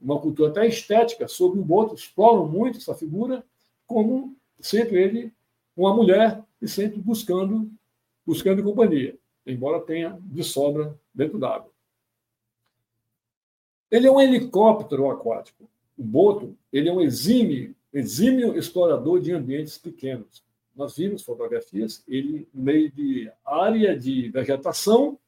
uma 0.00 0.20
cultura 0.20 0.50
até 0.50 0.66
estética 0.66 1.26
sobre 1.26 1.58
o 1.58 1.64
boto, 1.64 1.94
exploram 1.94 2.46
muito 2.46 2.78
essa 2.78 2.94
figura, 2.94 3.44
como 3.86 4.36
sempre 4.60 5.02
ele 5.02 5.32
uma 5.76 5.94
mulher 5.94 6.42
e 6.62 6.68
sempre 6.68 7.00
buscando, 7.00 7.70
buscando 8.24 8.62
companhia, 8.62 9.18
embora 9.46 9.80
tenha 9.80 10.18
de 10.20 10.42
sobra 10.42 10.98
dentro 11.14 11.38
d'água. 11.38 11.70
Ele 13.90 14.06
é 14.06 14.10
um 14.10 14.20
helicóptero 14.20 15.10
aquático. 15.10 15.68
O 15.96 16.02
boto 16.02 16.56
ele 16.72 16.88
é 16.88 16.92
um 16.92 17.00
exímio, 17.00 17.74
exímio 17.92 18.58
explorador 18.58 19.20
de 19.20 19.32
ambientes 19.32 19.78
pequenos. 19.78 20.42
Nós 20.74 20.96
vimos 20.96 21.22
fotografias, 21.22 22.02
ele 22.08 22.48
no 22.52 22.62
meio 22.62 22.90
de 22.90 23.30
área 23.44 23.96
de 23.96 24.28
vegetação 24.30 25.18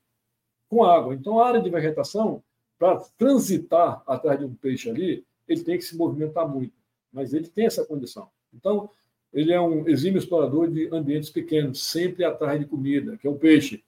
com 0.68 0.82
água. 0.82 1.14
Então, 1.14 1.38
a 1.38 1.46
área 1.46 1.62
de 1.62 1.70
vegetação, 1.70 2.42
para 2.76 2.96
transitar 3.16 4.02
atrás 4.06 4.38
de 4.38 4.44
um 4.44 4.54
peixe 4.54 4.90
ali, 4.90 5.24
ele 5.46 5.62
tem 5.62 5.78
que 5.78 5.84
se 5.84 5.96
movimentar 5.96 6.48
muito. 6.48 6.74
Mas 7.12 7.32
ele 7.32 7.46
tem 7.46 7.66
essa 7.66 7.86
condição. 7.86 8.28
Então, 8.52 8.90
ele 9.32 9.52
é 9.52 9.60
um 9.60 9.86
exímio 9.88 10.18
explorador 10.18 10.68
de 10.68 10.88
ambientes 10.92 11.30
pequenos, 11.30 11.82
sempre 11.82 12.24
atrás 12.24 12.58
de 12.58 12.66
comida, 12.66 13.16
que 13.16 13.26
é 13.26 13.30
o 13.30 13.38
peixe. 13.38 13.84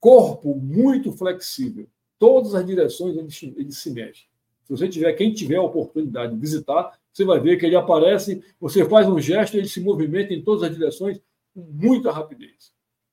Corpo 0.00 0.54
muito 0.54 1.12
flexível. 1.12 1.88
Todas 2.18 2.54
as 2.54 2.64
direções 2.64 3.16
ele, 3.16 3.54
ele 3.56 3.72
se 3.72 3.90
mexe. 3.90 4.26
Se 4.64 4.70
você 4.70 4.88
tiver, 4.88 5.12
quem 5.12 5.32
tiver 5.32 5.56
a 5.56 5.62
oportunidade 5.62 6.34
de 6.34 6.40
visitar, 6.40 6.98
você 7.12 7.24
vai 7.24 7.38
ver 7.38 7.56
que 7.56 7.64
ele 7.64 7.76
aparece, 7.76 8.42
você 8.60 8.86
faz 8.88 9.08
um 9.08 9.20
gesto, 9.20 9.56
ele 9.56 9.68
se 9.68 9.80
movimenta 9.80 10.34
em 10.34 10.42
todas 10.42 10.64
as 10.64 10.74
direções 10.74 11.20
com 11.54 11.60
muita 11.60 12.10
rapidez. 12.10 12.72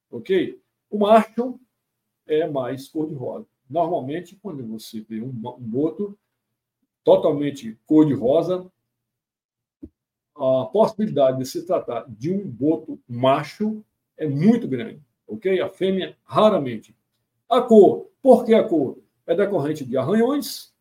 Ok? 0.10 0.60
O 0.90 0.98
macho 0.98 1.60
é 2.26 2.50
mais 2.50 2.88
cor-de-rosa. 2.88 3.48
Normalmente, 3.70 4.36
quando 4.42 4.66
você 4.66 5.02
vê 5.02 5.22
um, 5.22 5.28
um 5.28 5.60
boto 5.60 6.18
totalmente 7.04 7.78
cor-de-rosa, 7.86 8.70
a 10.36 10.66
possibilidade 10.66 11.38
de 11.38 11.46
se 11.46 11.66
tratar 11.66 12.06
de 12.10 12.32
um 12.32 12.50
boto 12.50 13.00
macho 13.08 13.84
é 14.18 14.28
muito 14.28 14.68
grande, 14.68 15.02
ok? 15.34 15.60
A 15.62 15.70
fêmea, 15.70 16.16
raramente. 16.24 16.96
A 17.50 17.62
cor, 17.62 18.10
por 18.22 18.46
que 18.46 18.54
a 18.54 18.64
cor? 18.64 18.98
É 19.26 19.36
decorrente 19.36 19.86
de 19.86 19.98
arranhões, 19.98 20.74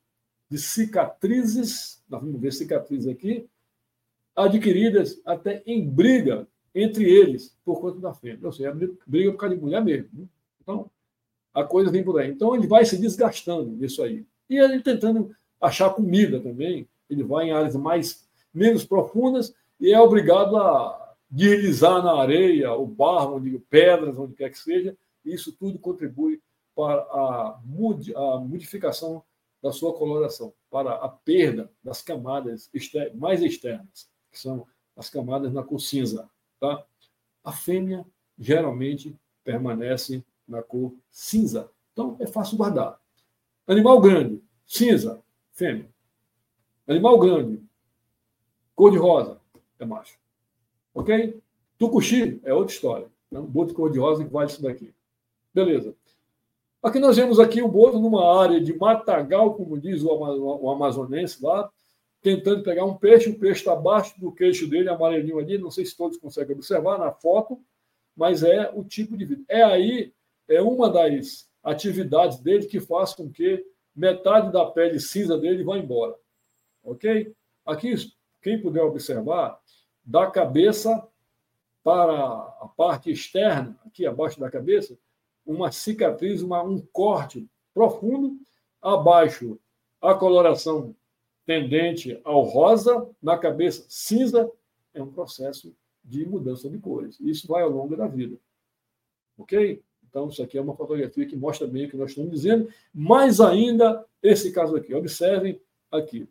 de 0.51 0.59
cicatrizes, 0.59 2.03
nós 2.09 2.21
vamos 2.21 2.41
ver 2.41 2.53
cicatrizes 2.53 3.09
aqui, 3.09 3.49
adquiridas 4.35 5.21
até 5.25 5.63
em 5.67 5.89
briga 5.89 6.47
entre 6.75 7.05
eles 7.05 7.57
por 7.65 7.81
conta 7.81 7.99
da 8.01 8.15
fêmea. 8.15 8.41
Ou 8.45 8.53
seja, 8.53 8.75
briga 9.07 9.31
por 9.33 9.39
causa 9.39 9.55
de 9.55 9.61
mulher 9.61 9.85
mesmo. 9.85 10.09
Né? 10.13 10.25
Então, 10.61 10.91
a 11.55 11.65
coisa 11.65 11.91
vem 11.91 12.03
por 12.03 12.19
aí. 12.19 12.31
Então, 12.31 12.55
ele 12.55 12.67
vai 12.67 12.85
se 12.85 12.99
desgastando 12.99 13.71
nisso 13.71 14.03
aí. 14.03 14.25
E 14.49 14.57
ele 14.57 14.81
tentando 14.81 15.35
achar 15.61 15.91
comida 15.91 16.41
também. 16.41 16.89
Ele 17.09 17.23
vai 17.23 17.47
em 17.47 17.53
áreas 17.53 17.77
mais 17.77 18.27
menos 18.53 18.85
profundas 18.85 19.55
e 19.81 19.93
é 19.93 20.01
obrigado 20.01 20.57
a 20.57 21.02
deslizar 21.33 22.03
na 22.03 22.13
areia, 22.21 22.75
o 22.75 22.87
barro, 22.87 23.37
onde, 23.37 23.59
pedras, 23.59 24.19
onde 24.19 24.35
quer 24.35 24.51
que 24.51 24.59
seja. 24.59 24.95
Isso 25.25 25.51
tudo 25.53 25.79
contribui 25.79 26.43
para 26.77 27.01
a, 27.01 27.59
a 28.37 28.41
modificação 28.41 29.25
da 29.63 29.73
sua 29.73 29.95
coloração, 29.95 30.53
para 30.71 30.93
a 30.93 31.09
perda 31.09 31.71
das 31.83 32.03
camadas 32.03 32.71
mais 33.15 33.41
externas, 33.43 34.11
que 34.31 34.39
são 34.39 34.67
as 34.95 35.09
camadas 35.09 35.53
na 35.53 35.63
cor 35.63 35.81
cinza. 35.81 36.29
Tá? 36.61 36.85
A 37.43 37.53
fêmea 37.53 38.05
geralmente 38.39 39.17
permanece 39.43 40.23
na 40.47 40.63
cor 40.63 40.95
cinza. 41.11 41.71
Então, 41.93 42.17
é 42.21 42.27
fácil 42.27 42.59
guardar. 42.59 43.01
Animal 43.67 44.01
grande, 44.01 44.43
cinza, 44.67 45.23
fêmea. 45.53 45.89
Animal 46.87 47.19
grande, 47.19 47.63
cor 48.75 48.91
de 48.91 48.99
rosa, 48.99 49.41
é 49.79 49.85
macho. 49.85 50.22
Ok? 50.95 51.41
Tucuxi 51.79 52.41
é 52.45 52.53
outra 52.53 52.75
história. 52.75 53.07
É 53.31 53.39
um 53.39 53.47
boto 53.47 53.75
cor 53.75 53.91
de 53.91 53.99
rosa 53.99 54.25
que 54.25 54.31
vale 54.31 54.51
isso 54.51 54.63
daqui. 54.63 54.95
Beleza. 55.55 55.95
Aqui 56.83 56.99
nós 56.99 57.17
vemos 57.17 57.39
aqui 57.39 57.63
o 57.63 57.69
boto 57.69 57.99
numa 57.99 58.41
área 58.41 58.61
de 58.61 58.77
matagal, 58.77 59.55
como 59.55 59.79
diz 59.79 60.03
o 60.03 60.71
amazonense 60.71 61.43
lá, 61.43 61.71
tentando 62.21 62.63
pegar 62.63 62.85
um 62.85 62.97
peixe. 62.97 63.31
O 63.31 63.39
peixe 63.39 63.61
está 63.61 63.73
abaixo 63.73 64.21
do 64.21 64.33
queixo 64.33 64.69
dele, 64.69 64.89
amarelinho 64.89 65.39
ali. 65.39 65.59
Não 65.59 65.71
sei 65.71 65.87
se 65.87 65.97
todos 65.97 66.19
conseguem 66.19 66.57
observar 66.57 66.99
na 66.99 67.13
foto, 67.13 67.61
mas 68.17 68.43
é 68.43 68.71
o 68.75 68.85
tipo 68.85 69.17
de 69.17 69.25
vida. 69.25 69.45
É 69.49 69.63
aí 69.63 70.13
é 70.49 70.61
uma 70.61 70.91
das 70.91 71.49
atividades 71.63 72.39
dele 72.41 72.67
que 72.67 72.81
faz 72.81 73.15
com 73.15 73.31
que 73.31 73.65
metade 73.95 74.53
da 74.53 74.65
pele 74.67 74.99
cinza 74.99 75.39
dele 75.39 75.63
vá 75.63 75.79
embora. 75.79 76.15
Ok? 76.83 77.33
Aqui, 77.65 77.95
quem 78.43 78.61
puder 78.61 78.83
observar, 78.83 79.59
da 80.05 80.31
cabeça 80.31 81.07
para 81.83 82.15
a 82.15 82.69
parte 82.77 83.11
externa, 83.11 83.79
aqui 83.85 84.07
abaixo 84.07 84.39
da 84.39 84.51
cabeça, 84.51 84.97
uma 85.45 85.73
cicatriz, 85.73 86.43
uma, 86.43 86.63
um 86.63 86.81
corte 86.93 87.49
profundo, 87.75 88.39
abaixo 88.81 89.59
a 90.01 90.15
coloração 90.15 90.95
tendente 91.45 92.21
ao 92.25 92.43
rosa, 92.43 93.09
na 93.23 93.37
cabeça 93.37 93.85
cinza, 93.89 94.51
é 94.95 95.03
um 95.03 95.11
processo 95.13 95.75
de 96.05 96.25
mudança 96.27 96.69
de 96.69 96.79
cores. 96.79 97.19
Isso 97.21 97.47
vai 97.47 97.63
ao 97.63 97.71
longo 97.71 97.97
da 97.97 98.07
vida. 98.07 98.37
Ok? 99.39 99.83
Então, 100.09 100.29
isso 100.29 100.43
aqui 100.43 100.59
é 100.59 100.61
uma 100.61 100.77
fotografia 100.77 101.27
que 101.27 101.37
mostra 101.37 101.67
bem 101.67 101.87
o 101.87 101.91
que 101.91 101.97
nós 101.97 102.11
estamos 102.11 102.31
dizendo. 102.31 102.69
Mais 102.93 103.41
ainda, 103.41 104.05
esse 104.23 104.53
caso 104.53 104.77
aqui. 104.77 104.93
Observem 104.93 105.61
aqui. 105.91 106.29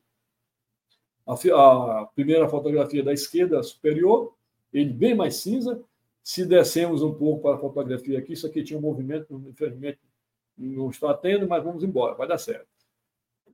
A, 1.26 1.34
a 2.02 2.06
primeira 2.08 2.48
fotografia 2.50 3.04
da 3.04 3.14
esquerda 3.14 3.62
superior, 3.64 4.34
ele 4.74 4.92
bem 4.92 5.16
mais 5.16 5.36
cinza. 5.36 5.82
Se 6.24 6.46
descemos 6.46 7.02
um 7.02 7.14
pouco 7.14 7.42
para 7.42 7.56
a 7.56 7.60
fotografia 7.60 8.20
aqui, 8.20 8.34
isso 8.34 8.46
aqui 8.46 8.64
tinha 8.64 8.78
um 8.78 8.82
movimento, 8.82 9.42
infelizmente 9.48 10.00
não 10.58 10.90
está 10.90 11.14
tendo, 11.14 11.48
mas 11.48 11.64
vamos 11.64 11.84
embora, 11.84 12.14
vai 12.14 12.28
dar 12.28 12.38
certo. 12.38 12.68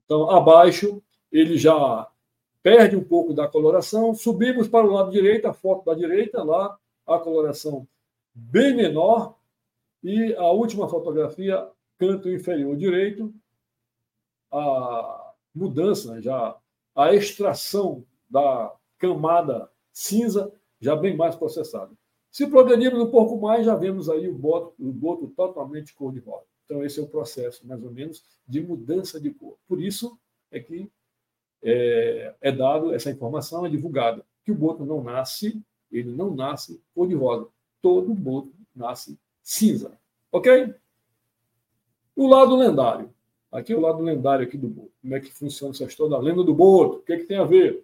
Então, 0.04 0.30
abaixo, 0.30 1.02
ele 1.32 1.58
já 1.58 2.10
perde 2.62 2.96
um 2.96 3.04
pouco 3.04 3.34
da 3.34 3.48
coloração. 3.48 4.14
Subimos 4.14 4.68
para 4.68 4.86
o 4.86 4.92
lado 4.92 5.12
direito, 5.12 5.48
a 5.48 5.54
foto 5.54 5.86
da 5.86 5.94
direita, 5.94 6.44
lá 6.44 6.78
a 7.06 7.18
coloração 7.20 7.88
bem 8.34 8.76
menor, 8.76 9.38
e 10.04 10.36
a 10.36 10.52
última 10.52 10.88
fotografia, 10.88 11.68
canto 11.98 12.30
inferior 12.30 12.76
direito, 12.78 13.34
a 14.52 15.34
mudança 15.54 16.22
já, 16.22 16.56
a 16.98 17.14
extração 17.14 18.04
da 18.28 18.76
camada 18.98 19.70
cinza 19.94 20.52
já 20.82 20.96
bem 20.96 21.16
mais 21.16 21.36
processada. 21.36 21.92
Se 22.32 22.48
progredirmos 22.48 23.00
um 23.00 23.12
pouco 23.12 23.40
mais, 23.40 23.66
já 23.66 23.76
vemos 23.76 24.10
aí 24.10 24.28
o 24.28 24.34
boto, 24.34 24.74
o 24.80 24.92
boto 24.92 25.28
totalmente 25.28 25.94
cor-de-rosa. 25.94 26.46
Então, 26.66 26.84
esse 26.84 27.00
é 27.00 27.04
o 27.04 27.08
processo, 27.08 27.66
mais 27.68 27.84
ou 27.84 27.92
menos, 27.92 28.24
de 28.48 28.62
mudança 28.62 29.20
de 29.20 29.30
cor. 29.30 29.58
Por 29.68 29.80
isso 29.82 30.20
é 30.52 30.60
que 30.60 30.92
é, 31.64 32.34
é 32.42 32.52
dado 32.52 32.94
essa 32.94 33.12
informação, 33.12 33.66
é 33.66 33.70
divulgada, 33.70 34.26
que 34.44 34.52
o 34.52 34.56
boto 34.56 34.84
não 34.84 35.04
nasce, 35.04 35.62
ele 35.92 36.12
não 36.12 36.34
nasce 36.34 36.82
cor-de-rosa. 36.96 37.48
Todo 37.80 38.14
boto 38.14 38.52
nasce 38.76 39.20
cinza. 39.44 39.98
Ok? 40.32 40.74
O 42.16 42.28
lado 42.28 42.56
lendário. 42.56 43.14
Aqui 43.52 43.74
é 43.74 43.76
o 43.76 43.82
lado 43.82 44.02
lendário 44.02 44.46
aqui 44.46 44.58
do 44.58 44.68
Boto. 44.68 44.92
Como 45.02 45.16
é 45.16 45.20
que 45.20 45.32
funciona 45.32 45.74
essa 45.74 45.86
história 45.86 46.12
da 46.12 46.20
lenda 46.20 46.44
do 46.44 46.54
Boto? 46.54 46.98
O 46.98 47.02
que, 47.02 47.14
é 47.14 47.18
que 47.18 47.26
tem 47.26 47.38
a 47.38 47.44
ver? 47.44 47.82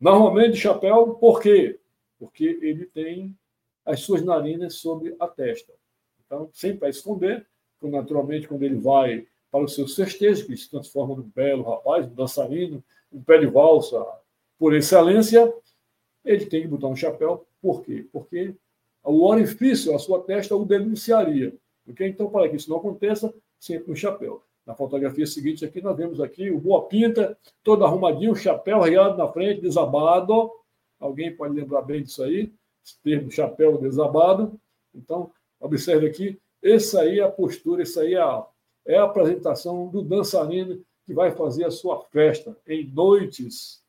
Normalmente, 0.00 0.56
chapéu, 0.56 1.14
por 1.14 1.40
quê? 1.40 1.80
Porque 2.18 2.58
ele 2.62 2.86
tem 2.86 3.36
as 3.84 4.00
suas 4.00 4.22
narinas 4.22 4.74
sobre 4.76 5.16
a 5.18 5.26
testa. 5.26 5.72
Então, 6.24 6.48
sempre 6.52 6.78
para 6.80 6.88
esconder, 6.88 7.46
naturalmente, 7.82 8.48
quando 8.48 8.62
ele 8.62 8.76
vai 8.76 9.26
para 9.50 9.64
os 9.64 9.74
seus 9.74 9.94
festejos, 9.94 10.42
que 10.42 10.56
se 10.56 10.70
transforma 10.70 11.16
num 11.16 11.30
belo 11.34 11.62
rapaz, 11.62 12.06
um 12.06 12.14
dançarino, 12.14 12.82
um 13.12 13.22
pé 13.22 13.38
de 13.38 13.46
valsa 13.46 14.04
por 14.58 14.74
excelência, 14.74 15.52
ele 16.24 16.46
tem 16.46 16.62
que 16.62 16.68
botar 16.68 16.88
um 16.88 16.96
chapéu. 16.96 17.46
Por 17.60 17.82
quê? 17.82 18.06
Porque 18.12 18.54
o 19.02 19.26
orifício, 19.26 19.94
a 19.94 19.98
sua 19.98 20.22
testa, 20.22 20.56
o 20.56 20.64
denunciaria. 20.64 21.54
Okay? 21.88 22.08
Então, 22.08 22.30
para 22.30 22.48
que 22.48 22.56
isso 22.56 22.70
não 22.70 22.78
aconteça, 22.78 23.32
sempre 23.58 23.92
um 23.92 23.96
chapéu. 23.96 24.42
Na 24.66 24.74
fotografia 24.74 25.26
seguinte 25.26 25.64
aqui, 25.64 25.82
nós 25.82 25.96
vemos 25.96 26.20
aqui 26.20 26.50
o 26.50 26.58
Boa 26.58 26.86
Pinta, 26.86 27.36
todo 27.62 27.84
arrumadinho, 27.84 28.34
chapéu 28.34 28.80
riado 28.80 29.18
na 29.18 29.28
frente, 29.28 29.60
desabado. 29.60 30.50
Alguém 30.98 31.36
pode 31.36 31.54
lembrar 31.54 31.82
bem 31.82 32.02
disso 32.02 32.22
aí? 32.22 32.52
Esse 32.82 32.98
termo 33.02 33.30
chapéu 33.30 33.76
desabado. 33.76 34.58
Então, 34.94 35.30
observe 35.60 36.06
aqui, 36.06 36.40
essa 36.62 37.02
aí 37.02 37.18
é 37.18 37.22
a 37.22 37.30
postura, 37.30 37.82
essa 37.82 38.00
aí 38.00 38.14
é 38.14 38.20
a, 38.20 38.46
é 38.86 38.96
a 38.96 39.04
apresentação 39.04 39.88
do 39.88 40.00
dançarino 40.02 40.82
que 41.04 41.12
vai 41.12 41.30
fazer 41.30 41.64
a 41.64 41.70
sua 41.70 42.02
festa 42.04 42.56
em 42.66 42.86
noites 42.86 43.82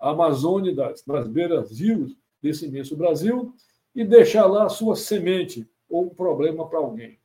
amazônicas, 0.00 1.04
nas 1.06 1.28
beiras 1.28 1.78
rios 1.78 2.16
desse 2.40 2.66
imenso 2.66 2.96
Brasil, 2.96 3.54
e 3.94 4.02
deixar 4.02 4.46
lá 4.46 4.64
a 4.64 4.70
sua 4.70 4.96
semente 4.96 5.68
ou 5.88 6.06
um 6.06 6.08
problema 6.08 6.66
para 6.66 6.78
alguém. 6.78 7.18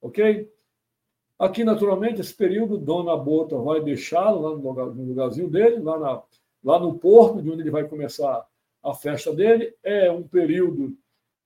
Ok? 0.00 0.48
Aqui, 1.38 1.64
naturalmente, 1.64 2.20
esse 2.20 2.34
período, 2.34 2.78
Dona 2.78 3.16
Bota 3.16 3.58
vai 3.58 3.82
deixá-lo 3.82 4.40
lá 4.40 4.50
no, 4.50 4.62
lugar, 4.62 4.84
lugarzinho 4.86 5.48
dele, 5.48 5.80
lá, 5.80 5.98
na, 5.98 6.22
lá 6.64 6.78
no 6.78 6.98
porto, 6.98 7.42
de 7.42 7.50
onde 7.50 7.62
ele 7.62 7.70
vai 7.70 7.86
começar 7.86 8.46
a 8.82 8.94
festa 8.94 9.34
dele. 9.34 9.74
É 9.82 10.10
um 10.10 10.22
período 10.22 10.96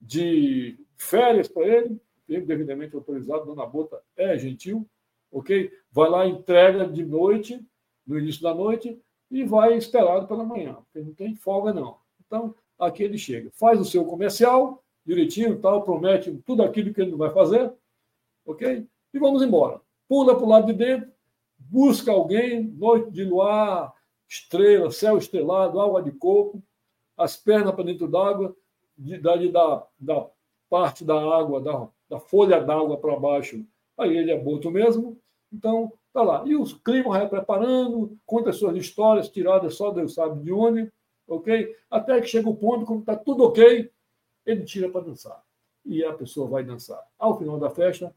de 0.01 0.79
férias 0.97 1.49
para 1.49 1.67
ele, 1.67 2.01
período 2.27 2.47
devidamente 2.47 2.95
autorizado. 2.95 3.47
Dona 3.47 3.67
Bota 3.67 4.01
é 4.17 4.39
gentil, 4.39 4.89
ok? 5.33 5.73
Vai 5.91 6.09
lá, 6.09 6.27
entrega 6.27 6.87
de 6.87 7.05
noite, 7.05 7.61
no 8.07 8.19
início 8.19 8.43
da 8.43 8.55
noite, 8.55 8.97
e 9.31 9.45
vai 9.45 9.77
esperado 9.77 10.27
pela 10.27 10.45
manhã, 10.45 10.75
porque 10.75 11.07
não 11.07 11.15
tem 11.15 11.35
folga, 11.35 11.73
não. 11.73 11.99
Então, 12.25 12.55
aqui 12.79 13.03
ele 13.03 13.19
chega, 13.19 13.51
faz 13.53 13.81
o 13.81 13.85
seu 13.85 14.05
comercial, 14.05 14.83
direitinho, 15.05 15.59
tal, 15.61 15.83
promete 15.83 16.33
tudo 16.47 16.63
aquilo 16.63 16.93
que 16.95 17.01
ele 17.01 17.11
não 17.11 17.19
vai 17.19 17.33
fazer, 17.33 17.73
ok? 18.45 18.87
E 19.13 19.19
vamos 19.19 19.43
embora. 19.43 19.81
Pula 20.09 20.35
para 20.35 20.45
o 20.45 20.49
lado 20.49 20.67
de 20.67 20.73
dentro, 20.73 21.11
busca 21.59 22.11
alguém, 22.11 22.63
noite 22.63 23.11
de 23.11 23.25
luar, 23.25 23.93
estrela, 24.29 24.91
céu 24.91 25.19
estrelado, 25.19 25.81
água 25.81 26.03
de 26.03 26.13
coco, 26.13 26.63
as 27.17 27.37
pernas 27.37 27.75
para 27.75 27.85
dentro 27.85 28.09
d'água, 28.09 28.57
de, 28.97 29.19
da, 29.19 29.87
da 29.99 30.27
parte 30.69 31.05
da 31.05 31.15
água, 31.15 31.61
da, 31.61 31.89
da 32.09 32.21
folha 32.21 32.61
d'água 32.61 32.97
para 32.97 33.19
baixo, 33.19 33.65
aí 33.99 34.17
ele 34.17 34.31
é 34.31 34.39
boto 34.39 34.71
mesmo. 34.71 35.19
Então, 35.53 35.93
tá 36.13 36.23
lá. 36.23 36.45
E 36.47 36.55
o 36.55 36.65
clima 36.79 37.11
vai 37.11 37.29
preparando, 37.29 38.17
conta 38.25 38.53
suas 38.53 38.77
histórias 38.77 39.29
tiradas 39.29 39.75
só 39.75 39.91
Deus 39.91 40.15
sabe 40.15 40.43
de 40.43 40.53
onde, 40.53 40.91
ok? 41.27 41.75
Até 41.91 42.21
que 42.21 42.27
chega 42.27 42.49
o 42.49 42.57
ponto, 42.57 42.87
quando 42.87 43.01
está 43.01 43.17
tudo 43.17 43.45
ok, 43.45 43.91
ele 44.47 44.65
tira 44.65 44.89
para 44.89 45.03
dançar. 45.03 45.43
E 45.85 46.05
a 46.05 46.13
pessoa 46.13 46.49
vai 46.49 46.63
dançar. 46.63 47.03
Ao 47.19 47.37
final 47.39 47.59
da 47.59 47.71
festa, 47.71 48.15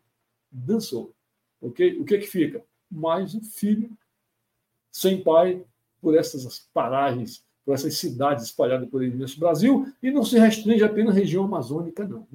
dançou. 0.53 1.13
Ok? 1.61 1.99
O 1.99 2.05
que, 2.05 2.19
que 2.19 2.27
fica? 2.27 2.63
Mais 2.89 3.33
um 3.33 3.41
filho 3.41 3.89
sem 4.91 5.23
pai 5.23 5.65
por 5.99 6.15
essas 6.15 6.59
paragens, 6.73 7.43
por 7.65 7.73
essas 7.73 7.97
cidades 7.97 8.45
espalhadas 8.45 8.87
por 8.89 9.01
nesse 9.01 9.39
Brasil, 9.39 9.91
e 10.01 10.11
não 10.11 10.23
se 10.23 10.37
restringe 10.37 10.83
apenas 10.83 11.15
à 11.15 11.19
região 11.19 11.45
amazônica, 11.45 12.07
não. 12.07 12.27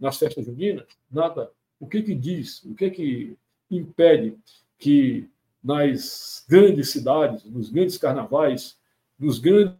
Nas 0.00 0.18
festas 0.18 0.44
juninas, 0.44 0.86
nada. 1.10 1.50
O 1.78 1.86
que, 1.86 2.02
que 2.02 2.14
diz? 2.14 2.64
O 2.64 2.74
que, 2.74 2.90
que 2.90 3.36
impede 3.70 4.36
que 4.78 5.28
nas 5.62 6.44
grandes 6.48 6.90
cidades, 6.90 7.44
nos 7.44 7.70
grandes 7.70 7.96
carnavais, 7.96 8.76
nos 9.18 9.38
grandes 9.38 9.76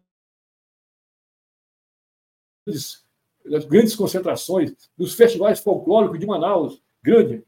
das 3.45 3.65
grandes 3.65 3.97
concentrações, 3.97 4.73
dos 4.97 5.15
festivais 5.15 5.59
folclóricos 5.59 6.21
de 6.21 6.27
Manaus, 6.27 6.81
grande, 7.03 7.45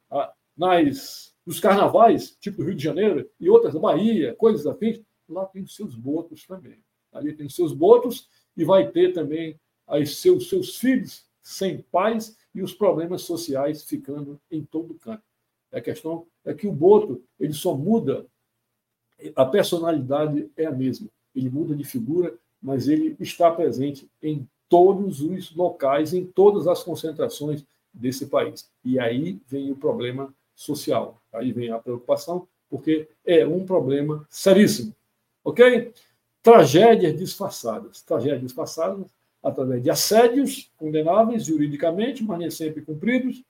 nas, 0.57 1.35
nos 1.47 1.61
carnavais, 1.61 2.37
tipo 2.41 2.63
Rio 2.63 2.75
de 2.75 2.83
Janeiro, 2.83 3.29
e 3.39 3.49
outras 3.49 3.75
Bahia, 3.75 4.35
coisas 4.35 4.67
afins, 4.67 5.01
lá 5.29 5.47
tem 5.47 5.63
os 5.63 5.75
seus 5.75 5.95
botos 5.95 6.47
também. 6.47 6.79
Ali 7.13 7.33
tem 7.33 7.47
os 7.47 7.55
seus 7.55 7.73
botos 7.73 8.29
e 8.57 8.65
vai 8.65 8.91
ter 8.91 9.13
também 9.13 9.59
os 9.87 10.21
seus, 10.21 10.49
seus 10.49 10.77
filhos 10.77 11.27
sem 11.43 11.83
pais 11.83 12.37
e 12.55 12.63
os 12.63 12.73
problemas 12.73 13.23
sociais 13.23 13.85
ficando 13.85 14.41
em 14.51 14.65
todo 14.65 14.95
canto. 14.95 15.23
A 15.73 15.81
questão 15.81 16.27
é 16.45 16.55
que 16.55 16.67
o 16.67 16.73
boto 16.73 17.23
ele 17.39 17.53
só 17.53 17.75
muda, 17.77 18.27
a 19.35 19.45
personalidade 19.45 20.51
é 20.57 20.67
a 20.67 20.73
mesma. 20.73 21.09
Ele 21.35 21.51
muda 21.51 21.75
de 21.75 21.85
figura, 21.85 22.37
mas 22.63 22.89
ele 22.89 23.17
está 23.21 23.51
presente 23.51 24.09
em 24.23 24.49
todos 24.69 25.21
os 25.21 25.55
locais, 25.55 26.15
em 26.15 26.25
todas 26.25 26.67
as 26.67 26.83
concentrações 26.83 27.65
desse 27.95 28.27
país. 28.27 28.69
E 28.85 28.99
aí 28.99 29.41
vem 29.47 29.71
o 29.71 29.77
problema 29.77 30.35
social, 30.55 31.23
aí 31.33 31.53
vem 31.53 31.71
a 31.71 31.79
preocupação, 31.79 32.47
porque 32.69 33.09
é 33.25 33.47
um 33.47 33.65
problema 33.65 34.27
seríssimo. 34.29 34.95
Ok? 35.45 35.93
Tragédias 36.43 37.17
disfarçadas. 37.17 38.03
Tragédias 38.03 38.43
disfarçadas 38.43 39.07
através 39.43 39.83
de 39.83 39.91
assédios 39.91 40.71
condenáveis 40.77 41.45
juridicamente, 41.45 42.25
mas 42.25 42.39
nem 42.39 42.51
sempre 42.51 42.83
cumpridos, 42.83 43.45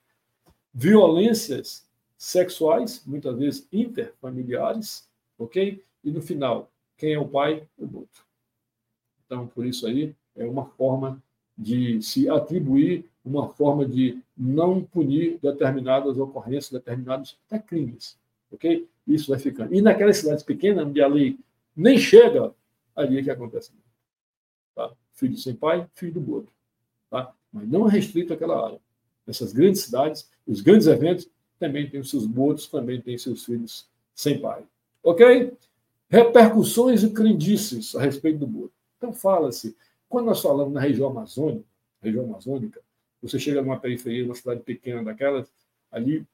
violências 0.73 1.85
sexuais, 2.17 3.01
muitas 3.05 3.37
vezes 3.37 3.67
interfamiliares, 3.71 5.07
ok? 5.37 5.81
E 6.03 6.11
no 6.11 6.21
final, 6.21 6.69
quem 6.97 7.13
é 7.13 7.19
o 7.19 7.27
pai? 7.27 7.65
O 7.77 7.85
boto. 7.85 8.25
Então, 9.25 9.47
por 9.47 9.65
isso 9.65 9.87
aí, 9.87 10.13
é 10.35 10.45
uma 10.45 10.65
forma 10.65 11.21
de 11.57 12.01
se 12.01 12.29
atribuir, 12.29 13.09
uma 13.23 13.49
forma 13.49 13.85
de 13.85 14.21
não 14.37 14.83
punir 14.83 15.39
determinadas 15.41 16.17
ocorrências, 16.17 16.71
determinados 16.71 17.37
até 17.47 17.59
crimes. 17.59 18.17
Ok? 18.51 18.87
Isso 19.07 19.29
vai 19.29 19.39
ficando. 19.39 19.73
E 19.73 19.81
naquelas 19.81 20.17
cidades 20.17 20.43
pequenas, 20.43 20.85
onde 20.85 21.01
a 21.01 21.07
lei 21.07 21.37
nem 21.75 21.97
chega, 21.97 22.53
ali 22.95 23.19
é 23.19 23.23
que 23.23 23.29
acontece. 23.29 23.71
Tá? 24.73 24.91
Filho 25.13 25.37
sem 25.37 25.53
pai, 25.55 25.87
filho 25.93 26.13
do 26.13 26.21
boto. 26.21 26.51
Tá? 27.09 27.33
Mas 27.51 27.67
não 27.67 27.87
é 27.87 27.91
restrito 27.91 28.33
àquela 28.33 28.65
área. 28.65 28.79
Nessas 29.25 29.53
grandes 29.53 29.81
cidades, 29.81 30.29
os 30.45 30.61
grandes 30.61 30.87
eventos 30.87 31.29
também 31.59 31.89
têm 31.89 31.99
os 31.99 32.09
seus 32.09 32.25
botos, 32.25 32.67
também 32.67 33.01
têm 33.01 33.17
seus 33.17 33.45
filhos 33.45 33.87
sem 34.13 34.39
pai. 34.39 34.63
Ok? 35.03 35.53
Repercussões 36.09 37.03
e 37.03 37.09
crendices 37.09 37.95
a 37.95 38.01
respeito 38.01 38.39
do 38.39 38.47
boto. 38.47 38.73
Então, 38.97 39.13
fala-se 39.13 39.75
quando 40.07 40.27
nós 40.27 40.41
falamos 40.41 40.73
na 40.73 40.79
região 40.79 41.09
amazônica, 41.09 41.65
região 42.01 42.25
amazônica, 42.25 42.81
você 43.27 43.39
chega 43.39 43.61
numa 43.61 43.79
periferia, 43.79 44.23
numa 44.23 44.35
cidade 44.35 44.61
pequena 44.61 45.03
daquelas, 45.03 45.51
ali, 45.91 46.25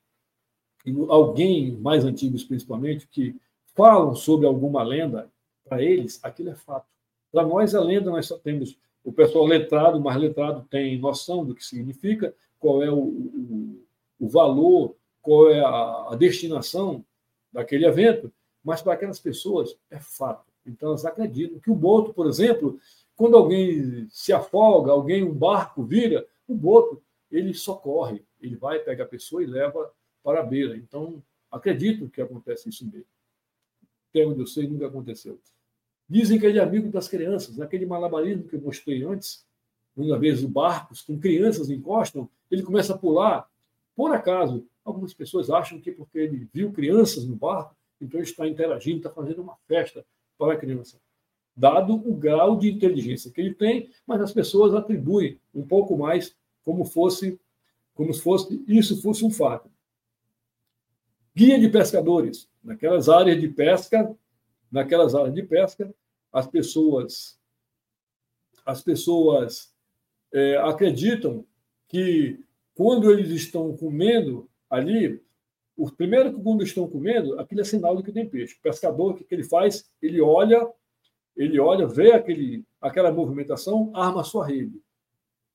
alguém 1.09 1.71
mais 1.73 2.03
antigos 2.03 2.43
principalmente, 2.43 3.07
que 3.07 3.35
falam 3.75 4.15
sobre 4.15 4.47
alguma 4.47 4.83
lenda, 4.83 5.29
para 5.63 5.81
eles 5.81 6.19
aquilo 6.23 6.49
é 6.49 6.55
fato. 6.55 6.85
Para 7.31 7.45
nós, 7.45 7.73
a 7.73 7.81
lenda, 7.81 8.09
nós 8.11 8.25
só 8.25 8.37
temos 8.37 8.77
o 9.03 9.11
pessoal 9.11 9.45
letrado, 9.45 9.99
mais 9.99 10.17
letrado 10.17 10.67
tem 10.69 10.99
noção 10.99 11.45
do 11.45 11.55
que 11.55 11.65
significa, 11.65 12.33
qual 12.59 12.83
é 12.83 12.91
o, 12.91 12.99
o, 12.99 13.85
o 14.19 14.29
valor, 14.29 14.95
qual 15.21 15.49
é 15.49 15.59
a, 15.59 16.07
a 16.09 16.15
destinação 16.15 17.03
daquele 17.51 17.85
evento, 17.85 18.31
mas 18.63 18.81
para 18.81 18.93
aquelas 18.93 19.19
pessoas 19.19 19.75
é 19.89 19.99
fato. 19.99 20.45
Então, 20.65 20.89
elas 20.89 21.05
acreditam 21.05 21.59
que 21.59 21.71
o 21.71 21.75
boto, 21.75 22.13
por 22.13 22.27
exemplo, 22.27 22.79
quando 23.15 23.35
alguém 23.35 24.07
se 24.09 24.31
afoga, 24.31 24.91
alguém, 24.91 25.23
um 25.23 25.33
barco 25.33 25.83
vira, 25.83 26.25
o 26.51 26.55
boto, 26.55 27.01
ele 27.31 27.53
socorre, 27.53 28.23
ele 28.39 28.55
vai, 28.55 28.79
pega 28.79 29.03
a 29.03 29.07
pessoa 29.07 29.43
e 29.43 29.45
leva 29.45 29.91
para 30.23 30.41
a 30.41 30.43
beira. 30.43 30.75
Então, 30.75 31.23
acredito 31.49 32.09
que 32.09 32.21
acontece 32.21 32.69
isso 32.69 32.85
mesmo. 32.85 33.05
Até 34.09 34.25
onde 34.25 34.39
eu 34.41 34.47
sei, 34.47 34.67
nunca 34.67 34.87
aconteceu. 34.87 35.39
Dizem 36.07 36.37
que 36.37 36.45
ele 36.45 36.59
é 36.59 36.61
amigo 36.61 36.89
das 36.89 37.07
crianças. 37.07 37.55
Naquele 37.55 37.85
malabarismo 37.85 38.43
que 38.43 38.55
eu 38.55 38.61
mostrei 38.61 39.03
antes, 39.03 39.45
uma 39.95 40.19
vez 40.19 40.43
os 40.43 40.49
barcos 40.49 41.01
com 41.01 41.17
crianças 41.17 41.69
encostam, 41.69 42.29
ele 42.49 42.63
começa 42.63 42.93
a 42.93 42.97
pular. 42.97 43.49
Por 43.95 44.13
acaso, 44.13 44.67
algumas 44.83 45.13
pessoas 45.13 45.49
acham 45.49 45.79
que 45.79 45.91
porque 45.91 46.19
ele 46.19 46.47
viu 46.53 46.73
crianças 46.73 47.25
no 47.25 47.35
barco, 47.35 47.75
então 47.99 48.19
ele 48.19 48.27
está 48.27 48.45
interagindo, 48.47 48.97
está 48.97 49.09
fazendo 49.09 49.41
uma 49.41 49.55
festa 49.67 50.05
para 50.37 50.53
a 50.53 50.57
criança 50.57 50.99
dado 51.55 51.93
o 51.93 52.15
grau 52.15 52.57
de 52.57 52.71
inteligência 52.71 53.31
que 53.31 53.41
ele 53.41 53.53
tem, 53.53 53.89
mas 54.07 54.21
as 54.21 54.33
pessoas 54.33 54.73
atribuem 54.73 55.39
um 55.53 55.65
pouco 55.65 55.97
mais 55.97 56.35
como 56.63 56.85
fosse 56.85 57.39
como 57.93 58.13
se 58.13 58.21
fosse 58.21 58.63
isso 58.67 59.01
fosse 59.01 59.23
um 59.23 59.31
fato. 59.31 59.69
Guia 61.35 61.59
de 61.59 61.69
pescadores, 61.69 62.49
naquelas 62.63 63.09
áreas 63.09 63.39
de 63.39 63.47
pesca, 63.47 64.15
naquelas 64.71 65.13
áreas 65.13 65.33
de 65.33 65.43
pesca, 65.43 65.93
as 66.31 66.47
pessoas 66.47 67.39
as 68.65 68.81
pessoas 68.81 69.73
é, 70.33 70.57
acreditam 70.57 71.45
que 71.87 72.39
quando 72.73 73.11
eles 73.11 73.29
estão 73.31 73.75
comendo 73.75 74.49
ali, 74.69 75.21
o 75.75 75.91
primeiro 75.91 76.33
que 76.33 76.41
quando 76.41 76.63
estão 76.63 76.87
comendo, 76.87 77.39
aquilo 77.39 77.61
é 77.61 77.63
sinal 77.63 77.97
de 77.97 78.03
que 78.03 78.11
tem 78.11 78.29
peixe. 78.29 78.55
O 78.55 78.61
pescador, 78.61 79.11
o 79.11 79.15
que 79.15 79.25
ele 79.33 79.43
faz? 79.43 79.89
Ele 80.01 80.21
olha 80.21 80.71
ele 81.35 81.59
olha, 81.59 81.87
vê 81.87 82.11
aquele, 82.11 82.65
aquela 82.79 83.11
movimentação, 83.11 83.91
arma 83.95 84.23
sua 84.23 84.47
rede. 84.47 84.81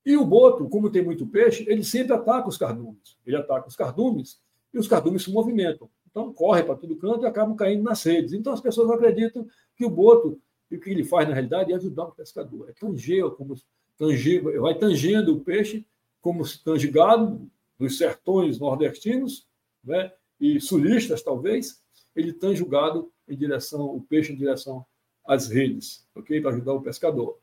E 0.06 0.16
o 0.16 0.24
boto, 0.24 0.68
como 0.68 0.88
tem 0.88 1.04
muito 1.04 1.26
peixe, 1.26 1.66
ele 1.68 1.82
sempre 1.82 2.12
ataca 2.12 2.48
os 2.48 2.56
cardumes. 2.56 3.18
Ele 3.26 3.36
ataca 3.36 3.66
os 3.66 3.74
cardumes 3.74 4.40
e 4.72 4.78
os 4.78 4.86
cardumes 4.86 5.24
se 5.24 5.32
movimentam. 5.32 5.90
Então, 6.08 6.32
corre 6.32 6.62
para 6.62 6.76
todo 6.76 6.96
canto 6.96 7.24
e 7.24 7.26
acabam 7.26 7.56
caindo 7.56 7.82
nas 7.82 8.04
redes. 8.04 8.32
Então, 8.32 8.52
as 8.52 8.60
pessoas 8.60 8.88
acreditam 8.88 9.44
que 9.74 9.84
o 9.84 9.90
boto, 9.90 10.40
o 10.70 10.78
que 10.78 10.90
ele 10.90 11.02
faz 11.02 11.28
na 11.28 11.34
realidade, 11.34 11.72
é 11.72 11.74
ajudar 11.74 12.04
o 12.04 12.12
pescador. 12.12 12.70
É 12.70 12.72
tanger, 12.72 13.28
como 13.32 13.56
tanger, 13.98 14.42
vai 14.60 14.78
tangendo 14.78 15.34
o 15.34 15.40
peixe, 15.40 15.84
como 16.20 16.46
se 16.46 16.62
tange 16.62 16.88
gado, 16.88 17.50
nos 17.76 17.98
sertões 17.98 18.60
nordestinos, 18.60 19.46
né? 19.84 20.12
e 20.40 20.60
sulistas, 20.60 21.22
talvez, 21.22 21.82
ele 22.14 22.32
tange 22.32 22.62
o 22.62 22.68
gado 22.68 23.10
em 23.28 23.36
direção, 23.36 23.84
o 23.84 24.00
peixe 24.00 24.32
em 24.32 24.36
direção 24.36 24.86
as 25.26 25.48
redes, 25.48 26.06
ok? 26.14 26.40
Para 26.40 26.52
ajudar 26.52 26.74
o 26.74 26.82
pescador. 26.82 27.38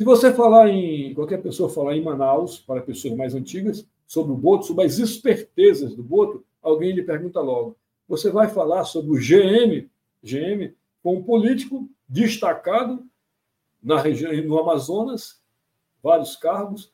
Se 0.00 0.04
você 0.04 0.32
falar 0.32 0.70
em, 0.70 1.12
qualquer 1.12 1.42
pessoa 1.42 1.68
falar 1.68 1.94
em 1.94 2.02
Manaus, 2.02 2.58
para 2.58 2.80
pessoas 2.80 3.14
mais 3.14 3.34
antigas, 3.34 3.86
sobre 4.06 4.32
o 4.32 4.34
boto, 4.34 4.64
sobre 4.64 4.86
as 4.86 4.98
espertezas 4.98 5.94
do 5.94 6.02
boto, 6.02 6.42
alguém 6.62 6.92
lhe 6.92 7.02
pergunta 7.02 7.38
logo: 7.38 7.76
você 8.08 8.30
vai 8.30 8.48
falar 8.48 8.86
sobre 8.86 9.10
o 9.10 9.20
GM, 9.20 9.90
GM, 10.22 10.74
com 11.02 11.16
um 11.16 11.22
político 11.22 11.86
destacado 12.08 13.06
na 13.82 14.00
região, 14.00 14.32
no 14.42 14.58
Amazonas, 14.58 15.38
vários 16.02 16.34
cargos, 16.34 16.90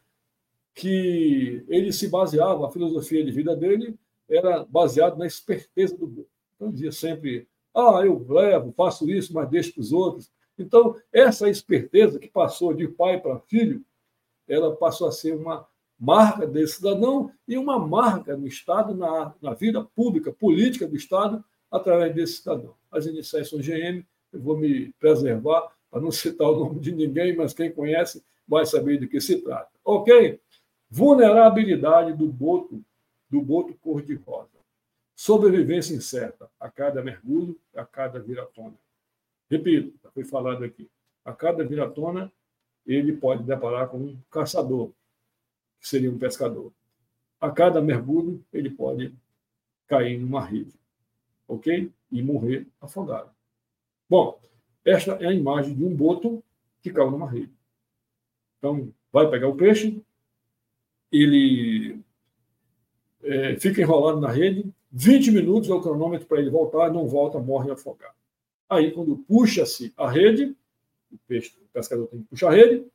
que 0.75 1.65
ele 1.69 1.93
se 1.93 2.09
baseava, 2.09 2.67
a 2.67 2.73
filosofia 2.73 3.25
de 3.25 3.31
vida 3.31 3.55
dele 3.55 3.97
era 4.29 4.65
baseado 4.65 5.17
na 5.17 5.29
esperteza 5.29 5.97
do 5.97 6.09
boto. 6.09 6.29
Então, 6.57 6.73
dizia 6.73 6.91
sempre: 6.91 7.47
ah, 7.73 8.03
eu 8.05 8.27
levo, 8.29 8.73
faço 8.73 9.09
isso, 9.09 9.33
mas 9.33 9.49
deixo 9.49 9.75
para 9.75 9.81
os 9.81 9.93
outros. 9.93 10.29
Então, 10.59 10.97
essa 11.13 11.49
esperteza 11.49 12.19
que 12.19 12.29
passou 12.29 12.73
de 12.73 12.89
pai 12.89 13.21
para 13.21 13.39
filho, 13.41 13.85
ela 14.49 14.75
passou 14.75 15.09
a 15.09 15.13
ser 15.13 15.35
uma 15.35 15.67
marca 15.99 16.47
desse 16.47 16.77
cidadão 16.77 17.31
e 17.47 17.57
uma 17.57 17.79
marca 17.79 18.37
no 18.37 18.47
Estado, 18.47 18.95
na, 18.95 19.35
na 19.41 19.55
vida 19.55 19.83
pública, 19.83 20.33
política 20.33 20.87
do 20.87 20.97
Estado, 20.97 21.45
através 21.71 22.15
desse 22.15 22.35
cidadão. 22.39 22.75
As 22.91 23.07
iniciais 23.07 23.49
são 23.49 23.59
GM, 23.59 24.05
eu 24.33 24.41
vou 24.41 24.57
me 24.57 24.93
preservar 24.99 25.73
para 25.91 26.01
não 26.01 26.11
citar 26.11 26.49
o 26.49 26.59
nome 26.59 26.81
de 26.81 26.93
ninguém, 26.93 27.35
mas 27.37 27.53
quem 27.53 27.71
conhece 27.71 28.23
vai 28.47 28.65
saber 28.67 28.99
de 28.99 29.07
que 29.07 29.21
se 29.21 29.41
trata. 29.43 29.71
Ok? 29.85 30.41
Vulnerabilidade 30.89 32.13
do 32.13 32.29
boto, 32.29 32.83
do 33.29 33.43
boto 33.43 33.75
cor-de-rosa. 33.75 34.57
Sobrevivência 35.15 35.95
incerta 35.95 36.49
a 36.61 36.71
cada 36.71 37.03
mergulho, 37.03 37.59
a 37.75 37.85
cada 37.85 38.21
viratona. 38.21 38.75
Repito, 39.51 39.95
foi 40.13 40.25
falado 40.25 40.65
aqui. 40.65 40.89
A 41.25 41.33
cada 41.33 41.65
viratona, 41.65 42.33
ele 42.87 43.13
pode 43.13 43.43
deparar 43.43 43.89
com 43.89 43.99
um 43.99 44.19
caçador, 44.31 44.91
que 45.81 45.89
seria 45.89 46.11
um 46.11 46.19
pescador. 46.19 46.73
A 47.41 47.51
cada 47.51 47.81
mergulho, 47.81 48.45
ele 48.53 48.71
pode 48.71 49.15
cair 49.87 50.19
numa 50.19 50.45
rede, 50.45 50.75
ok? 51.47 51.93
E 52.11 52.23
morrer 52.23 52.67
afogado. 52.81 53.31
Bom, 54.09 54.39
esta 54.85 55.13
é 55.13 55.27
a 55.27 55.35
imagem 55.35 55.75
de 55.75 55.85
um 55.85 55.95
boto 55.95 56.43
que 56.81 56.91
caiu 56.91 57.11
numa 57.11 57.29
rede. 57.29 57.53
Então, 58.59 58.93
vai 59.13 59.29
pegar 59.29 59.49
o 59.49 59.57
peixe, 59.57 60.01
ele 61.11 62.01
é, 63.23 63.57
fica 63.57 63.81
enrolado 63.81 64.21
na 64.21 64.31
rede, 64.31 64.73
20 64.93 65.31
minutos 65.33 65.69
é 65.69 65.75
o 65.75 65.81
cronômetro 65.81 66.27
para 66.27 66.39
ele 66.39 66.51
voltar, 66.51 66.93
não 66.93 67.07
volta, 67.07 67.39
morre 67.39 67.71
afogado. 67.71 68.15
Aí, 68.69 68.91
quando 68.91 69.17
puxa-se 69.19 69.93
a 69.97 70.11
rede, 70.11 70.57
o 71.11 71.19
peixe, 71.27 71.57
o 71.63 71.69
pescador 71.73 72.09
tem 72.09 72.21
que 72.21 72.29
puxar 72.29 72.49
a 72.49 72.55
rede, 72.55 72.87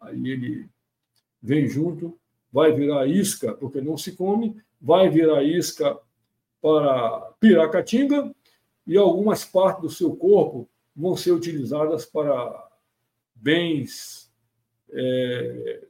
aí 0.00 0.30
ele 0.30 0.68
vem 1.40 1.68
junto, 1.68 2.18
vai 2.52 2.72
virar 2.72 3.06
isca, 3.06 3.54
porque 3.54 3.80
não 3.80 3.96
se 3.96 4.16
come, 4.16 4.60
vai 4.80 5.08
virar 5.08 5.42
isca 5.42 5.98
para 6.60 7.32
piracatinga, 7.40 8.34
e 8.86 8.96
algumas 8.96 9.44
partes 9.44 9.82
do 9.82 9.90
seu 9.90 10.14
corpo 10.16 10.68
vão 10.94 11.16
ser 11.16 11.32
utilizadas 11.32 12.04
para 12.04 12.70
bens 13.34 14.30
é, 14.90 15.86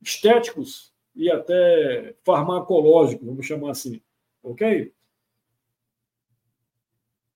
estéticos 0.00 0.92
e 1.14 1.30
até 1.30 2.14
farmacológicos, 2.24 3.26
vamos 3.26 3.46
chamar 3.46 3.70
assim, 3.70 4.00
ok? 4.42 4.92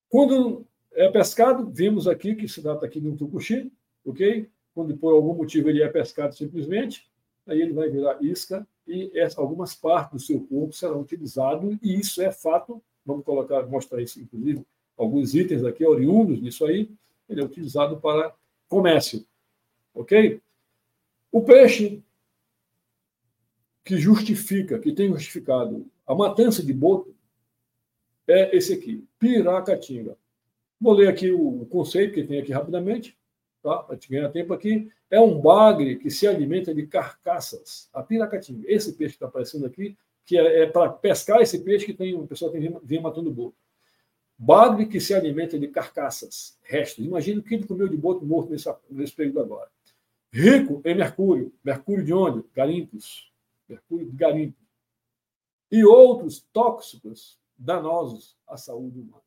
Quando 0.08 0.66
é 0.94 1.08
pescado, 1.08 1.70
vimos 1.70 2.06
aqui 2.06 2.34
que 2.34 2.48
se 2.48 2.62
trata 2.62 2.86
aqui 2.86 3.00
de 3.00 3.08
um 3.08 3.16
tucuxi, 3.16 3.72
ok? 4.04 4.48
Quando 4.74 4.96
por 4.96 5.12
algum 5.12 5.34
motivo 5.34 5.68
ele 5.68 5.82
é 5.82 5.88
pescado 5.88 6.34
simplesmente, 6.34 7.08
aí 7.46 7.60
ele 7.60 7.72
vai 7.72 7.88
virar 7.90 8.22
isca 8.22 8.66
e 8.86 9.12
algumas 9.36 9.74
partes 9.74 10.12
do 10.12 10.18
seu 10.20 10.40
corpo 10.40 10.72
serão 10.72 11.00
utilizadas, 11.00 11.76
e 11.82 11.98
isso 11.98 12.22
é 12.22 12.30
fato, 12.30 12.82
vamos 13.04 13.24
colocar, 13.24 13.66
mostrar 13.66 14.00
isso 14.00 14.20
inclusive, 14.20 14.64
alguns 14.96 15.34
itens 15.34 15.64
aqui 15.64 15.84
oriundos 15.84 16.40
disso 16.40 16.64
aí, 16.64 16.90
ele 17.28 17.40
é 17.40 17.44
utilizado 17.44 17.98
para 17.98 18.34
comércio, 18.68 19.24
ok? 19.94 20.40
O 21.32 21.42
peixe 21.42 22.02
que 23.84 23.98
justifica, 23.98 24.78
que 24.78 24.92
tem 24.92 25.08
justificado 25.08 25.86
a 26.06 26.14
matança 26.14 26.62
de 26.62 26.72
boto, 26.72 27.14
é 28.26 28.56
esse 28.56 28.72
aqui, 28.72 29.04
piracatinga. 29.18 30.16
Vou 30.84 30.92
ler 30.92 31.08
aqui 31.08 31.32
o 31.32 31.64
conceito 31.64 32.12
que 32.12 32.22
tem 32.24 32.38
aqui 32.38 32.52
rapidamente, 32.52 33.16
tá? 33.62 33.78
para 33.78 33.96
te 33.96 34.06
ganhar 34.06 34.28
tempo 34.28 34.52
aqui. 34.52 34.92
É 35.10 35.18
um 35.18 35.40
bagre 35.40 35.96
que 35.96 36.10
se 36.10 36.26
alimenta 36.26 36.74
de 36.74 36.86
carcaças. 36.86 37.88
A 37.90 38.02
piracatinga, 38.02 38.70
esse 38.70 38.92
peixe 38.92 39.12
que 39.12 39.16
está 39.16 39.26
aparecendo 39.26 39.64
aqui, 39.64 39.96
que 40.26 40.36
é, 40.36 40.64
é 40.64 40.66
para 40.66 40.90
pescar 40.90 41.40
esse 41.40 41.60
peixe 41.60 41.86
que 41.86 41.94
tem, 41.94 42.14
o 42.14 42.26
pessoal 42.26 42.50
tem, 42.50 42.78
vem 42.84 43.00
matando 43.00 43.32
boto. 43.32 43.56
Bagre 44.36 44.84
que 44.84 45.00
se 45.00 45.14
alimenta 45.14 45.58
de 45.58 45.68
carcaças, 45.68 46.58
restos. 46.62 47.02
Imagina 47.02 47.40
o 47.40 47.42
que 47.42 47.54
ele 47.54 47.66
comeu 47.66 47.88
de 47.88 47.96
boto 47.96 48.26
morto 48.26 48.50
nesse, 48.50 48.70
nesse 48.90 49.14
período 49.14 49.40
agora. 49.40 49.70
Rico 50.30 50.82
em 50.84 50.94
mercúrio. 50.94 51.50
Mercúrio 51.64 52.04
de 52.04 52.12
onde? 52.12 52.44
Garimpos. 52.54 53.32
Mercúrio 53.66 54.04
de 54.04 54.12
garimpos. 54.14 54.62
E 55.72 55.82
outros 55.82 56.46
tóxicos 56.52 57.40
danosos 57.56 58.36
à 58.46 58.58
saúde 58.58 59.00
humana. 59.00 59.22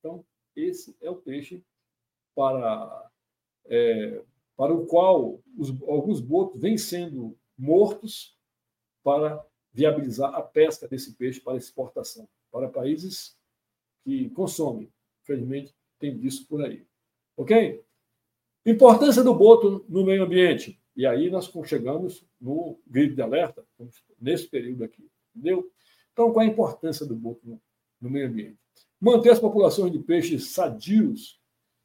Então, 0.00 0.22
esse 0.60 0.96
é 1.00 1.10
o 1.10 1.16
peixe 1.16 1.62
para, 2.34 3.10
é, 3.66 4.22
para 4.56 4.74
o 4.74 4.86
qual 4.86 5.40
os, 5.56 5.70
alguns 5.82 6.20
botos 6.20 6.60
vêm 6.60 6.76
sendo 6.76 7.36
mortos 7.56 8.36
para 9.02 9.44
viabilizar 9.72 10.34
a 10.34 10.42
pesca 10.42 10.88
desse 10.88 11.14
peixe 11.14 11.40
para 11.40 11.56
exportação 11.56 12.28
para 12.50 12.68
países 12.68 13.36
que 14.02 14.30
consomem. 14.30 14.90
Infelizmente, 15.22 15.74
tem 15.98 16.16
disso 16.16 16.46
por 16.46 16.64
aí. 16.64 16.86
Ok? 17.36 17.84
Importância 18.64 19.22
do 19.22 19.34
boto 19.34 19.84
no 19.88 20.04
meio 20.04 20.24
ambiente. 20.24 20.80
E 20.96 21.06
aí 21.06 21.30
nós 21.30 21.50
chegamos 21.64 22.24
no 22.40 22.78
grito 22.86 23.14
de 23.14 23.22
alerta, 23.22 23.64
nesse 24.20 24.48
período 24.48 24.84
aqui. 24.84 25.08
Entendeu? 25.34 25.70
Então, 26.12 26.32
qual 26.32 26.44
a 26.44 26.48
importância 26.48 27.06
do 27.06 27.14
boto 27.14 27.40
no, 27.46 27.62
no 28.00 28.10
meio 28.10 28.26
ambiente? 28.26 28.58
Manter 29.00 29.30
as 29.30 29.40
populações 29.40 29.92
de 29.92 29.98
peixes 29.98 30.50
sadios. 30.50 31.40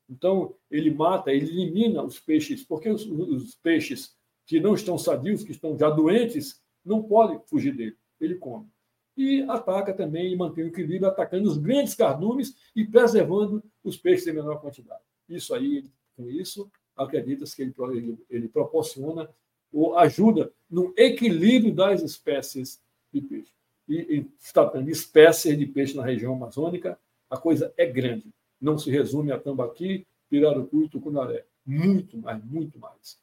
Então, 0.09 0.55
ele 0.69 0.91
mata, 0.91 1.31
ele 1.31 1.49
elimina 1.49 2.03
os 2.03 2.19
peixes, 2.19 2.63
porque 2.63 2.89
os, 2.89 3.05
os 3.05 3.55
peixes 3.55 4.15
que 4.45 4.59
não 4.59 4.73
estão 4.73 4.97
sadios, 4.97 5.43
que 5.43 5.51
estão 5.51 5.77
já 5.77 5.89
doentes, 5.89 6.61
não 6.83 7.01
podem 7.01 7.39
fugir 7.45 7.75
dele. 7.75 7.95
Ele 8.19 8.35
come. 8.35 8.67
E 9.15 9.43
ataca 9.43 9.93
também 9.93 10.33
e 10.33 10.35
mantém 10.35 10.63
o 10.63 10.67
equilíbrio, 10.67 11.07
atacando 11.07 11.47
os 11.47 11.57
grandes 11.57 11.93
cardumes 11.93 12.55
e 12.75 12.83
preservando 12.85 13.63
os 13.83 13.95
peixes 13.95 14.27
em 14.27 14.33
menor 14.33 14.59
quantidade. 14.59 15.03
Isso 15.29 15.53
aí, 15.53 15.85
com 16.15 16.29
isso, 16.29 16.69
acredita-se 16.95 17.55
que 17.55 17.61
ele, 17.61 17.73
ele, 17.91 18.17
ele 18.29 18.47
proporciona 18.47 19.29
ou 19.71 19.97
ajuda 19.97 20.53
no 20.69 20.93
equilíbrio 20.95 21.73
das 21.73 22.01
espécies 22.01 22.81
de 23.11 23.21
peixe. 23.21 23.51
E, 23.87 23.95
e 24.17 24.23
tratando 24.53 24.85
de 24.85 24.91
espécies 24.91 25.57
de 25.57 25.65
peixe 25.65 25.95
na 25.95 26.03
região 26.03 26.33
amazônica, 26.33 26.97
a 27.29 27.37
coisa 27.37 27.73
é 27.77 27.85
grande. 27.85 28.33
Não 28.59 28.77
se 28.77 28.89
resume 28.89 29.31
a 29.31 29.39
tambaqui, 29.39 30.05
pirarucu 30.29 30.83
e 30.83 30.89
tucunaré. 30.89 31.45
Muito 31.65 32.17
mais, 32.17 32.43
muito 32.43 32.79
mais. 32.79 33.19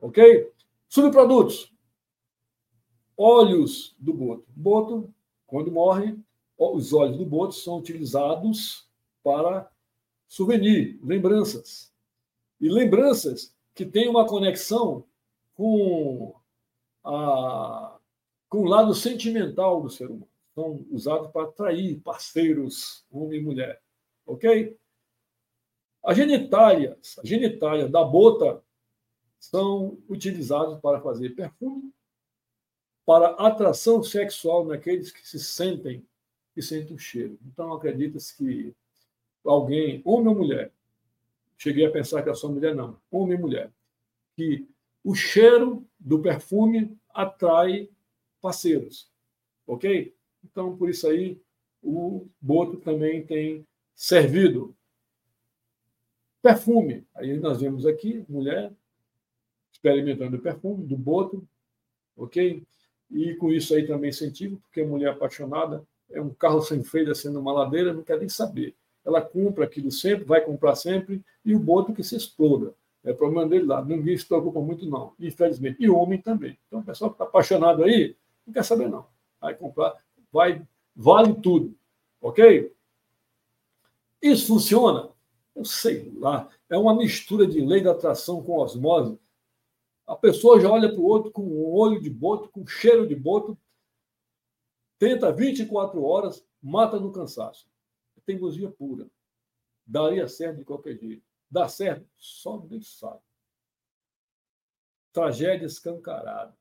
Ok? 0.00 0.52
Subprodutos. 0.88 1.72
Olhos 3.16 3.94
do 3.98 4.12
boto. 4.12 4.44
Boto, 4.54 5.14
quando 5.46 5.70
morre, 5.70 6.16
os 6.56 6.92
olhos 6.92 7.16
do 7.16 7.26
boto 7.26 7.54
são 7.54 7.78
utilizados 7.78 8.88
para 9.22 9.70
souvenir, 10.28 10.98
lembranças. 11.02 11.92
E 12.60 12.68
lembranças 12.68 13.54
que 13.74 13.84
têm 13.84 14.08
uma 14.08 14.26
conexão 14.26 15.04
com, 15.54 16.34
a, 17.04 17.93
com 18.54 18.60
o 18.60 18.66
lado 18.66 18.94
sentimental 18.94 19.82
do 19.82 19.90
ser 19.90 20.08
humano 20.08 20.28
são 20.54 20.86
usados 20.92 21.28
para 21.32 21.48
atrair 21.48 21.98
parceiros, 21.98 23.04
homem 23.10 23.40
e 23.40 23.42
mulher. 23.42 23.82
Ok? 24.24 24.78
As 26.04 26.16
genitálias, 26.16 27.18
a 27.18 27.26
genitália 27.26 27.88
da 27.88 28.04
bota 28.04 28.62
são 29.40 29.98
utilizadas 30.08 30.78
para 30.78 31.00
fazer 31.00 31.30
perfume, 31.30 31.92
para 33.04 33.30
atração 33.30 34.04
sexual 34.04 34.64
naqueles 34.64 35.10
que 35.10 35.26
se 35.26 35.40
sentem 35.40 36.06
e 36.56 36.62
sentem 36.62 36.94
o 36.94 36.98
cheiro. 36.98 37.36
Então, 37.44 37.72
acredita-se 37.72 38.36
que 38.36 38.72
alguém, 39.44 40.00
homem 40.04 40.28
ou 40.28 40.34
mulher, 40.36 40.70
cheguei 41.58 41.84
a 41.86 41.90
pensar 41.90 42.22
que 42.22 42.30
é 42.30 42.34
só 42.34 42.48
mulher, 42.48 42.72
não, 42.72 43.00
homem 43.10 43.36
e 43.36 43.40
mulher, 43.40 43.72
que 44.36 44.64
o 45.02 45.12
cheiro 45.12 45.84
do 45.98 46.20
perfume 46.20 46.96
atrai 47.12 47.90
parceiros, 48.44 49.10
ok? 49.66 50.14
Então, 50.44 50.76
por 50.76 50.90
isso 50.90 51.08
aí, 51.08 51.40
o 51.82 52.26
Boto 52.38 52.76
também 52.76 53.24
tem 53.24 53.66
servido. 53.94 54.76
Perfume. 56.42 57.06
Aí 57.14 57.38
nós 57.38 57.62
vemos 57.62 57.86
aqui, 57.86 58.22
mulher 58.28 58.70
experimentando 59.72 60.38
perfume 60.38 60.86
do 60.86 60.96
Boto, 60.96 61.46
ok? 62.16 62.62
E 63.10 63.34
com 63.36 63.50
isso 63.50 63.74
aí 63.74 63.86
também 63.86 64.10
incentivo, 64.10 64.58
porque 64.58 64.82
a 64.82 64.86
mulher 64.86 65.10
apaixonada 65.10 65.82
é 66.10 66.20
um 66.20 66.30
carro 66.30 66.60
sem 66.60 66.82
freio 66.82 67.06
descendo 67.06 67.40
uma 67.40 67.52
ladeira, 67.52 67.94
não 67.94 68.02
quer 68.02 68.18
nem 68.18 68.28
saber. 68.28 68.74
Ela 69.04 69.22
compra 69.22 69.64
aquilo 69.64 69.90
sempre, 69.90 70.24
vai 70.24 70.42
comprar 70.42 70.74
sempre, 70.74 71.22
e 71.44 71.54
o 71.54 71.58
Boto 71.58 71.94
que 71.94 72.02
se 72.02 72.14
exploda. 72.14 72.74
É 73.02 73.12
problema 73.12 73.46
dele 73.46 73.66
lá. 73.66 73.84
Ninguém 73.84 74.16
se 74.16 74.26
preocupa 74.26 74.60
muito, 74.60 74.86
não, 74.86 75.12
infelizmente. 75.18 75.76
E 75.78 75.90
homem 75.90 76.20
também. 76.20 76.58
Então, 76.66 76.80
o 76.80 76.84
pessoal 76.84 77.10
que 77.10 77.16
está 77.16 77.24
apaixonado 77.24 77.84
aí, 77.84 78.16
não 78.46 78.52
quer 78.54 78.64
saber, 78.64 78.88
não. 78.88 79.06
Vai 79.40 79.54
comprar 79.54 80.04
vai 80.34 80.66
vale 80.96 81.40
tudo. 81.40 81.78
Ok? 82.20 82.74
Isso 84.20 84.48
funciona? 84.48 85.12
Eu 85.54 85.64
sei 85.64 86.12
lá. 86.16 86.50
É 86.68 86.76
uma 86.76 86.96
mistura 86.96 87.46
de 87.46 87.60
lei 87.60 87.80
da 87.80 87.92
atração 87.92 88.42
com 88.42 88.58
osmose. 88.58 89.16
A 90.04 90.16
pessoa 90.16 90.60
já 90.60 90.68
olha 90.68 90.88
para 90.88 91.00
o 91.00 91.04
outro 91.04 91.30
com 91.30 91.42
um 91.42 91.72
olho 91.72 92.00
de 92.00 92.10
boto, 92.10 92.48
com 92.48 92.66
cheiro 92.66 93.06
de 93.06 93.14
boto, 93.14 93.56
tenta 94.98 95.32
24 95.32 96.02
horas, 96.02 96.44
mata 96.60 96.98
no 96.98 97.12
cansaço. 97.12 97.70
É 98.16 98.20
teimosia 98.20 98.70
pura. 98.70 99.08
Daria 99.86 100.26
certo 100.26 100.58
de 100.58 100.64
qualquer 100.64 100.98
jeito. 100.98 101.22
Dá 101.48 101.68
certo? 101.68 102.08
Só 102.16 102.58
Deus 102.58 102.98
sabe. 102.98 103.20
Tragédia 105.12 105.66
escancarada. 105.66 106.56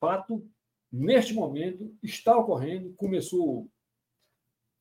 Fato, 0.00 0.44
neste 0.90 1.34
momento, 1.34 1.94
está 2.02 2.36
ocorrendo, 2.36 2.94
começou 2.94 3.68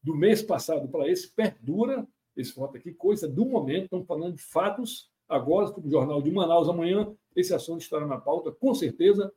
do 0.01 0.15
mês 0.15 0.41
passado 0.41 0.87
para 0.87 1.09
esse, 1.09 1.29
perdura 1.29 2.07
esse 2.35 2.53
fato 2.53 2.77
aqui, 2.77 2.93
coisa 2.93 3.27
do 3.27 3.45
momento, 3.45 3.83
estamos 3.83 4.07
falando 4.07 4.35
de 4.35 4.41
fatos. 4.41 5.11
Agora, 5.27 5.77
o 5.77 5.89
Jornal 5.89 6.21
de 6.21 6.31
Manaus, 6.31 6.69
amanhã, 6.69 7.13
esse 7.35 7.53
assunto 7.53 7.81
estará 7.81 8.07
na 8.07 8.17
pauta, 8.17 8.51
com 8.51 8.73
certeza. 8.73 9.31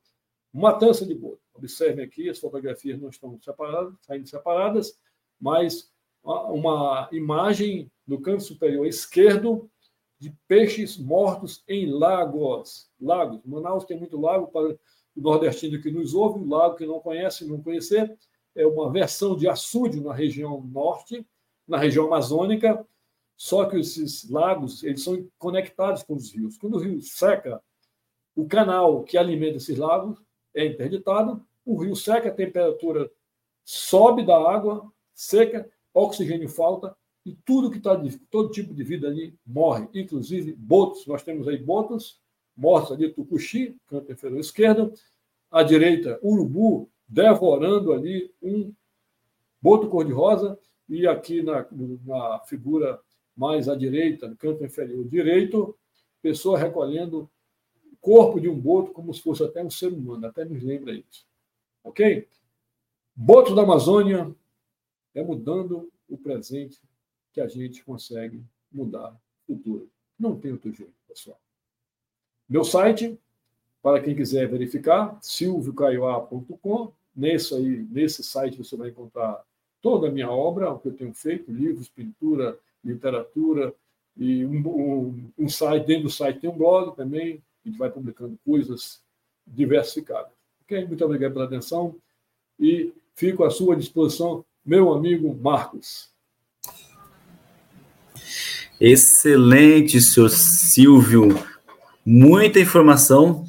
Matança 0.53 1.05
de 1.05 1.15
boto. 1.15 1.41
Observem 1.53 2.05
aqui, 2.05 2.29
as 2.29 2.39
fotografias 2.39 3.01
não 3.01 3.09
estão 3.09 3.39
separadas, 3.41 3.95
saindo 4.03 4.29
separadas, 4.29 4.97
mas 5.41 5.93
uma 6.23 7.09
imagem 7.11 7.91
no 8.07 8.21
canto 8.21 8.45
superior 8.45 8.87
esquerdo 8.87 9.69
de 10.19 10.31
peixes 10.47 10.97
mortos 10.97 11.65
em 11.67 11.87
lagos. 11.87 12.89
Lagos. 13.01 13.41
Manaus 13.45 13.85
tem 13.85 13.99
muito 13.99 14.21
lago 14.21 14.47
para 14.47 14.79
o 15.17 15.21
nordestino 15.21 15.81
que 15.81 15.91
nos 15.91 16.15
ouve, 16.15 16.41
o 16.41 16.49
lago 16.49 16.77
que 16.77 16.87
não 16.87 17.01
conhece, 17.01 17.47
não 17.47 17.63
conhecer, 17.63 18.17
é 18.55 18.67
uma 18.67 18.91
versão 18.91 19.37
de 19.37 19.49
açude 19.49 20.01
na 20.01 20.13
região 20.13 20.61
norte, 20.63 21.27
na 21.67 21.79
região 21.79 22.07
amazônica, 22.07 22.87
só 23.37 23.65
que 23.65 23.77
esses 23.77 24.29
lagos 24.31 24.83
eles 24.85 25.03
são 25.03 25.27
conectados 25.39 26.03
com 26.03 26.15
os 26.15 26.33
rios. 26.33 26.59
Quando 26.59 26.75
o 26.75 26.79
rio 26.79 27.01
seca, 27.01 27.63
o 28.37 28.47
canal 28.47 29.03
que 29.03 29.19
alimenta 29.19 29.57
esses 29.57 29.77
lagos 29.77 30.23
é 30.55 30.67
interditado, 30.67 31.45
o 31.65 31.77
rio 31.77 31.97
seca, 31.97 32.29
a 32.29 32.35
temperatura 32.35 33.11
sobe 33.65 34.25
da 34.25 34.37
água, 34.37 34.91
seca, 35.15 35.71
oxigênio 35.95 36.49
falta, 36.49 36.97
e 37.25 37.35
tudo 37.45 37.71
que 37.71 37.79
está, 37.79 38.01
todo 38.31 38.51
tipo 38.51 38.75
de 38.75 38.83
vida 38.83 39.07
ali 39.07 39.39
morre, 39.47 39.89
inclusive 39.95 40.53
botos. 40.55 41.07
Nós 41.07 41.23
temos 41.23 41.47
aí 41.47 41.57
botos 41.57 42.21
mortos 42.63 42.93
ali, 42.93 43.13
tucuxi, 43.13 43.77
canto 43.89 44.13
inferior 44.13 44.39
esquerdo, 44.39 44.93
à 45.51 45.65
direita, 45.65 46.21
urubu 46.23 46.89
devorando 47.09 47.93
ali 47.93 48.33
um 48.41 48.73
boto 49.61 49.89
cor-de-rosa, 49.89 50.57
e 50.89 51.07
aqui 51.07 51.43
na, 51.43 51.67
na 52.05 52.41
figura 52.41 53.01
mais 53.37 53.69
à 53.69 53.75
direita, 53.75 54.29
no 54.29 54.37
canto 54.37 54.65
inferior 54.65 55.05
direito, 55.09 55.77
pessoa 56.23 56.57
recolhendo 56.57 57.29
o 57.93 57.97
corpo 58.01 58.41
de 58.41 58.49
um 58.49 58.59
boto 58.59 58.93
como 58.93 59.13
se 59.13 59.21
fosse 59.21 59.43
até 59.43 59.63
um 59.65 59.71
ser 59.71 59.93
humano, 59.93 60.25
até 60.27 60.45
nos 60.45 60.63
lembra 60.63 60.93
isso. 60.93 61.27
Ok? 61.83 62.29
Boto 63.15 63.57
da 63.57 63.63
Amazônia 63.63 64.33
é 65.15 65.23
mudando 65.23 65.91
o 66.09 66.17
presente 66.17 66.81
que 67.33 67.41
a 67.41 67.49
gente 67.49 67.85
consegue 67.85 68.45
mudar 68.71 69.19
o 69.49 69.55
futuro. 69.55 69.91
Não 70.17 70.39
tem 70.39 70.53
outro 70.53 70.73
jeito, 70.73 70.95
pessoal. 71.09 71.41
Meu 72.53 72.65
site, 72.65 73.19
para 73.83 73.99
quem 73.99 74.15
quiser 74.15 74.47
verificar, 74.47 75.17
silviocaioa.com. 75.23 76.93
Nesse, 77.17 77.55
aí, 77.55 77.87
nesse 77.91 78.23
site 78.23 78.59
você 78.59 78.77
vai 78.77 78.91
encontrar 78.91 79.43
toda 79.81 80.09
a 80.09 80.11
minha 80.11 80.31
obra, 80.31 80.71
o 80.71 80.79
que 80.79 80.89
eu 80.89 80.93
tenho 80.93 81.15
feito, 81.15 81.51
livros, 81.51 81.89
pintura, 81.89 82.59
literatura, 82.85 83.75
e 84.19 84.45
um, 84.45 84.69
um, 84.69 85.31
um 85.39 85.49
site, 85.49 85.87
dentro 85.87 86.03
do 86.03 86.11
site 86.11 86.41
tem 86.41 86.51
um 86.51 86.59
blog 86.59 86.95
também, 86.95 87.43
a 87.65 87.69
gente 87.71 87.79
vai 87.79 87.91
publicando 87.91 88.39
coisas 88.45 89.01
diversificadas. 89.47 90.33
Ok? 90.63 90.85
Muito 90.85 91.03
obrigado 91.07 91.33
pela 91.33 91.47
atenção 91.47 91.97
e 92.61 92.93
fico 93.15 93.45
à 93.45 93.51
sua 93.51 93.75
disposição, 93.75 94.45
meu 94.63 94.93
amigo 94.93 95.35
Marcos. 95.35 96.11
Excelente, 98.79 100.03
senhor 100.03 100.29
Silvio. 100.29 101.52
Muita 102.05 102.59
informação. 102.59 103.49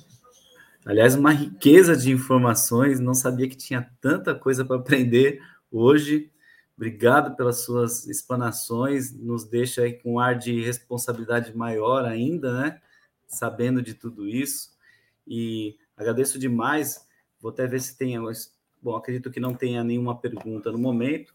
Aliás, 0.85 1.15
uma 1.15 1.31
riqueza 1.31 1.97
de 1.97 2.11
informações. 2.11 2.99
Não 2.99 3.15
sabia 3.15 3.49
que 3.49 3.57
tinha 3.57 3.89
tanta 3.99 4.35
coisa 4.35 4.63
para 4.63 4.75
aprender 4.75 5.41
hoje. 5.71 6.31
Obrigado 6.77 7.35
pelas 7.35 7.63
suas 7.63 8.05
explanações. 8.05 9.11
Nos 9.11 9.43
deixa 9.43 9.81
aí 9.81 9.93
com 9.93 10.13
um 10.13 10.19
ar 10.19 10.37
de 10.37 10.61
responsabilidade 10.61 11.55
maior 11.57 12.05
ainda, 12.05 12.53
né? 12.53 12.81
Sabendo 13.27 13.81
de 13.81 13.95
tudo 13.95 14.27
isso. 14.27 14.71
E 15.25 15.75
agradeço 15.97 16.37
demais. 16.37 17.07
Vou 17.41 17.49
até 17.49 17.65
ver 17.65 17.81
se 17.81 17.97
tem. 17.97 18.17
Bom, 18.79 18.95
acredito 18.95 19.31
que 19.31 19.39
não 19.39 19.55
tenha 19.55 19.83
nenhuma 19.83 20.15
pergunta 20.15 20.71
no 20.71 20.77
momento. 20.77 21.33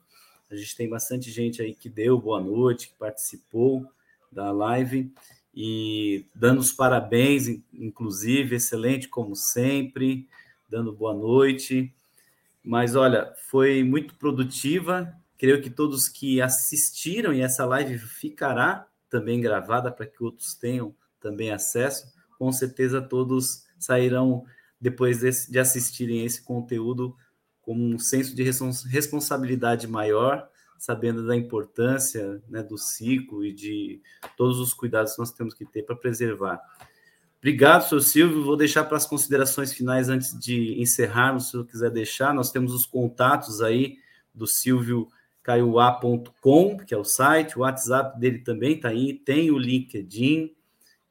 A 0.48 0.54
gente 0.54 0.76
tem 0.76 0.88
bastante 0.88 1.32
gente 1.32 1.60
aí 1.60 1.74
que 1.74 1.88
deu 1.88 2.16
boa 2.20 2.40
noite, 2.40 2.88
que 2.88 2.94
participou 2.94 3.84
da 4.30 4.52
live 4.52 5.12
e 5.61 6.24
dando 6.32 6.61
os 6.61 6.70
parabéns, 6.70 7.48
inclusive, 7.74 8.54
excelente 8.54 9.09
como 9.09 9.34
sempre, 9.34 10.28
dando 10.70 10.92
boa 10.92 11.12
noite. 11.12 11.92
Mas 12.62 12.94
olha, 12.94 13.34
foi 13.50 13.82
muito 13.82 14.14
produtiva. 14.14 15.12
Creio 15.36 15.61
que 15.61 15.68
todos 15.68 16.09
que 16.09 16.40
assistiram 16.40 17.34
e 17.34 17.40
essa 17.40 17.66
live 17.66 17.98
ficará 17.98 18.86
também 19.11 19.40
gravada 19.40 19.90
para 19.90 20.06
que 20.06 20.22
outros 20.22 20.54
tenham 20.54 20.94
também 21.20 21.50
acesso. 21.50 22.06
Com 22.38 22.52
certeza 22.52 23.02
todos 23.02 23.64
sairão 23.80 24.44
depois 24.80 25.18
de 25.48 25.59
assistirem 25.59 26.24
esse 26.24 26.40
conteúdo 26.40 27.16
com 27.62 27.74
um 27.74 27.98
senso 27.98 28.32
de 28.32 28.44
responsabilidade 28.44 29.88
maior, 29.88 30.48
sabendo 30.78 31.26
da 31.26 31.36
importância 31.36 32.42
né, 32.48 32.62
do 32.62 32.78
ciclo 32.78 33.44
e 33.44 33.52
de 33.52 34.00
todos 34.36 34.58
os 34.60 34.72
cuidados 34.72 35.12
que 35.12 35.18
nós 35.18 35.32
temos 35.32 35.52
que 35.52 35.64
ter 35.64 35.82
para 35.82 35.96
preservar. 35.96 36.60
Obrigado, 37.38 37.88
senhor 37.88 38.00
Silvio. 38.00 38.44
Vou 38.44 38.56
deixar 38.56 38.84
para 38.84 38.96
as 38.96 39.06
considerações 39.06 39.72
finais 39.72 40.08
antes 40.08 40.38
de 40.38 40.80
encerrarmos, 40.80 41.50
se 41.50 41.56
eu 41.56 41.64
quiser 41.64 41.90
deixar. 41.90 42.32
Nós 42.34 42.50
temos 42.50 42.72
os 42.72 42.86
contatos 42.86 43.60
aí 43.60 43.98
do 44.34 44.46
Silvio 44.46 45.08
caiuá.com, 45.42 46.76
que 46.76 46.92
é 46.92 46.96
o 46.96 47.04
site, 47.04 47.56
o 47.56 47.62
WhatsApp 47.62 48.18
dele 48.20 48.40
também 48.40 48.74
está 48.74 48.88
aí, 48.88 49.14
tem 49.14 49.50
o 49.50 49.58
LinkedIn. 49.58 50.54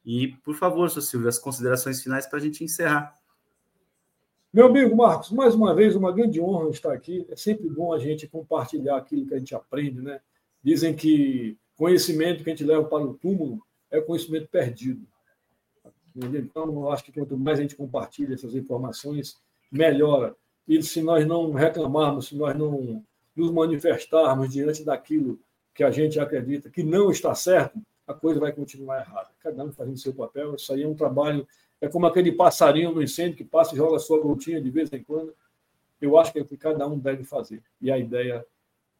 E, 0.04 0.28
por 0.44 0.54
favor, 0.54 0.88
senhor 0.88 1.02
Silvio, 1.02 1.28
as 1.28 1.38
considerações 1.38 2.02
finais 2.02 2.26
para 2.26 2.38
a 2.38 2.42
gente 2.42 2.62
encerrar. 2.62 3.17
Meu 4.50 4.64
amigo 4.64 4.96
Marcos, 4.96 5.30
mais 5.30 5.54
uma 5.54 5.74
vez, 5.74 5.94
uma 5.94 6.10
grande 6.10 6.40
honra 6.40 6.70
estar 6.70 6.92
aqui. 6.94 7.26
É 7.28 7.36
sempre 7.36 7.68
bom 7.68 7.92
a 7.92 7.98
gente 7.98 8.26
compartilhar 8.26 8.96
aquilo 8.96 9.26
que 9.26 9.34
a 9.34 9.38
gente 9.38 9.54
aprende, 9.54 10.00
né? 10.00 10.20
Dizem 10.62 10.96
que 10.96 11.58
conhecimento 11.76 12.42
que 12.42 12.48
a 12.48 12.54
gente 12.54 12.64
leva 12.64 12.82
para 12.84 13.04
o 13.04 13.12
túmulo 13.12 13.62
é 13.90 14.00
conhecimento 14.00 14.48
perdido. 14.48 15.06
Então, 16.16 16.64
eu 16.64 16.90
acho 16.90 17.04
que 17.04 17.12
quanto 17.12 17.36
mais 17.36 17.58
a 17.58 17.62
gente 17.62 17.76
compartilha 17.76 18.32
essas 18.32 18.54
informações, 18.54 19.36
melhora. 19.70 20.34
E 20.66 20.82
se 20.82 21.02
nós 21.02 21.26
não 21.26 21.52
reclamarmos, 21.52 22.28
se 22.28 22.34
nós 22.34 22.56
não 22.56 23.04
nos 23.36 23.50
manifestarmos 23.52 24.50
diante 24.50 24.82
daquilo 24.82 25.38
que 25.74 25.84
a 25.84 25.90
gente 25.90 26.18
acredita 26.18 26.70
que 26.70 26.82
não 26.82 27.10
está 27.10 27.34
certo, 27.34 27.78
a 28.06 28.14
coisa 28.14 28.40
vai 28.40 28.50
continuar 28.50 29.00
errada. 29.00 29.28
Cada 29.40 29.62
um 29.62 29.70
fazendo 29.70 29.98
seu 29.98 30.14
papel. 30.14 30.54
Isso 30.54 30.72
aí 30.72 30.84
é 30.84 30.88
um 30.88 30.94
trabalho 30.94 31.46
é 31.80 31.88
como 31.88 32.06
aquele 32.06 32.32
passarinho 32.32 32.92
no 32.92 33.02
incêndio 33.02 33.36
que 33.36 33.44
passa 33.44 33.74
e 33.74 33.76
joga 33.76 33.98
sua 33.98 34.20
gotinha 34.20 34.60
de 34.60 34.70
vez 34.70 34.92
em 34.92 35.02
quando. 35.02 35.34
Eu 36.00 36.18
acho 36.18 36.32
que 36.32 36.38
é 36.38 36.42
o 36.42 36.44
que 36.44 36.56
cada 36.56 36.86
um 36.86 36.98
deve 36.98 37.24
fazer. 37.24 37.62
E 37.80 37.90
a 37.90 37.98
ideia 37.98 38.44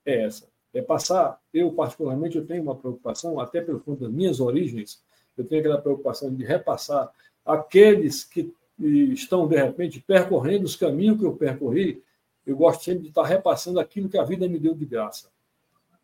é 0.04 0.24
essa. 0.24 0.48
É 0.72 0.82
passar, 0.82 1.40
eu 1.52 1.72
particularmente, 1.72 2.36
eu 2.36 2.46
tenho 2.46 2.62
uma 2.62 2.76
preocupação, 2.76 3.40
até 3.40 3.60
pelo 3.60 3.80
conta 3.80 4.04
das 4.04 4.12
minhas 4.12 4.38
origens, 4.38 5.02
eu 5.36 5.44
tenho 5.44 5.60
aquela 5.60 5.80
preocupação 5.80 6.34
de 6.34 6.44
repassar 6.44 7.10
aqueles 7.44 8.24
que 8.24 8.52
estão, 8.78 9.48
de 9.48 9.56
repente, 9.56 10.00
percorrendo 10.00 10.64
os 10.64 10.76
caminhos 10.76 11.18
que 11.18 11.24
eu 11.24 11.34
percorri, 11.34 12.02
eu 12.46 12.56
gosto 12.56 12.84
sempre 12.84 13.02
de 13.02 13.08
estar 13.08 13.24
repassando 13.24 13.80
aquilo 13.80 14.08
que 14.08 14.18
a 14.18 14.24
vida 14.24 14.48
me 14.48 14.58
deu 14.58 14.74
de 14.74 14.84
graça. 14.84 15.28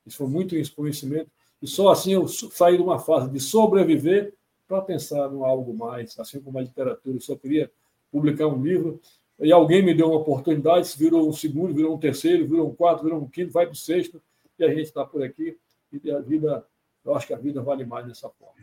Isso 0.06 0.18
foi 0.18 0.26
muito 0.26 0.54
conhecimento. 0.74 1.30
E 1.62 1.66
só 1.66 1.88
assim 1.88 2.12
eu 2.12 2.28
saí 2.28 2.76
de 2.76 2.82
uma 2.82 2.98
fase 2.98 3.30
de 3.30 3.40
sobreviver 3.40 4.34
para 4.66 4.80
pensar 4.82 5.32
em 5.32 5.44
algo 5.44 5.74
mais, 5.74 6.18
assim 6.18 6.40
como 6.40 6.58
a 6.58 6.62
literatura. 6.62 7.16
Eu 7.16 7.20
só 7.20 7.36
queria 7.36 7.70
publicar 8.10 8.46
um 8.46 8.62
livro 8.62 9.00
e 9.40 9.52
alguém 9.52 9.82
me 9.82 9.94
deu 9.94 10.08
uma 10.08 10.18
oportunidade, 10.18 10.94
virou 10.96 11.28
um 11.28 11.32
segundo, 11.32 11.74
virou 11.74 11.94
um 11.94 11.98
terceiro, 11.98 12.46
virou 12.46 12.68
um 12.68 12.74
quarto, 12.74 13.02
virou 13.02 13.20
um 13.20 13.28
quinto, 13.28 13.52
vai 13.52 13.66
para 13.66 13.72
o 13.72 13.76
sexto, 13.76 14.22
e 14.58 14.64
a 14.64 14.68
gente 14.68 14.82
está 14.82 15.04
por 15.04 15.22
aqui. 15.22 15.58
E 15.92 16.10
a 16.10 16.20
vida, 16.20 16.64
eu 17.04 17.14
acho 17.14 17.26
que 17.26 17.34
a 17.34 17.38
vida 17.38 17.62
vale 17.62 17.84
mais 17.84 18.06
dessa 18.06 18.28
forma. 18.28 18.54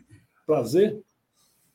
Prazer 0.46 1.00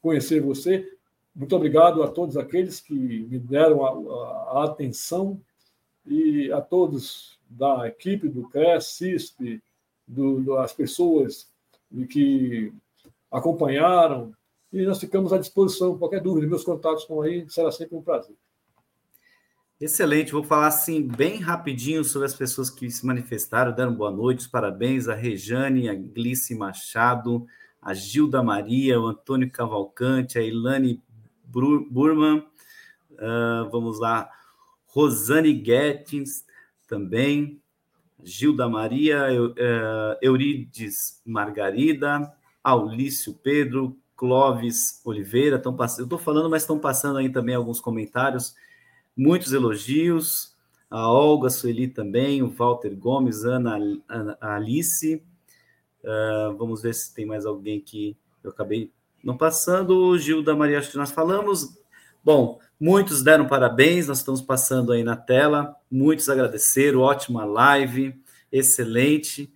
conhecer 0.01 0.41
você. 0.41 0.87
Muito 1.35 1.55
obrigado 1.55 2.01
a 2.01 2.07
todos 2.07 2.37
aqueles 2.37 2.79
que 2.79 2.93
me 2.93 3.37
deram 3.37 3.85
a, 3.85 3.89
a, 3.91 4.61
a 4.61 4.63
atenção 4.65 5.39
e 6.05 6.51
a 6.51 6.61
todos 6.61 7.37
da 7.49 7.87
equipe 7.87 8.27
do 8.27 8.49
CRES, 8.49 8.87
CISP, 8.87 9.61
do, 10.07 10.43
das 10.43 10.73
pessoas 10.73 11.49
que 12.09 12.73
acompanharam, 13.31 14.33
e 14.71 14.85
nós 14.85 14.99
ficamos 14.99 15.31
à 15.31 15.37
disposição. 15.37 15.97
Qualquer 15.97 16.21
dúvida, 16.21 16.47
meus 16.47 16.63
contatos 16.63 17.03
estão 17.03 17.21
aí, 17.21 17.45
será 17.49 17.71
sempre 17.71 17.95
um 17.95 18.01
prazer. 18.01 18.35
Excelente, 19.79 20.31
vou 20.31 20.43
falar 20.43 20.67
assim 20.67 21.07
bem 21.07 21.39
rapidinho 21.39 22.03
sobre 22.03 22.25
as 22.25 22.33
pessoas 22.33 22.67
que 22.67 22.89
se 22.89 23.05
manifestaram, 23.05 23.71
deram 23.71 23.93
boa 23.93 24.09
noite, 24.09 24.49
parabéns 24.49 25.07
a 25.07 25.13
Rejane, 25.13 25.87
a 25.87 25.93
Glice 25.93 26.55
Machado, 26.55 27.45
a 27.79 27.93
Gilda 27.93 28.41
Maria, 28.41 28.99
o 28.99 29.05
Antônio 29.05 29.51
Cavalcante, 29.51 30.39
a 30.39 30.41
Ilane 30.41 30.99
Burman, 31.45 32.39
uh, 33.11 33.69
vamos 33.71 33.99
lá, 33.99 34.27
Rosane 34.87 35.53
Guettins 35.53 36.43
também, 36.87 37.61
Gilda 38.23 38.67
Maria, 38.67 39.27
uh, 39.31 40.17
Eurides 40.23 41.21
Margarida, 41.23 42.33
Aulício 42.67 43.33
Pedro, 43.33 43.97
Clóvis 44.13 44.99
Oliveira, 45.05 45.55
estão 45.55 45.73
passando, 45.73 45.99
eu 46.01 46.05
estou 46.05 46.19
falando, 46.19 46.49
mas 46.49 46.63
estão 46.63 46.77
passando 46.77 47.17
aí 47.17 47.29
também 47.29 47.55
alguns 47.55 47.79
comentários, 47.79 48.55
muitos 49.15 49.53
elogios, 49.53 50.53
a 50.89 51.09
Olga 51.09 51.49
Sueli 51.49 51.87
também, 51.87 52.43
o 52.43 52.49
Walter 52.49 52.93
Gomes, 52.93 53.45
Ana, 53.45 53.77
Ana 54.09 54.37
Alice, 54.41 55.23
uh, 56.03 56.57
vamos 56.57 56.81
ver 56.81 56.93
se 56.93 57.13
tem 57.13 57.25
mais 57.25 57.45
alguém 57.45 57.79
que 57.79 58.17
eu 58.43 58.49
acabei 58.49 58.91
não 59.23 59.37
passando, 59.37 59.97
o 59.97 60.17
Gil 60.17 60.43
da 60.43 60.53
Maria, 60.53 60.79
acho 60.79 60.91
que 60.91 60.97
nós 60.97 61.11
falamos, 61.11 61.77
bom, 62.21 62.59
muitos 62.77 63.23
deram 63.23 63.47
parabéns, 63.47 64.09
nós 64.09 64.17
estamos 64.17 64.41
passando 64.41 64.91
aí 64.91 65.05
na 65.05 65.15
tela, 65.15 65.73
muitos 65.89 66.27
agradeceram, 66.27 66.99
ótima 66.99 67.45
live, 67.45 68.13
excelente, 68.51 69.49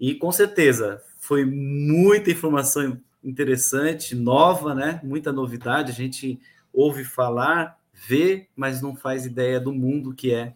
e 0.00 0.16
com 0.16 0.32
certeza 0.32 1.00
foi 1.26 1.44
muita 1.44 2.30
informação 2.30 3.00
interessante, 3.22 4.14
nova, 4.14 4.76
né? 4.76 5.00
Muita 5.02 5.32
novidade. 5.32 5.90
A 5.90 5.94
gente 5.94 6.40
ouve 6.72 7.04
falar, 7.04 7.80
vê, 7.92 8.48
mas 8.54 8.80
não 8.80 8.94
faz 8.94 9.26
ideia 9.26 9.58
do 9.58 9.72
mundo 9.72 10.14
que 10.14 10.32
é 10.32 10.54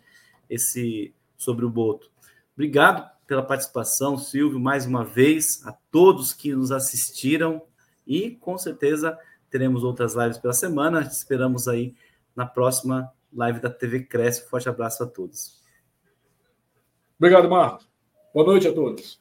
esse 0.48 1.12
sobre 1.36 1.64
o 1.64 1.70
Boto. 1.70 2.08
Obrigado 2.54 3.10
pela 3.26 3.42
participação, 3.42 4.16
Silvio, 4.16 4.60
mais 4.60 4.86
uma 4.86 5.04
vez, 5.04 5.66
a 5.66 5.72
todos 5.90 6.32
que 6.32 6.54
nos 6.54 6.70
assistiram 6.70 7.62
e 8.06 8.30
com 8.30 8.56
certeza 8.56 9.18
teremos 9.50 9.82
outras 9.82 10.14
lives 10.14 10.38
pela 10.38 10.52
semana. 10.52 11.00
Esperamos 11.00 11.66
aí 11.66 11.96
na 12.36 12.46
próxima 12.46 13.12
live 13.34 13.58
da 13.58 13.70
TV 13.70 14.04
Cresce. 14.04 14.48
Forte 14.48 14.68
abraço 14.68 15.02
a 15.02 15.06
todos. 15.06 15.60
Obrigado, 17.18 17.50
Marcos. 17.50 17.88
Boa 18.32 18.46
noite 18.46 18.68
a 18.68 18.72
todos. 18.72 19.20